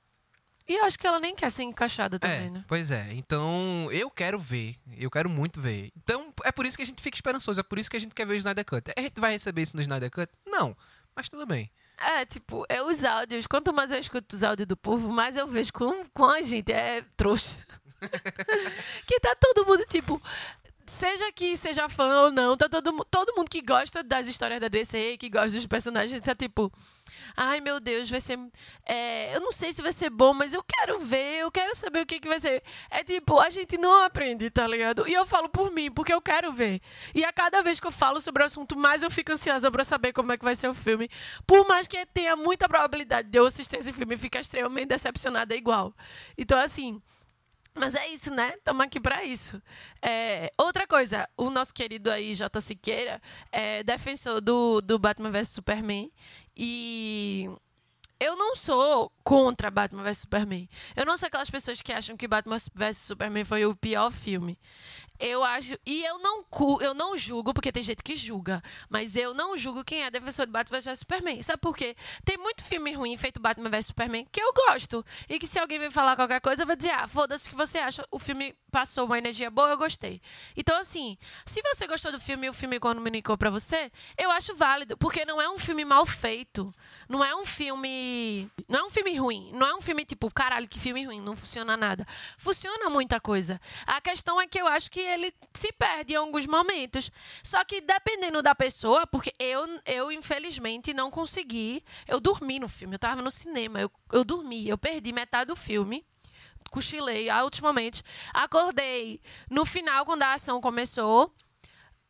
E 0.68 0.74
eu 0.74 0.85
acho 0.85 0.98
que 0.98 1.07
ela 1.07 1.18
nem 1.18 1.35
quer 1.35 1.51
ser 1.51 1.62
encaixada 1.62 2.18
também, 2.18 2.48
é, 2.48 2.51
né? 2.51 2.64
Pois 2.68 2.90
é. 2.90 3.09
Então, 3.12 3.88
eu 3.90 4.11
quero 4.11 4.38
ver. 4.38 4.77
Eu 4.98 5.11
quero 5.11 5.31
muito 5.31 5.59
ver. 5.59 5.90
Então, 5.96 6.33
é 6.44 6.53
por 6.53 6.66
isso 6.66 6.77
que 6.77 6.83
a 6.83 6.87
gente 6.87 7.01
fica 7.01 7.16
esperançoso. 7.16 7.59
É 7.59 7.62
por 7.62 7.79
isso 7.79 7.90
que 7.90 7.96
a 7.96 8.01
gente 8.01 8.14
quer 8.14 8.27
ver 8.27 8.35
o 8.35 8.37
Snyder 8.37 8.66
Cut. 8.66 8.92
A 8.94 9.01
gente 9.01 9.18
vai 9.18 9.33
receber 9.33 9.62
isso 9.62 9.74
no 9.74 9.81
Snyder 9.81 10.11
Cut? 10.11 10.31
Não. 10.46 10.77
Mas 11.16 11.29
tudo 11.29 11.46
bem. 11.46 11.70
É, 11.96 12.27
tipo, 12.27 12.66
é 12.68 12.83
os 12.83 13.03
áudios. 13.03 13.46
Quanto 13.46 13.72
mais 13.72 13.90
eu 13.90 13.98
escuto 13.98 14.37
os 14.37 14.42
áudios 14.42 14.68
do 14.68 14.77
povo, 14.77 15.11
mais 15.11 15.38
eu 15.38 15.46
vejo 15.46 15.72
com, 15.72 16.05
com 16.12 16.27
a 16.27 16.42
gente. 16.42 16.70
É 16.70 17.03
trouxa. 17.16 17.57
que 19.07 19.20
tá 19.20 19.35
todo 19.35 19.66
mundo, 19.66 19.85
tipo, 19.87 20.22
seja 20.90 21.31
que 21.33 21.57
seja 21.57 21.88
fã 21.88 22.22
ou 22.22 22.33
não, 22.33 22.57
tá 22.57 22.68
todo, 22.68 23.05
todo 23.11 23.35
mundo 23.37 23.51
que 23.51 23.61
gosta 23.61 24.03
das 24.03 24.27
histórias 24.27 24.61
da 24.61 24.68
DC, 24.68 25.16
que 25.18 25.29
gosta 25.29 25.51
dos 25.51 25.66
personagens, 25.66 26.20
tá 26.22 26.35
tipo, 26.35 26.72
ai 27.37 27.61
meu 27.61 27.81
Deus, 27.81 28.11
vai 28.11 28.20
ser. 28.20 28.38
é, 28.85 29.35
eu 29.35 29.40
não 29.40 29.53
sei 29.53 29.72
se 29.72 29.83
vai 29.83 29.92
ser 29.92 30.11
bom, 30.11 30.33
mas 30.33 30.55
eu 30.55 30.62
quero 30.62 30.98
ver, 30.98 31.40
eu 31.40 31.51
quero 31.51 31.74
saber 31.74 32.03
o 32.03 32.07
que, 32.07 32.20
que 32.20 32.29
vai 32.29 32.40
ser. 32.40 32.62
É 32.90 33.03
tipo, 33.05 33.38
a 33.38 33.51
gente 33.51 33.77
não 33.79 34.05
aprende, 34.05 34.51
tá 34.51 34.66
ligado? 34.66 35.09
E 35.09 35.14
eu 35.14 35.27
falo 35.27 35.48
por 35.48 35.70
mim, 35.70 35.90
porque 35.90 36.12
eu 36.12 36.20
quero 36.20 36.53
ver. 36.53 36.81
E 37.14 37.24
a 37.24 37.33
cada 37.33 37.62
vez 37.62 37.81
que 37.81 37.87
eu 37.87 37.92
falo 37.92 38.20
sobre 38.20 38.42
o 38.42 38.46
assunto, 38.46 38.77
mais 38.77 39.03
eu 39.03 39.11
fico 39.11 39.33
ansiosa 39.33 39.70
pra 39.70 39.85
saber 39.85 40.12
como 40.12 40.33
é 40.33 40.38
que 40.38 40.44
vai 40.44 40.55
ser 40.55 40.68
o 40.68 40.74
filme. 40.74 41.11
Por 41.46 41.66
mais 41.66 41.87
que 41.87 42.05
tenha 42.07 42.37
muita 42.37 42.68
probabilidade 42.68 43.29
de 43.29 43.38
eu 43.38 43.46
assistir 43.46 43.77
esse 43.79 43.92
filme 43.92 44.14
e 44.14 44.18
ficar 44.18 44.40
extremamente 44.40 44.88
decepcionada 44.88 45.55
igual. 45.55 45.94
Então, 46.37 46.59
assim. 46.59 47.01
Mas 47.78 47.94
é 47.94 48.08
isso, 48.08 48.32
né? 48.34 48.54
Estamos 48.56 48.84
aqui 48.84 49.00
para 49.00 49.24
isso. 49.24 49.62
É, 50.02 50.52
outra 50.58 50.86
coisa, 50.86 51.28
o 51.36 51.48
nosso 51.48 51.72
querido 51.72 52.10
aí, 52.10 52.34
J. 52.34 52.60
Siqueira, 52.60 53.22
é 53.52 53.82
defensor 53.84 54.40
do, 54.40 54.80
do 54.80 54.98
Batman 54.98 55.30
vs 55.30 55.48
Superman. 55.48 56.10
E 56.56 57.48
eu 58.18 58.36
não 58.36 58.56
sou 58.56 59.12
contra 59.22 59.70
Batman 59.70 60.02
vs 60.02 60.18
Superman. 60.18 60.68
Eu 60.96 61.06
não 61.06 61.16
sou 61.16 61.28
aquelas 61.28 61.50
pessoas 61.50 61.80
que 61.80 61.92
acham 61.92 62.16
que 62.16 62.26
Batman 62.26 62.56
vs 62.74 62.98
Superman 62.98 63.44
foi 63.44 63.64
o 63.64 63.76
pior 63.76 64.10
filme. 64.10 64.58
Eu 65.18 65.42
acho. 65.42 65.76
E 65.85 66.04
eu 66.04 66.18
não, 66.18 66.44
eu 66.81 66.94
não 66.94 67.16
julgo, 67.16 67.52
porque 67.52 67.72
tem 67.72 67.83
gente 67.83 68.02
que 68.02 68.14
julga. 68.14 68.62
Mas 68.88 69.16
eu 69.16 69.35
não 69.35 69.57
julgo 69.57 69.85
quem 69.85 70.04
é 70.04 70.11
defensor 70.11 70.46
de 70.46 70.52
Batman 70.52 70.78
vs 70.78 70.98
Superman. 71.00 71.42
Sabe 71.42 71.59
por 71.59 71.76
quê? 71.76 71.96
Tem 72.24 72.37
muito 72.37 72.64
filme 72.64 72.92
ruim 72.92 73.16
feito 73.16 73.40
Batman 73.40 73.70
vs 73.70 73.87
Superman 73.87 74.26
que 74.31 74.40
eu 74.40 74.52
gosto. 74.52 75.04
E 75.28 75.38
que 75.38 75.46
se 75.46 75.59
alguém 75.59 75.78
me 75.78 75.90
falar 75.90 76.14
qualquer 76.14 76.40
coisa, 76.40 76.62
eu 76.62 76.66
vou 76.66 76.76
dizer, 76.76 76.90
ah, 76.90 77.09
foda-se 77.09 77.46
o 77.46 77.50
que 77.50 77.57
você 77.57 77.78
acha. 77.78 78.07
O 78.11 78.18
filme 78.18 78.54
passou 78.70 79.07
uma 79.07 79.18
energia 79.18 79.50
boa, 79.50 79.70
eu 79.70 79.78
gostei. 79.78 80.20
Então, 80.57 80.78
assim, 80.78 81.18
se 81.44 81.61
você 81.62 81.87
gostou 81.87 82.12
do 82.12 82.20
filme 82.20 82.46
e 82.46 82.50
o 82.50 82.54
filme 82.54 82.78
comunicou 82.78 83.37
pra 83.37 83.50
você, 83.50 83.90
eu 84.16 84.31
acho 84.31 84.54
válido. 84.54 84.96
Porque 84.96 85.24
não 85.24 85.40
é 85.40 85.48
um 85.50 85.59
filme 85.59 85.85
mal 85.85 86.07
feito. 86.07 86.72
Não 87.09 87.24
é 87.24 87.35
um 87.35 87.44
filme. 87.44 88.48
Não 88.68 88.81
é 88.81 88.85
um 88.85 88.90
filme 88.90 89.16
ruim. 89.16 89.50
Não 89.52 89.66
é 89.66 89.74
um 89.74 89.81
filme 89.81 90.04
tipo, 90.04 90.31
caralho, 90.33 90.68
que 90.68 90.78
filme 90.78 91.04
ruim. 91.04 91.20
Não 91.20 91.35
funciona 91.35 91.76
nada. 91.76 92.07
Funciona 92.37 92.88
muita 92.88 93.18
coisa. 93.18 93.61
A 93.87 94.00
questão 94.00 94.40
é 94.40 94.46
que 94.46 94.61
eu 94.61 94.66
acho 94.66 94.90
que 94.90 95.07
ele 95.08 95.34
se 95.54 95.72
perde 95.72 96.12
em 96.12 96.16
alguns 96.16 96.46
momentos. 96.46 97.10
Só 97.42 97.64
que 97.64 97.80
dependendo 97.80 98.42
da 98.42 98.54
pessoa, 98.54 99.06
porque 99.06 99.32
eu, 99.38 99.66
eu 99.86 100.12
infelizmente, 100.12 100.94
não 100.94 101.10
consegui. 101.10 101.84
Eu 102.06 102.20
dormi 102.20 102.58
no 102.58 102.68
filme. 102.68 102.94
Eu 102.94 102.98
tava 102.98 103.22
no 103.22 103.30
cinema. 103.30 103.80
Eu, 103.80 103.90
eu 104.12 104.24
dormi. 104.24 104.68
Eu 104.68 104.78
perdi 104.78 105.12
metade 105.12 105.48
do 105.48 105.56
filme 105.56 106.04
cochilei 106.70 107.30
ultimamente. 107.30 108.02
Acordei 108.32 109.20
no 109.50 109.64
final, 109.64 110.04
quando 110.04 110.22
a 110.22 110.34
ação 110.34 110.60
começou. 110.60 111.34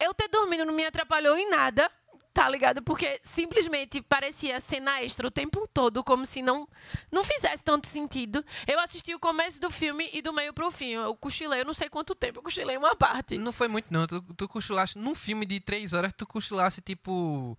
Eu 0.00 0.14
ter 0.14 0.28
dormido 0.28 0.64
não 0.64 0.74
me 0.74 0.84
atrapalhou 0.84 1.36
em 1.36 1.48
nada, 1.50 1.90
tá 2.38 2.48
ligado? 2.48 2.80
Porque 2.82 3.18
simplesmente 3.20 4.00
parecia 4.00 4.60
cena 4.60 5.02
extra 5.02 5.26
o 5.26 5.30
tempo 5.30 5.68
todo, 5.74 6.04
como 6.04 6.24
se 6.24 6.40
não, 6.40 6.68
não 7.10 7.24
fizesse 7.24 7.64
tanto 7.64 7.88
sentido. 7.88 8.44
Eu 8.64 8.78
assisti 8.78 9.12
o 9.12 9.18
começo 9.18 9.60
do 9.60 9.68
filme 9.68 10.08
e 10.12 10.22
do 10.22 10.32
meio 10.32 10.54
pro 10.54 10.70
fim. 10.70 10.90
Eu 10.90 11.16
cochilei, 11.16 11.62
eu 11.62 11.64
não 11.64 11.74
sei 11.74 11.88
quanto 11.88 12.14
tempo, 12.14 12.38
eu 12.38 12.42
cochilei 12.44 12.76
uma 12.76 12.94
parte. 12.94 13.36
Não 13.36 13.52
foi 13.52 13.66
muito, 13.66 13.92
não. 13.92 14.06
Tu, 14.06 14.22
tu 14.36 14.46
cochilasse 14.46 14.96
num 14.96 15.16
filme 15.16 15.44
de 15.44 15.58
três 15.58 15.92
horas, 15.92 16.12
tu 16.16 16.24
cochilasse 16.28 16.80
tipo. 16.80 17.58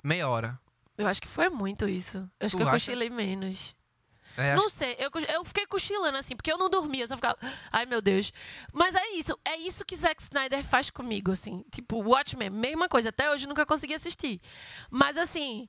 meia 0.00 0.28
hora. 0.28 0.56
Eu 0.96 1.08
acho 1.08 1.20
que 1.20 1.26
foi 1.28 1.48
muito 1.48 1.88
isso. 1.88 2.18
Eu 2.38 2.46
acho 2.46 2.54
Tu 2.54 2.58
que 2.58 2.62
eu 2.62 2.68
acha? 2.68 2.76
cochilei 2.76 3.10
menos. 3.10 3.74
É, 4.38 4.52
acho 4.52 4.62
Não 4.62 4.68
sei, 4.68 4.96
eu, 5.00 5.10
eu 5.34 5.44
fiquei 5.44 5.66
cochilando 5.66 6.16
assim, 6.16 6.36
porque 6.36 6.52
eu 6.52 6.56
não 6.56 6.70
dormia, 6.70 7.02
eu 7.02 7.08
só 7.08 7.16
ficava, 7.16 7.36
ai 7.72 7.84
meu 7.86 8.00
Deus. 8.00 8.32
Mas 8.72 8.94
é 8.94 9.10
isso, 9.10 9.36
é 9.44 9.56
isso 9.56 9.84
que 9.84 9.96
Zack 9.96 10.22
Snyder 10.22 10.62
faz 10.62 10.90
comigo, 10.90 11.32
assim. 11.32 11.64
Tipo, 11.72 12.00
Watchmen, 12.00 12.48
mesma 12.48 12.88
coisa, 12.88 13.08
até 13.08 13.28
hoje 13.28 13.46
eu 13.46 13.48
nunca 13.48 13.66
consegui 13.66 13.94
assistir. 13.94 14.40
Mas 14.88 15.18
assim, 15.18 15.68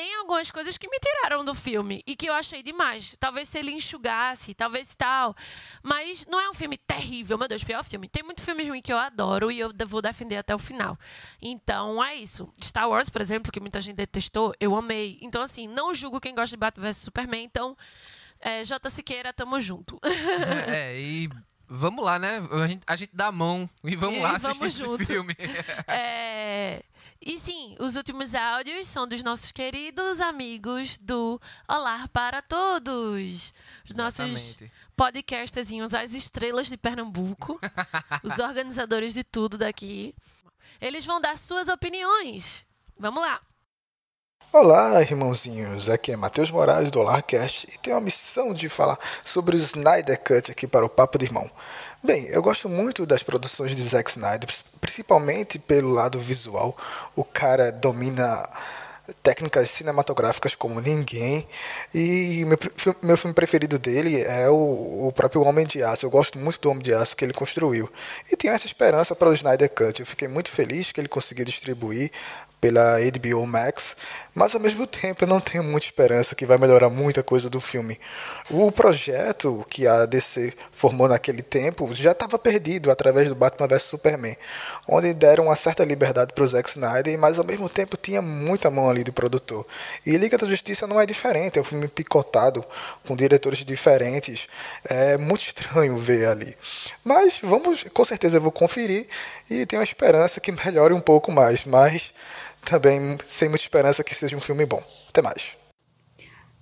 tem 0.00 0.14
algumas 0.16 0.50
coisas 0.50 0.78
que 0.78 0.88
me 0.88 0.98
tiraram 0.98 1.44
do 1.44 1.54
filme 1.54 2.02
e 2.06 2.16
que 2.16 2.26
eu 2.26 2.32
achei 2.32 2.62
demais. 2.62 3.14
Talvez 3.20 3.50
se 3.50 3.58
ele 3.58 3.70
enxugasse, 3.70 4.54
talvez 4.54 4.94
tal. 4.94 5.36
Mas 5.82 6.24
não 6.26 6.40
é 6.40 6.48
um 6.48 6.54
filme 6.54 6.78
terrível, 6.78 7.36
meu 7.36 7.46
Deus, 7.46 7.62
pior 7.62 7.84
filme. 7.84 8.08
Tem 8.08 8.22
muito 8.22 8.42
filme 8.42 8.66
ruim 8.66 8.80
que 8.80 8.90
eu 8.90 8.96
adoro 8.96 9.50
e 9.50 9.60
eu 9.60 9.70
vou 9.86 10.00
defender 10.00 10.38
até 10.38 10.54
o 10.54 10.58
final. 10.58 10.98
Então 11.42 12.02
é 12.02 12.14
isso. 12.14 12.50
Star 12.64 12.88
Wars, 12.88 13.10
por 13.10 13.20
exemplo, 13.20 13.52
que 13.52 13.60
muita 13.60 13.78
gente 13.78 13.96
detestou, 13.96 14.54
eu 14.58 14.74
amei. 14.74 15.18
Então, 15.20 15.42
assim, 15.42 15.68
não 15.68 15.92
julgo 15.92 16.18
quem 16.18 16.34
gosta 16.34 16.56
de 16.56 16.60
Batman 16.60 16.86
vs 16.86 16.96
Superman. 16.96 17.44
Então, 17.44 17.76
é, 18.40 18.64
J. 18.64 18.88
Siqueira, 18.88 19.34
tamo 19.34 19.60
junto. 19.60 20.00
É, 20.66 20.98
e 20.98 21.28
vamos 21.68 22.02
lá, 22.02 22.18
né? 22.18 22.40
A 22.64 22.66
gente, 22.66 22.82
a 22.86 22.96
gente 22.96 23.10
dá 23.12 23.26
a 23.26 23.32
mão 23.32 23.68
e 23.84 23.94
vamos 23.96 24.16
E 24.16 24.22
lá 24.22 24.38
vamos 24.38 24.44
assistir 24.46 24.66
esse 24.66 24.78
junto. 24.78 25.04
filme. 25.04 25.36
É, 25.86 26.82
E 27.22 27.38
sim, 27.38 27.76
os 27.78 27.96
últimos 27.96 28.34
áudios 28.34 28.88
são 28.88 29.06
dos 29.06 29.22
nossos 29.22 29.52
queridos 29.52 30.22
amigos 30.22 30.96
do 30.96 31.38
Olá 31.68 32.08
para 32.08 32.40
Todos. 32.40 33.52
Os 33.86 33.94
nossos 33.94 34.20
Exatamente. 34.20 34.72
podcasterzinhos, 34.96 35.92
as 35.92 36.14
estrelas 36.14 36.68
de 36.68 36.78
Pernambuco, 36.78 37.60
os 38.24 38.38
organizadores 38.38 39.12
de 39.12 39.22
tudo 39.22 39.58
daqui. 39.58 40.14
Eles 40.80 41.04
vão 41.04 41.20
dar 41.20 41.36
suas 41.36 41.68
opiniões. 41.68 42.64
Vamos 42.98 43.22
lá. 43.22 43.42
Olá, 44.52 45.00
irmãozinhos. 45.00 45.88
Aqui 45.88 46.10
é 46.10 46.16
Matheus 46.16 46.50
Moraes 46.50 46.90
do 46.90 46.98
Olarcast 46.98 47.68
e 47.72 47.78
tenho 47.78 47.96
a 47.96 48.00
missão 48.00 48.52
de 48.52 48.68
falar 48.68 48.98
sobre 49.22 49.56
o 49.56 49.60
Snyder 49.60 50.20
Cut 50.20 50.50
aqui 50.50 50.66
para 50.66 50.84
o 50.84 50.88
Papo 50.88 51.18
de 51.18 51.26
Irmão. 51.26 51.48
Bem, 52.02 52.26
eu 52.26 52.42
gosto 52.42 52.68
muito 52.68 53.06
das 53.06 53.22
produções 53.22 53.76
de 53.76 53.88
Zack 53.88 54.10
Snyder, 54.10 54.50
principalmente 54.80 55.56
pelo 55.56 55.90
lado 55.90 56.18
visual. 56.18 56.76
O 57.14 57.22
cara 57.22 57.70
domina 57.70 58.48
técnicas 59.22 59.70
cinematográficas 59.70 60.56
como 60.56 60.80
ninguém. 60.80 61.46
E 61.94 62.44
meu, 62.44 62.58
meu 63.02 63.16
filme 63.16 63.34
preferido 63.34 63.78
dele 63.78 64.20
é 64.20 64.48
o, 64.48 65.06
o 65.06 65.12
próprio 65.14 65.42
Homem 65.42 65.64
de 65.64 65.80
Aço. 65.80 66.04
Eu 66.04 66.10
gosto 66.10 66.38
muito 66.38 66.60
do 66.60 66.70
Homem 66.70 66.82
de 66.82 66.92
Aço 66.92 67.16
que 67.16 67.24
ele 67.24 67.32
construiu. 67.32 67.88
E 68.30 68.36
tenho 68.36 68.52
essa 68.52 68.66
esperança 68.66 69.14
para 69.14 69.28
o 69.28 69.34
Snyder 69.34 69.70
Cut. 69.70 70.00
Eu 70.00 70.06
fiquei 70.06 70.26
muito 70.26 70.50
feliz 70.50 70.90
que 70.90 71.00
ele 71.00 71.08
conseguiu 71.08 71.44
distribuir 71.44 72.10
pela 72.60 72.98
HBO 73.00 73.46
Max, 73.46 73.96
mas 74.34 74.54
ao 74.54 74.60
mesmo 74.60 74.86
tempo 74.86 75.24
eu 75.24 75.28
não 75.28 75.40
tenho 75.40 75.64
muita 75.64 75.86
esperança 75.86 76.34
que 76.34 76.46
vai 76.46 76.58
melhorar 76.58 76.88
muita 76.88 77.22
coisa 77.22 77.50
do 77.50 77.60
filme. 77.60 77.98
O 78.50 78.70
projeto 78.70 79.64
que 79.68 79.86
a 79.86 80.06
DC 80.06 80.52
formou 80.72 81.08
naquele 81.08 81.42
tempo 81.42 81.94
já 81.94 82.12
estava 82.12 82.38
perdido 82.38 82.90
através 82.90 83.28
do 83.28 83.34
Batman 83.34 83.66
vs 83.66 83.82
Superman, 83.82 84.36
onde 84.88 85.12
deram 85.14 85.44
uma 85.44 85.56
certa 85.56 85.84
liberdade 85.84 86.32
para 86.32 86.44
o 86.44 86.48
Zack 86.48 86.70
Snyder, 86.70 87.18
mas 87.18 87.38
ao 87.38 87.44
mesmo 87.44 87.68
tempo 87.68 87.96
tinha 87.96 88.22
muita 88.22 88.70
mão 88.70 88.88
ali 88.88 89.04
do 89.04 89.12
produtor. 89.12 89.66
E 90.04 90.16
Liga 90.16 90.38
da 90.38 90.46
Justiça 90.46 90.86
não 90.86 91.00
é 91.00 91.06
diferente, 91.06 91.58
é 91.58 91.62
um 91.62 91.64
filme 91.64 91.88
picotado 91.88 92.64
com 93.06 93.16
diretores 93.16 93.64
diferentes. 93.64 94.46
É 94.84 95.16
muito 95.16 95.42
estranho 95.42 95.98
ver 95.98 96.26
ali. 96.26 96.56
Mas 97.04 97.38
vamos, 97.42 97.84
com 97.92 98.04
certeza 98.04 98.36
eu 98.36 98.40
vou 98.40 98.52
conferir 98.52 99.06
e 99.48 99.66
tenho 99.66 99.80
a 99.80 99.84
esperança 99.84 100.40
que 100.40 100.52
melhore 100.52 100.94
um 100.94 101.00
pouco 101.00 101.30
mais, 101.32 101.64
mas 101.64 102.12
também 102.64 103.18
sem 103.26 103.48
muita 103.48 103.64
esperança 103.64 104.04
que 104.04 104.14
seja 104.14 104.36
um 104.36 104.40
filme 104.40 104.64
bom. 104.64 104.82
Até 105.08 105.22
mais. 105.22 105.56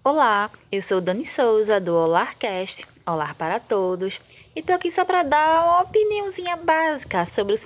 Olá, 0.02 0.50
eu 0.72 0.80
sou 0.80 1.00
Dani 1.00 1.26
Souza 1.26 1.78
do 1.78 1.94
Olarcast, 1.94 2.86
Olar 3.06 3.34
para 3.34 3.60
Todos, 3.60 4.18
e 4.56 4.62
tô 4.62 4.72
aqui 4.72 4.90
só 4.90 5.04
para 5.04 5.22
dar 5.22 5.64
uma 5.64 5.82
opiniãozinha 5.82 6.56
básica 6.56 7.26
sobre 7.34 7.54
o 7.54 7.58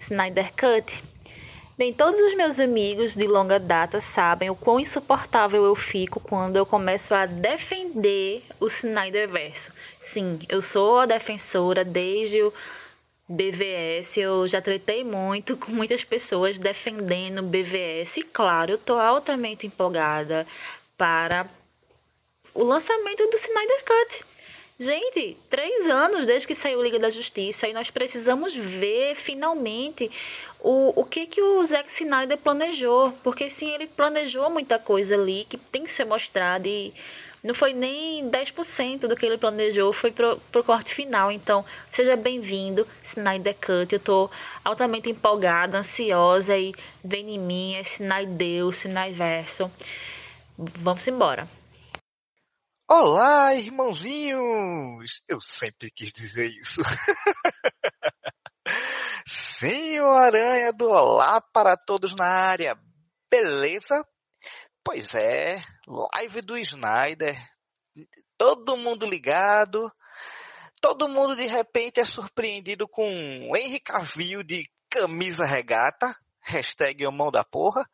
Snyder 0.00 0.52
Cut. 0.54 1.10
Bem, 1.76 1.94
todos 1.94 2.20
os 2.20 2.36
meus 2.36 2.60
amigos 2.60 3.14
de 3.14 3.26
longa 3.26 3.58
data 3.58 4.00
sabem 4.00 4.50
o 4.50 4.54
quão 4.54 4.78
insuportável 4.78 5.64
eu 5.64 5.74
fico 5.74 6.20
quando 6.20 6.56
eu 6.56 6.66
começo 6.66 7.14
a 7.14 7.24
defender 7.24 8.42
o 8.60 8.66
Snyderverso. 8.66 9.72
Sim, 10.12 10.40
eu 10.48 10.60
sou 10.60 10.98
a 10.98 11.06
defensora 11.06 11.84
desde 11.84 12.42
o 12.42 12.52
BVS, 13.30 14.16
eu 14.16 14.48
já 14.48 14.60
tratei 14.60 15.04
muito 15.04 15.56
com 15.56 15.70
muitas 15.70 16.02
pessoas 16.02 16.58
defendendo 16.58 17.44
BVS. 17.44 18.24
Claro, 18.32 18.72
eu 18.72 18.78
tô 18.78 18.94
altamente 18.94 19.68
empolgada 19.68 20.44
para 20.98 21.48
o 22.52 22.64
lançamento 22.64 23.24
do 23.24 23.36
Snyder 23.36 23.84
Cut. 23.84 24.24
Gente, 24.80 25.36
três 25.48 25.88
anos 25.88 26.26
desde 26.26 26.48
que 26.48 26.56
saiu 26.56 26.82
Liga 26.82 26.98
da 26.98 27.08
Justiça 27.08 27.68
e 27.68 27.72
nós 27.72 27.88
precisamos 27.88 28.52
ver 28.52 29.14
finalmente 29.14 30.10
o, 30.58 31.00
o 31.00 31.04
que, 31.04 31.26
que 31.26 31.40
o 31.40 31.64
Zack 31.64 31.88
Snyder 31.92 32.36
planejou. 32.36 33.12
Porque 33.22 33.48
sim, 33.48 33.70
ele 33.72 33.86
planejou 33.86 34.50
muita 34.50 34.76
coisa 34.76 35.14
ali 35.14 35.46
que 35.48 35.56
tem 35.56 35.84
que 35.84 35.94
ser 35.94 36.04
mostrada 36.04 36.66
e 36.66 36.92
não 37.42 37.54
foi 37.54 37.72
nem 37.72 38.30
10% 38.30 39.00
do 39.08 39.16
que 39.16 39.24
ele 39.24 39.38
planejou, 39.38 39.92
foi 39.92 40.12
pro, 40.12 40.38
pro 40.52 40.64
corte 40.64 40.94
final. 40.94 41.30
Então, 41.30 41.64
seja 41.92 42.16
bem-vindo, 42.16 42.86
Snyder 43.04 43.54
Cut. 43.54 43.92
Eu 43.92 44.00
tô 44.00 44.30
altamente 44.64 45.08
empolgada, 45.08 45.78
ansiosa 45.78 46.56
e 46.56 46.74
vem 47.04 47.34
em 47.34 47.38
mim, 47.38 47.74
é 47.74 47.80
Snyder, 47.82 48.68
Snyderverso. 48.68 49.70
Vamos 50.58 51.06
embora. 51.08 51.48
Olá, 52.88 53.54
irmãozinhos! 53.54 55.22
Eu 55.28 55.40
sempre 55.40 55.90
quis 55.90 56.12
dizer 56.12 56.50
isso. 56.50 56.80
Senhorzinho 59.60 60.10
Aranha 60.10 60.72
do 60.72 60.88
Olá 60.88 61.40
para 61.52 61.76
todos 61.76 62.14
na 62.16 62.26
área, 62.26 62.76
beleza? 63.30 64.02
Pois 64.82 65.14
é, 65.14 65.62
live 65.86 66.40
do 66.40 66.56
Snyder, 66.56 67.36
todo 68.38 68.78
mundo 68.78 69.04
ligado, 69.04 69.92
todo 70.80 71.08
mundo 71.08 71.36
de 71.36 71.46
repente 71.46 72.00
é 72.00 72.04
surpreendido 72.04 72.88
com 72.88 73.04
Henry 73.54 73.78
Cavill 73.78 74.42
de 74.42 74.62
camisa 74.88 75.44
regata, 75.44 76.16
hashtag 76.40 77.06
mão 77.12 77.30
da 77.30 77.44
porra, 77.44 77.86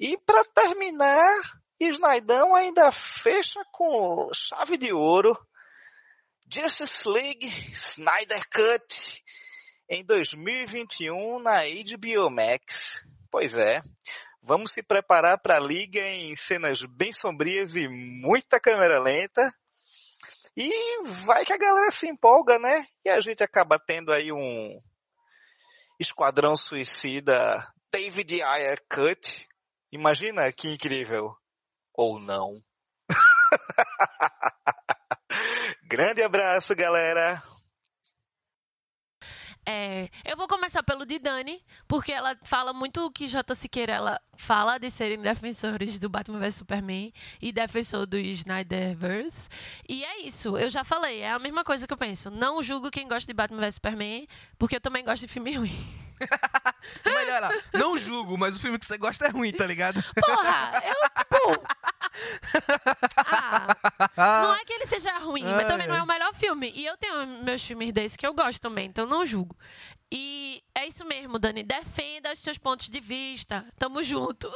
e 0.00 0.16
para 0.16 0.42
terminar, 0.44 1.30
Snydão 1.78 2.54
ainda 2.54 2.90
fecha 2.90 3.60
com 3.70 4.30
chave 4.32 4.78
de 4.78 4.94
ouro, 4.94 5.36
Justice 6.50 7.06
League 7.06 7.46
Snyder 7.72 8.42
Cut 8.50 9.22
em 9.90 10.04
2021 10.04 11.38
na 11.40 11.60
HBO 11.64 12.30
Max. 12.30 13.04
Pois 13.30 13.54
é, 13.56 13.82
vamos 14.44 14.72
se 14.72 14.82
preparar 14.82 15.38
para 15.38 15.56
a 15.56 15.60
liga 15.60 16.00
em 16.00 16.34
cenas 16.36 16.80
bem 16.82 17.12
sombrias 17.12 17.74
e 17.74 17.88
muita 17.88 18.60
câmera 18.60 19.00
lenta. 19.00 19.52
E 20.56 20.70
vai 21.24 21.44
que 21.44 21.52
a 21.52 21.58
galera 21.58 21.90
se 21.90 22.06
empolga, 22.06 22.58
né? 22.58 22.86
E 23.04 23.10
a 23.10 23.20
gente 23.20 23.42
acaba 23.42 23.78
tendo 23.78 24.12
aí 24.12 24.30
um 24.30 24.80
Esquadrão 25.98 26.56
Suicida 26.56 27.66
David 27.92 28.40
Ayer 28.42 28.80
Cut. 28.88 29.48
Imagina 29.90 30.52
que 30.52 30.68
incrível. 30.68 31.34
Ou 31.92 32.20
não. 32.20 32.62
Grande 35.84 36.22
abraço, 36.22 36.74
galera. 36.74 37.42
É, 39.66 40.08
eu 40.24 40.36
vou 40.36 40.46
começar 40.46 40.82
pelo 40.82 41.06
de 41.06 41.18
Dani, 41.18 41.62
porque 41.88 42.12
ela 42.12 42.36
fala 42.42 42.72
muito 42.72 43.04
o 43.04 43.10
que 43.10 43.26
J. 43.26 43.54
Siqueira 43.54 43.92
ela 43.92 44.20
fala 44.36 44.78
de 44.78 44.90
serem 44.90 45.20
defensores 45.20 45.98
do 45.98 46.08
Batman 46.08 46.38
vs 46.38 46.56
Superman 46.56 47.12
e 47.40 47.52
defensor 47.52 48.06
do 48.06 48.18
Snyderverse. 48.18 49.48
E 49.88 50.04
é 50.04 50.20
isso, 50.22 50.56
eu 50.58 50.68
já 50.68 50.84
falei, 50.84 51.20
é 51.20 51.32
a 51.32 51.38
mesma 51.38 51.64
coisa 51.64 51.86
que 51.86 51.92
eu 51.92 51.98
penso. 51.98 52.30
Não 52.30 52.62
julgo 52.62 52.90
quem 52.90 53.08
gosta 53.08 53.26
de 53.26 53.34
Batman 53.34 53.60
vs 53.60 53.74
Superman, 53.74 54.26
porque 54.58 54.76
eu 54.76 54.80
também 54.80 55.04
gosto 55.04 55.22
de 55.22 55.28
filme 55.28 55.56
ruim. 55.56 56.04
Melhor, 57.04 57.50
não 57.72 57.96
julgo, 57.96 58.36
mas 58.38 58.56
o 58.56 58.60
filme 58.60 58.78
que 58.78 58.86
você 58.86 58.98
gosta 58.98 59.26
é 59.26 59.30
ruim, 59.30 59.52
tá 59.52 59.66
ligado? 59.66 60.02
Porra, 60.14 60.82
eu, 60.84 61.23
Ah, 64.16 64.42
não 64.42 64.54
é 64.54 64.64
que 64.64 64.72
ele 64.72 64.86
seja 64.86 65.18
ruim, 65.18 65.44
mas 65.44 65.66
também 65.66 65.86
não 65.86 65.96
é 65.96 66.02
o 66.02 66.06
melhor 66.06 66.34
filme. 66.34 66.72
E 66.74 66.86
eu 66.86 66.96
tenho 66.96 67.26
meus 67.44 67.64
filmes 67.64 67.92
desses 67.92 68.16
que 68.16 68.26
eu 68.26 68.34
gosto 68.34 68.60
também, 68.60 68.86
então 68.86 69.06
não 69.06 69.26
julgo. 69.26 69.56
E 70.10 70.62
é 70.74 70.86
isso 70.86 71.04
mesmo, 71.04 71.38
Dani. 71.38 71.62
Defenda 71.62 72.32
os 72.32 72.38
seus 72.38 72.58
pontos 72.58 72.88
de 72.88 73.00
vista. 73.00 73.66
Tamo 73.78 74.02
junto. 74.02 74.48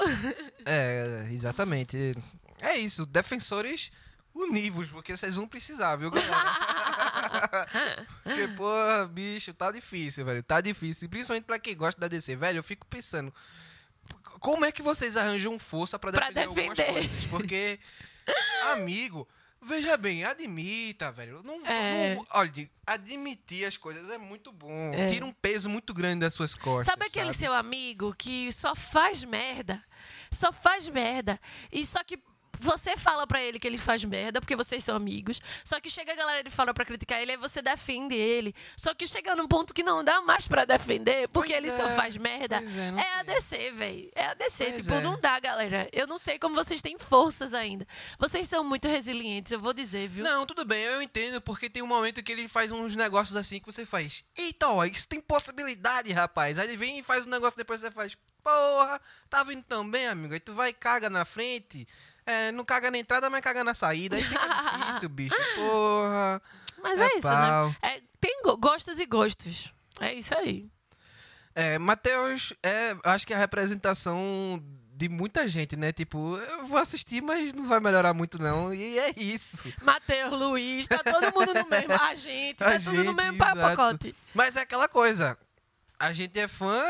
É, 0.64 1.28
exatamente. 1.32 2.14
É 2.60 2.76
isso. 2.76 3.04
Defensores 3.04 3.90
univos, 4.34 4.88
porque 4.90 5.16
vocês 5.16 5.34
vão 5.34 5.48
precisar, 5.48 5.96
viu, 5.96 6.10
galera? 6.10 7.66
porque, 8.22 8.48
pô, 8.48 8.72
bicho, 9.10 9.52
tá 9.52 9.72
difícil, 9.72 10.24
velho. 10.24 10.42
Tá 10.42 10.60
difícil. 10.60 11.08
Principalmente 11.08 11.44
pra 11.44 11.58
quem 11.58 11.76
gosta 11.76 12.00
da 12.00 12.08
DC, 12.08 12.36
velho. 12.36 12.58
Eu 12.58 12.64
fico 12.64 12.86
pensando. 12.86 13.32
Como 14.40 14.64
é 14.64 14.70
que 14.72 14.82
vocês 14.82 15.16
arranjam 15.16 15.58
força 15.58 15.98
pra 15.98 16.10
defender, 16.10 16.32
pra 16.32 16.54
defender. 16.54 16.82
algumas 16.82 17.06
coisas? 17.08 17.24
Porque, 17.26 17.78
amigo, 18.72 19.28
veja 19.60 19.96
bem, 19.96 20.24
admita, 20.24 21.10
velho. 21.10 21.42
Não, 21.42 21.64
É. 21.66 22.14
não- 22.14 22.26
olha, 22.30 22.70
admitir 22.86 23.64
as 23.66 23.76
coisas 23.76 24.08
é 24.10 24.18
muito 24.18 24.52
bom. 24.52 24.92
É. 24.94 25.06
Tira 25.08 25.24
um 25.24 25.32
peso 25.32 25.68
muito 25.68 25.92
grande 25.92 26.20
das 26.20 26.34
suas 26.34 26.54
costas. 26.54 26.86
Sabe 26.86 27.06
aquele 27.06 27.32
seu 27.32 27.52
amigo 27.52 28.14
que 28.16 28.50
só 28.52 28.74
faz 28.74 29.24
merda? 29.24 29.82
Só 30.30 30.52
faz 30.52 30.88
merda. 30.88 31.40
E 31.72 31.84
só 31.84 32.02
que 32.04 32.18
você 32.58 32.96
fala 32.96 33.26
pra 33.26 33.42
ele 33.42 33.58
que 33.58 33.66
ele 33.66 33.78
faz 33.78 34.02
merda, 34.04 34.40
porque 34.40 34.56
vocês 34.56 34.82
são 34.84 34.96
amigos. 34.96 35.40
Só 35.64 35.80
que 35.80 35.88
chega 35.90 36.12
a 36.12 36.16
galera 36.16 36.42
de 36.42 36.50
fora 36.50 36.72
pra 36.74 36.84
criticar 36.84 37.20
ele, 37.20 37.32
aí 37.32 37.36
você 37.36 37.62
defende 37.62 38.14
ele. 38.14 38.54
Só 38.76 38.94
que 38.94 39.06
chega 39.06 39.34
num 39.34 39.48
ponto 39.48 39.72
que 39.74 39.82
não 39.82 40.02
dá 40.04 40.20
mais 40.22 40.46
pra 40.46 40.64
defender, 40.64 41.28
porque 41.28 41.52
Pois 41.52 41.64
ele 41.64 41.70
só 41.70 41.88
é, 41.88 41.96
faz 41.96 42.16
merda. 42.16 42.56
é, 42.56 42.90
não 42.90 42.98
É 42.98 43.18
a 43.20 43.22
DC, 43.22 43.70
velho. 43.72 44.10
É 44.14 44.26
a 44.26 44.34
DC. 44.34 44.64
Pois 44.64 44.76
tipo, 44.76 44.94
é. 44.94 45.00
não 45.00 45.20
dá, 45.20 45.38
galera. 45.40 45.88
Eu 45.92 46.06
não 46.06 46.18
sei 46.18 46.38
como 46.38 46.54
vocês 46.54 46.82
têm 46.82 46.98
forças 46.98 47.54
ainda. 47.54 47.86
Vocês 48.18 48.48
são 48.48 48.62
muito 48.64 48.88
resilientes, 48.88 49.52
eu 49.52 49.60
vou 49.60 49.72
dizer, 49.72 50.08
viu? 50.08 50.24
Não, 50.24 50.44
tudo 50.46 50.64
bem, 50.64 50.84
eu 50.84 51.00
entendo, 51.02 51.40
porque 51.40 51.70
tem 51.70 51.82
um 51.82 51.86
momento 51.86 52.22
que 52.22 52.32
ele 52.32 52.48
faz 52.48 52.70
uns 52.70 52.94
negócios 52.96 53.36
assim 53.36 53.60
que 53.60 53.66
você 53.66 53.84
faz. 53.86 54.24
Eita, 54.36 54.68
ó, 54.68 54.84
isso 54.84 55.06
tem 55.08 55.20
possibilidade, 55.20 56.12
rapaz. 56.12 56.58
Aí 56.58 56.66
ele 56.68 56.76
vem 56.76 56.98
e 56.98 57.02
faz 57.02 57.26
um 57.26 57.30
negócio, 57.30 57.56
depois 57.56 57.80
você 57.80 57.90
faz. 57.90 58.16
Porra, 58.42 59.00
tá 59.28 59.42
vindo 59.42 59.62
tão 59.64 59.88
bem, 59.88 60.06
amigo. 60.06 60.32
Aí 60.32 60.40
tu 60.40 60.54
vai 60.54 60.70
e 60.70 60.72
caga 60.72 61.10
na 61.10 61.24
frente. 61.24 61.86
É, 62.30 62.52
não 62.52 62.64
caga 62.64 62.90
na 62.90 62.98
entrada, 62.98 63.30
mas 63.30 63.40
caga 63.40 63.64
na 63.64 63.72
saída. 63.72 64.16
Aí 64.16 64.22
fica 64.22 64.46
difícil, 64.86 65.08
bicho. 65.08 65.34
Porra. 65.54 66.42
Mas 66.82 67.00
É 67.00 67.04
é, 67.04 67.16
isso, 67.16 67.22
pau. 67.28 67.68
né? 67.68 67.76
É, 67.82 68.00
tem 68.20 68.42
go- 68.42 68.56
gostos 68.58 69.00
e 69.00 69.06
gostos. 69.06 69.72
É 70.00 70.12
isso 70.12 70.34
aí. 70.36 70.68
É, 71.54 71.78
Matheus, 71.78 72.52
é, 72.62 72.94
acho 73.04 73.26
que 73.26 73.32
é 73.32 73.36
a 73.36 73.38
representação 73.40 74.62
de 74.92 75.08
muita 75.08 75.48
gente, 75.48 75.76
né? 75.76 75.92
Tipo, 75.92 76.36
eu 76.36 76.66
vou 76.66 76.78
assistir, 76.78 77.22
mas 77.22 77.52
não 77.52 77.64
vai 77.64 77.80
melhorar 77.80 78.12
muito, 78.12 78.40
não. 78.40 78.74
E 78.74 78.98
é 78.98 79.12
isso. 79.16 79.64
Matheus, 79.82 80.32
Luiz, 80.32 80.86
tá 80.86 80.98
todo 80.98 81.32
mundo 81.32 81.54
no 81.54 81.68
mesmo. 81.68 81.92
A 82.00 82.14
gente, 82.14 82.58
tá 82.58 82.74
A 82.74 82.78
tudo 82.80 83.04
no 83.04 83.14
mesmo 83.14 83.34
exato. 83.36 83.58
pacote. 83.60 84.14
Mas 84.34 84.54
é 84.56 84.60
aquela 84.60 84.86
coisa. 84.88 85.36
A 86.00 86.12
gente 86.12 86.38
é 86.38 86.46
fã, 86.46 86.80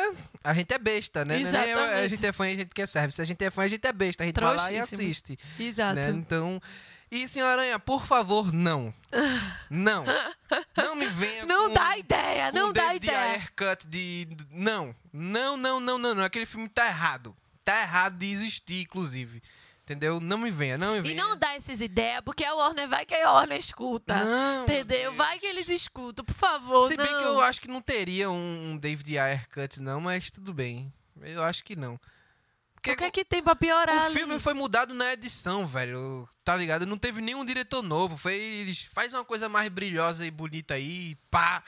a 0.45 0.53
gente 0.53 0.73
é 0.75 0.79
besta, 0.79 1.25
né? 1.25 1.39
Não 1.39 1.47
é 1.47 1.49
Exatamente. 1.49 1.81
A 2.05 2.09
gente 2.09 2.27
é 2.27 2.33
fã 2.33 2.49
e 2.49 2.53
a 2.53 2.57
gente 2.57 2.75
quer 2.75 2.87
serve. 2.87 3.15
Se 3.15 3.23
a 3.23 3.25
gente 3.25 3.43
é 3.43 3.51
fã, 3.51 3.63
a 3.63 3.69
gente 3.69 3.87
é 3.87 3.93
besta. 3.93 4.23
A 4.23 4.27
gente 4.27 4.39
vai 4.39 4.55
lá 4.55 4.73
e 4.73 4.77
assiste. 4.77 5.39
Exato. 5.59 5.95
né? 5.95 6.11
Então. 6.11 6.61
E, 7.11 7.27
senhora 7.27 7.63
Aranha, 7.63 7.79
por 7.79 8.05
favor, 8.05 8.53
não. 8.53 8.93
Não. 9.71 10.05
Não 10.77 10.95
me 10.95 11.07
venha 11.07 11.47
Não 11.47 11.69
com, 11.69 11.75
dá 11.75 11.97
ideia, 11.97 12.53
com 12.53 12.59
não 12.59 12.73
dá 12.73 12.95
ideia. 12.95 13.19
Ayer 13.19 13.53
Cut 13.57 13.87
de. 13.87 14.29
Não. 14.51 14.95
Não, 15.11 15.57
não, 15.57 15.81
não, 15.81 15.99
não, 15.99 16.15
não. 16.15 16.25
Aquele 16.25 16.45
filme 16.45 16.69
tá 16.69 16.87
errado. 16.87 17.35
Tá 17.65 17.81
errado 17.81 18.19
de 18.19 18.31
existir, 18.31 18.83
inclusive. 18.83 19.43
Entendeu? 19.89 20.21
Não 20.21 20.37
me 20.37 20.51
venha, 20.51 20.77
não 20.77 20.93
me 20.93 20.99
E 20.99 21.01
venha. 21.01 21.15
não 21.15 21.35
dá 21.35 21.55
essas 21.55 21.81
ideias, 21.81 22.21
porque 22.23 22.45
a 22.45 22.55
Warner 22.55 22.87
vai 22.87 23.07
que 23.07 23.15
a 23.15 23.33
Warner 23.33 23.57
escuta. 23.57 24.23
Não, 24.23 24.65
entendeu? 24.65 25.15
Vai 25.15 25.39
que 25.39 25.47
eles 25.47 25.67
escutam, 25.71 26.23
por 26.23 26.35
favor. 26.35 26.89
Se 26.89 26.97
bem 26.97 27.11
não. 27.11 27.19
que 27.19 27.25
eu 27.25 27.41
acho 27.41 27.59
que 27.59 27.69
não 27.69 27.81
teria 27.81 28.31
um 28.31 28.77
David 28.77 29.17
Ayer 29.19 29.49
Cut, 29.49 29.81
não, 29.81 29.99
mas 29.99 30.31
tudo 30.31 30.53
bem. 30.53 30.93
Eu 31.23 31.43
acho 31.43 31.65
que 31.65 31.75
não. 31.75 31.99
Porque 32.75 32.93
O 32.93 32.97
que 32.97 33.05
é 33.05 33.11
que 33.11 33.25
tem 33.25 33.43
pra 33.43 33.57
piorar 33.57 33.97
o 33.97 34.07
ali? 34.07 34.15
filme 34.15 34.39
foi 34.39 34.53
mudado 34.53 34.93
na 34.93 35.11
edição, 35.15 35.67
velho. 35.67 36.29
Tá 36.45 36.55
ligado? 36.55 36.85
Não 36.85 36.99
teve 36.99 37.23
nenhum 37.23 37.43
diretor 37.45 37.83
novo. 37.83 38.17
Foi. 38.19 38.35
Eles 38.35 38.85
faz 38.93 39.15
uma 39.15 39.25
coisa 39.25 39.49
mais 39.49 39.69
brilhosa 39.71 40.27
e 40.27 40.31
bonita 40.31 40.75
aí, 40.75 41.17
pá. 41.31 41.65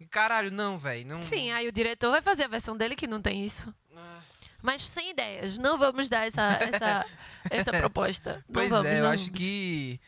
E 0.00 0.06
caralho, 0.06 0.50
não, 0.50 0.78
velho. 0.78 1.06
Não... 1.06 1.20
Sim, 1.22 1.52
aí 1.52 1.68
o 1.68 1.72
diretor 1.72 2.10
vai 2.10 2.22
fazer 2.22 2.44
a 2.44 2.48
versão 2.48 2.76
dele 2.76 2.96
que 2.96 3.06
não 3.06 3.20
tem 3.20 3.44
isso. 3.44 3.72
Ah. 3.94 4.20
Mas 4.62 4.82
sem 4.86 5.10
ideias. 5.10 5.56
Não 5.58 5.78
vamos 5.78 6.08
dar 6.08 6.26
essa, 6.26 6.58
essa, 6.60 7.06
essa 7.50 7.70
proposta. 7.72 8.44
Não 8.48 8.54
Pois 8.54 8.70
vamos, 8.70 8.86
é, 8.86 8.98
eu 8.98 9.04
não 9.04 9.10
acho 9.10 9.24
vamos. 9.24 9.38
que. 9.38 10.00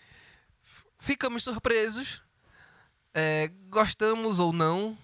Ficamos 0.99 1.43
surpresos. 1.43 2.23
É, 3.15 3.51
gostamos 3.69 4.39
ou 4.39 4.53
não. 4.53 4.97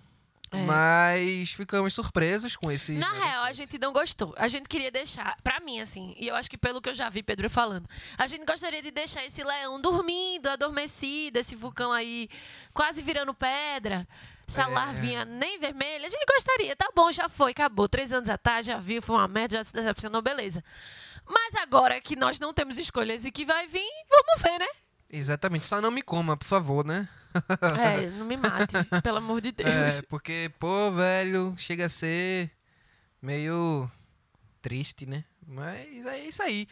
É. 0.53 0.57
Mas 0.65 1.51
ficamos 1.51 1.93
surpresos 1.95 2.55
com 2.55 2.71
esse. 2.71 2.93
Na 2.93 3.13
real, 3.13 3.45
a 3.45 3.53
gente 3.53 3.79
não 3.79 3.93
gostou. 3.93 4.33
A 4.39 4.47
gente 4.47 4.69
queria 4.69 4.91
deixar, 4.93 5.37
pra 5.43 5.59
mim, 5.61 5.81
assim, 5.81 6.15
e 6.17 6.29
eu 6.29 6.37
acho 6.37 6.49
que 6.49 6.57
pelo 6.57 6.81
que 6.81 6.89
eu 6.89 6.95
já 6.95 7.09
vi 7.09 7.23
Pedro 7.23 7.51
falando, 7.51 7.89
a 8.17 8.27
gente 8.29 8.45
gostaria 8.45 8.81
de 8.81 8.93
deixar 8.93 9.25
esse 9.25 9.43
leão 9.43 9.81
dormindo, 9.81 10.47
adormecido, 10.47 11.39
esse 11.39 11.57
vulcão 11.57 11.93
aí 11.93 12.29
quase 12.73 13.03
virando 13.03 13.35
pedra, 13.35 14.07
essa 14.47 14.63
É. 14.63 14.67
larvinha 14.67 15.25
nem 15.25 15.59
vermelha. 15.59 16.07
A 16.07 16.11
gente 16.11 16.25
gostaria, 16.27 16.75
tá 16.77 16.91
bom, 16.95 17.11
já 17.13 17.29
foi, 17.29 17.51
acabou. 17.53 17.89
Três 17.89 18.13
anos 18.13 18.29
atrás, 18.29 18.65
já 18.67 18.79
viu, 18.79 19.03
foi 19.03 19.17
uma 19.17 19.29
merda, 19.29 19.59
já 19.59 19.65
se 19.65 19.73
decepcionou, 19.73 20.23
beleza. 20.23 20.63
Mas 21.29 21.55
agora 21.57 22.01
que 22.01 22.15
nós 22.17 22.39
não 22.39 22.55
temos 22.55 22.79
escolhas 22.79 23.25
e 23.25 23.33
que 23.33 23.45
vai 23.45 23.67
vir, 23.67 23.89
vamos 24.09 24.43
ver, 24.43 24.59
né? 24.61 24.69
Exatamente. 25.11 25.67
Só 25.67 25.81
não 25.81 25.91
me 25.91 26.03
coma, 26.03 26.37
por 26.37 26.47
favor, 26.47 26.85
né? 26.85 27.09
É, 27.81 28.07
não 28.11 28.25
me 28.25 28.37
mate, 28.37 28.75
pelo 29.03 29.19
amor 29.19 29.41
de 29.41 29.53
Deus. 29.53 29.69
É, 29.69 30.03
porque, 30.03 30.51
pô, 30.59 30.91
velho, 30.93 31.55
chega 31.59 31.87
a 31.87 31.89
ser 31.89 32.51
meio 33.21 33.91
triste, 34.63 35.07
né? 35.07 35.25
Mas 35.47 36.07
é 36.07 36.21
isso 36.21 36.43
aí. 36.43 36.67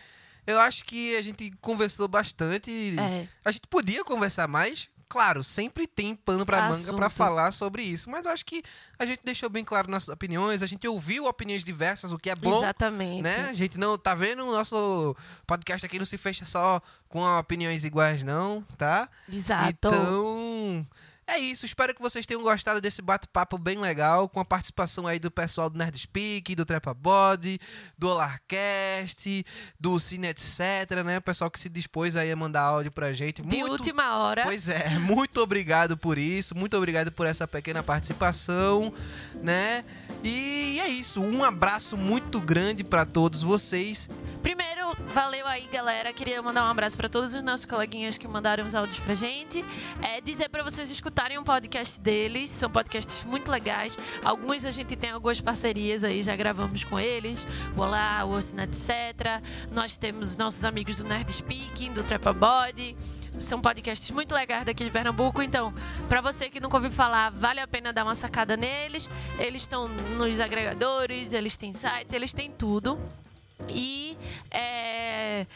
Eu 0.47 0.61
acho 0.61 0.85
que 0.85 1.17
a 1.17 1.23
gente 1.23 1.51
conversou 1.61 2.07
bastante. 2.07 2.95
É. 2.99 3.27
A 3.45 3.51
gente 3.51 3.67
podia 3.69 4.05
conversar 4.05 4.47
mais. 4.49 4.89
Claro, 5.15 5.45
sempre 5.45 5.87
tem 5.87 6.17
pano 6.17 6.45
pra 6.45 6.63
manga 6.63 6.93
pra 6.93 7.07
Assunto. 7.07 7.17
falar 7.17 7.53
sobre 7.53 7.85
isso. 7.85 8.11
Mas 8.11 8.27
eu 8.27 8.33
acho 8.33 8.45
que 8.45 8.65
a 8.99 9.07
gente 9.07 9.21
deixou 9.23 9.49
bem 9.49 9.65
claro 9.65 9.89
nossas 9.89 10.09
opiniões. 10.09 10.61
A 10.61 10.67
gente 10.67 10.89
ouviu 10.89 11.27
opiniões 11.27 11.63
diversas, 11.63 12.11
o 12.11 12.19
que 12.19 12.31
é 12.31 12.35
bom. 12.35 12.59
Exatamente. 12.59 13.23
Né? 13.23 13.47
A 13.49 13.53
gente 13.53 13.79
não. 13.79 13.97
Tá 13.97 14.13
vendo? 14.13 14.45
O 14.45 14.51
nosso 14.51 15.17
podcast 15.47 15.87
aqui 15.87 16.01
não 16.01 16.05
se 16.05 16.19
fecha 16.19 16.45
só 16.45 16.83
com 17.09 17.23
opiniões 17.39 17.85
iguais, 17.85 18.25
não, 18.25 18.63
tá? 18.77 19.09
Exato. 19.33 19.69
Então, 19.71 20.85
É 21.27 21.39
isso, 21.39 21.65
espero 21.65 21.95
que 21.95 22.03
vocês 22.03 22.27
tenham 22.27 22.43
gostado 22.43 22.81
desse 22.81 23.01
bate-papo 23.01 23.57
bem 23.57 23.79
legal, 23.79 24.29
com 24.29 24.41
a 24.41 24.45
participação 24.45 25.07
aí 25.07 25.19
do 25.19 25.31
pessoal 25.31 25.71
do 25.71 25.79
Nerd 25.79 25.99
Speak, 25.99 26.55
do 26.55 26.67
Trepa 26.67 26.93
Body, 26.93 27.59
do 27.97 28.09
Olarcast, 28.09 29.45
do 29.81 29.99
Cine 29.99 30.29
Etc, 30.29 30.61
né? 31.05 31.19
O 31.19 31.23
pessoal 31.23 31.51
que 31.51 31.59
se 31.59 31.69
dispôs 31.69 32.15
aí 32.15 32.31
a 32.31 32.37
mandar 32.37 32.63
áudio 32.63 32.93
pra 32.93 33.13
gente. 33.13 33.43
De 33.43 33.57
muito... 33.57 33.73
última 33.73 34.19
hora. 34.19 34.43
Pois 34.43 34.69
é, 34.69 34.99
muito 34.99 35.41
obrigado 35.41 35.97
por 35.97 36.19
isso, 36.19 36.55
muito 36.55 36.77
obrigado 36.77 37.11
por 37.11 37.27
essa 37.27 37.49
pequena 37.49 37.83
participação, 37.83 38.93
né? 39.43 39.85
E 40.27 40.81
é 40.81 40.89
isso, 40.89 41.21
um 41.21 41.45
abraço 41.45 41.99
muito 41.99 42.41
grande 42.41 42.83
para 42.83 43.05
todos 43.05 43.43
vocês. 43.43 44.09
Primeiro, 44.43 44.97
valeu 45.13 45.47
aí, 45.47 45.67
galera. 45.67 46.15
Queria 46.15 46.41
mandar 46.41 46.65
um 46.65 46.71
abraço 46.71 46.97
para 46.97 47.11
todos 47.11 47.35
os 47.35 47.43
nossos 47.43 47.67
coleguinhas 47.67 48.17
que 48.17 48.27
mandaram 48.27 48.67
os 48.67 48.75
áudios 48.75 48.99
pra 49.01 49.15
gente. 49.15 49.63
É 50.01 50.23
dizer 50.23 50.49
para 50.49 50.63
vocês 50.63 50.91
escutarem 50.91 51.39
um 51.39 51.45
podcast 51.45 52.01
deles, 52.01 52.51
são 52.51 52.71
podcasts 52.71 53.23
muito 53.25 53.51
legais. 53.51 53.99
Alguns 54.25 54.65
a 54.65 54.71
gente 54.71 54.97
tem 54.97 55.11
algumas 55.11 55.43
parcerias 55.43 56.05
aí, 56.05 56.23
já 56.23 56.35
gravamos 56.35 56.85
com 56.85 56.99
eles. 56.99 57.47
O 57.77 57.83
Olá, 57.83 58.25
o 58.25 58.31
Ocina, 58.31 58.65
etc. 58.65 59.43
Nós 59.71 59.99
temos 59.99 60.31
os 60.31 60.37
nossos 60.39 60.65
amigos 60.65 60.99
do 60.99 61.07
Nerd 61.07 61.31
Speaking, 61.31 61.93
do 61.93 62.03
Trepa 62.03 62.33
Body. 62.33 62.97
São 63.39 63.61
podcasts 63.61 64.11
muito 64.11 64.35
legais 64.35 64.65
daqui 64.65 64.85
de 64.85 64.91
Pernambuco, 64.91 65.43
então, 65.43 65.75
para 66.09 66.21
você 66.21 66.49
que 66.49 66.61
nunca 66.61 66.77
ouviu 66.77 66.91
falar, 66.91 67.31
vale 67.31 67.61
a 67.61 67.67
pena 67.67 67.93
dar 67.93 68.05
uma 68.05 68.15
sacada 68.15 68.57
neles. 68.57 69.11
Eles 69.39 69.63
estão 69.63 69.89
nos 69.89 70.41
agregadores, 70.41 71.33
eles 71.33 71.57
têm 71.57 71.73
site, 71.73 72.15
eles 72.15 72.33
têm 72.33 72.51
tudo. 72.51 72.99
E 73.69 74.17
é, 74.51 75.47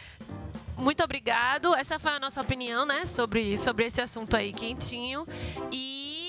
muito 0.76 1.02
obrigado. 1.02 1.74
Essa 1.74 1.98
foi 1.98 2.12
a 2.12 2.20
nossa 2.20 2.40
opinião, 2.40 2.86
né, 2.86 3.06
sobre, 3.06 3.56
sobre 3.56 3.86
esse 3.86 4.00
assunto 4.00 4.36
aí 4.36 4.52
quentinho. 4.52 5.26
E 5.72 6.27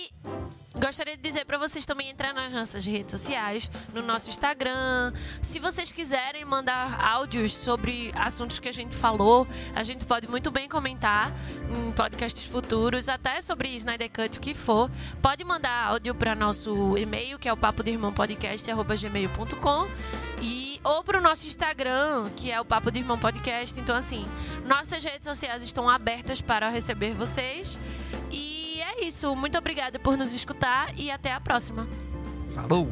Gostaria 0.80 1.18
de 1.18 1.22
dizer 1.22 1.44
para 1.44 1.58
vocês 1.58 1.86
também 1.86 2.10
entrar 2.10 2.34
nas 2.34 2.54
nossas 2.54 2.86
redes 2.86 3.12
sociais, 3.12 3.70
no 3.94 4.02
nosso 4.02 4.30
Instagram. 4.30 5.12
Se 5.42 5.60
vocês 5.60 5.92
quiserem 5.92 6.46
mandar 6.46 6.98
áudios 7.06 7.54
sobre 7.54 8.14
assuntos 8.16 8.60
que 8.60 8.70
a 8.70 8.72
gente 8.72 8.96
falou, 8.96 9.46
a 9.76 9.84
gente 9.84 10.06
pode 10.06 10.30
muito 10.30 10.50
bem 10.50 10.70
comentar 10.70 11.34
em 11.70 11.92
podcasts 11.92 12.46
futuros, 12.46 13.10
até 13.10 13.42
sobre 13.42 13.76
Snyder 13.76 14.10
Cut, 14.10 14.38
o 14.38 14.42
que 14.42 14.54
for. 14.54 14.90
Pode 15.22 15.44
mandar 15.44 15.88
áudio 15.88 16.16
para 16.16 16.34
nosso 16.34 16.98
e-mail, 16.98 17.38
que 17.38 17.50
é 17.50 17.54
o 17.54 17.58
papo 17.58 17.84
de 17.84 17.92
irmão 17.92 18.14
e 20.42 20.80
ou 20.82 21.04
para 21.04 21.18
o 21.18 21.22
nosso 21.22 21.46
Instagram, 21.46 22.30
que 22.38 22.50
é 22.50 22.60
o 22.60 22.64
papo 22.64 22.90
de 22.90 23.00
irmão 23.00 23.20
podcast. 23.20 23.78
Então 23.78 23.96
assim, 23.98 24.26
nossas 24.66 25.04
redes 25.04 25.28
sociais 25.28 25.62
estão 25.62 25.90
abertas 25.90 26.40
para 26.40 26.70
receber 26.70 27.14
vocês 27.14 27.78
e 28.32 28.49
isso. 29.02 29.36
Muito 29.36 29.58
obrigada 29.58 30.00
por 30.00 30.18
nos 30.18 30.34
escutar 30.34 30.98
e 30.98 31.10
até 31.12 31.32
a 31.32 31.40
próxima. 31.40 31.88
Falou! 32.52 32.88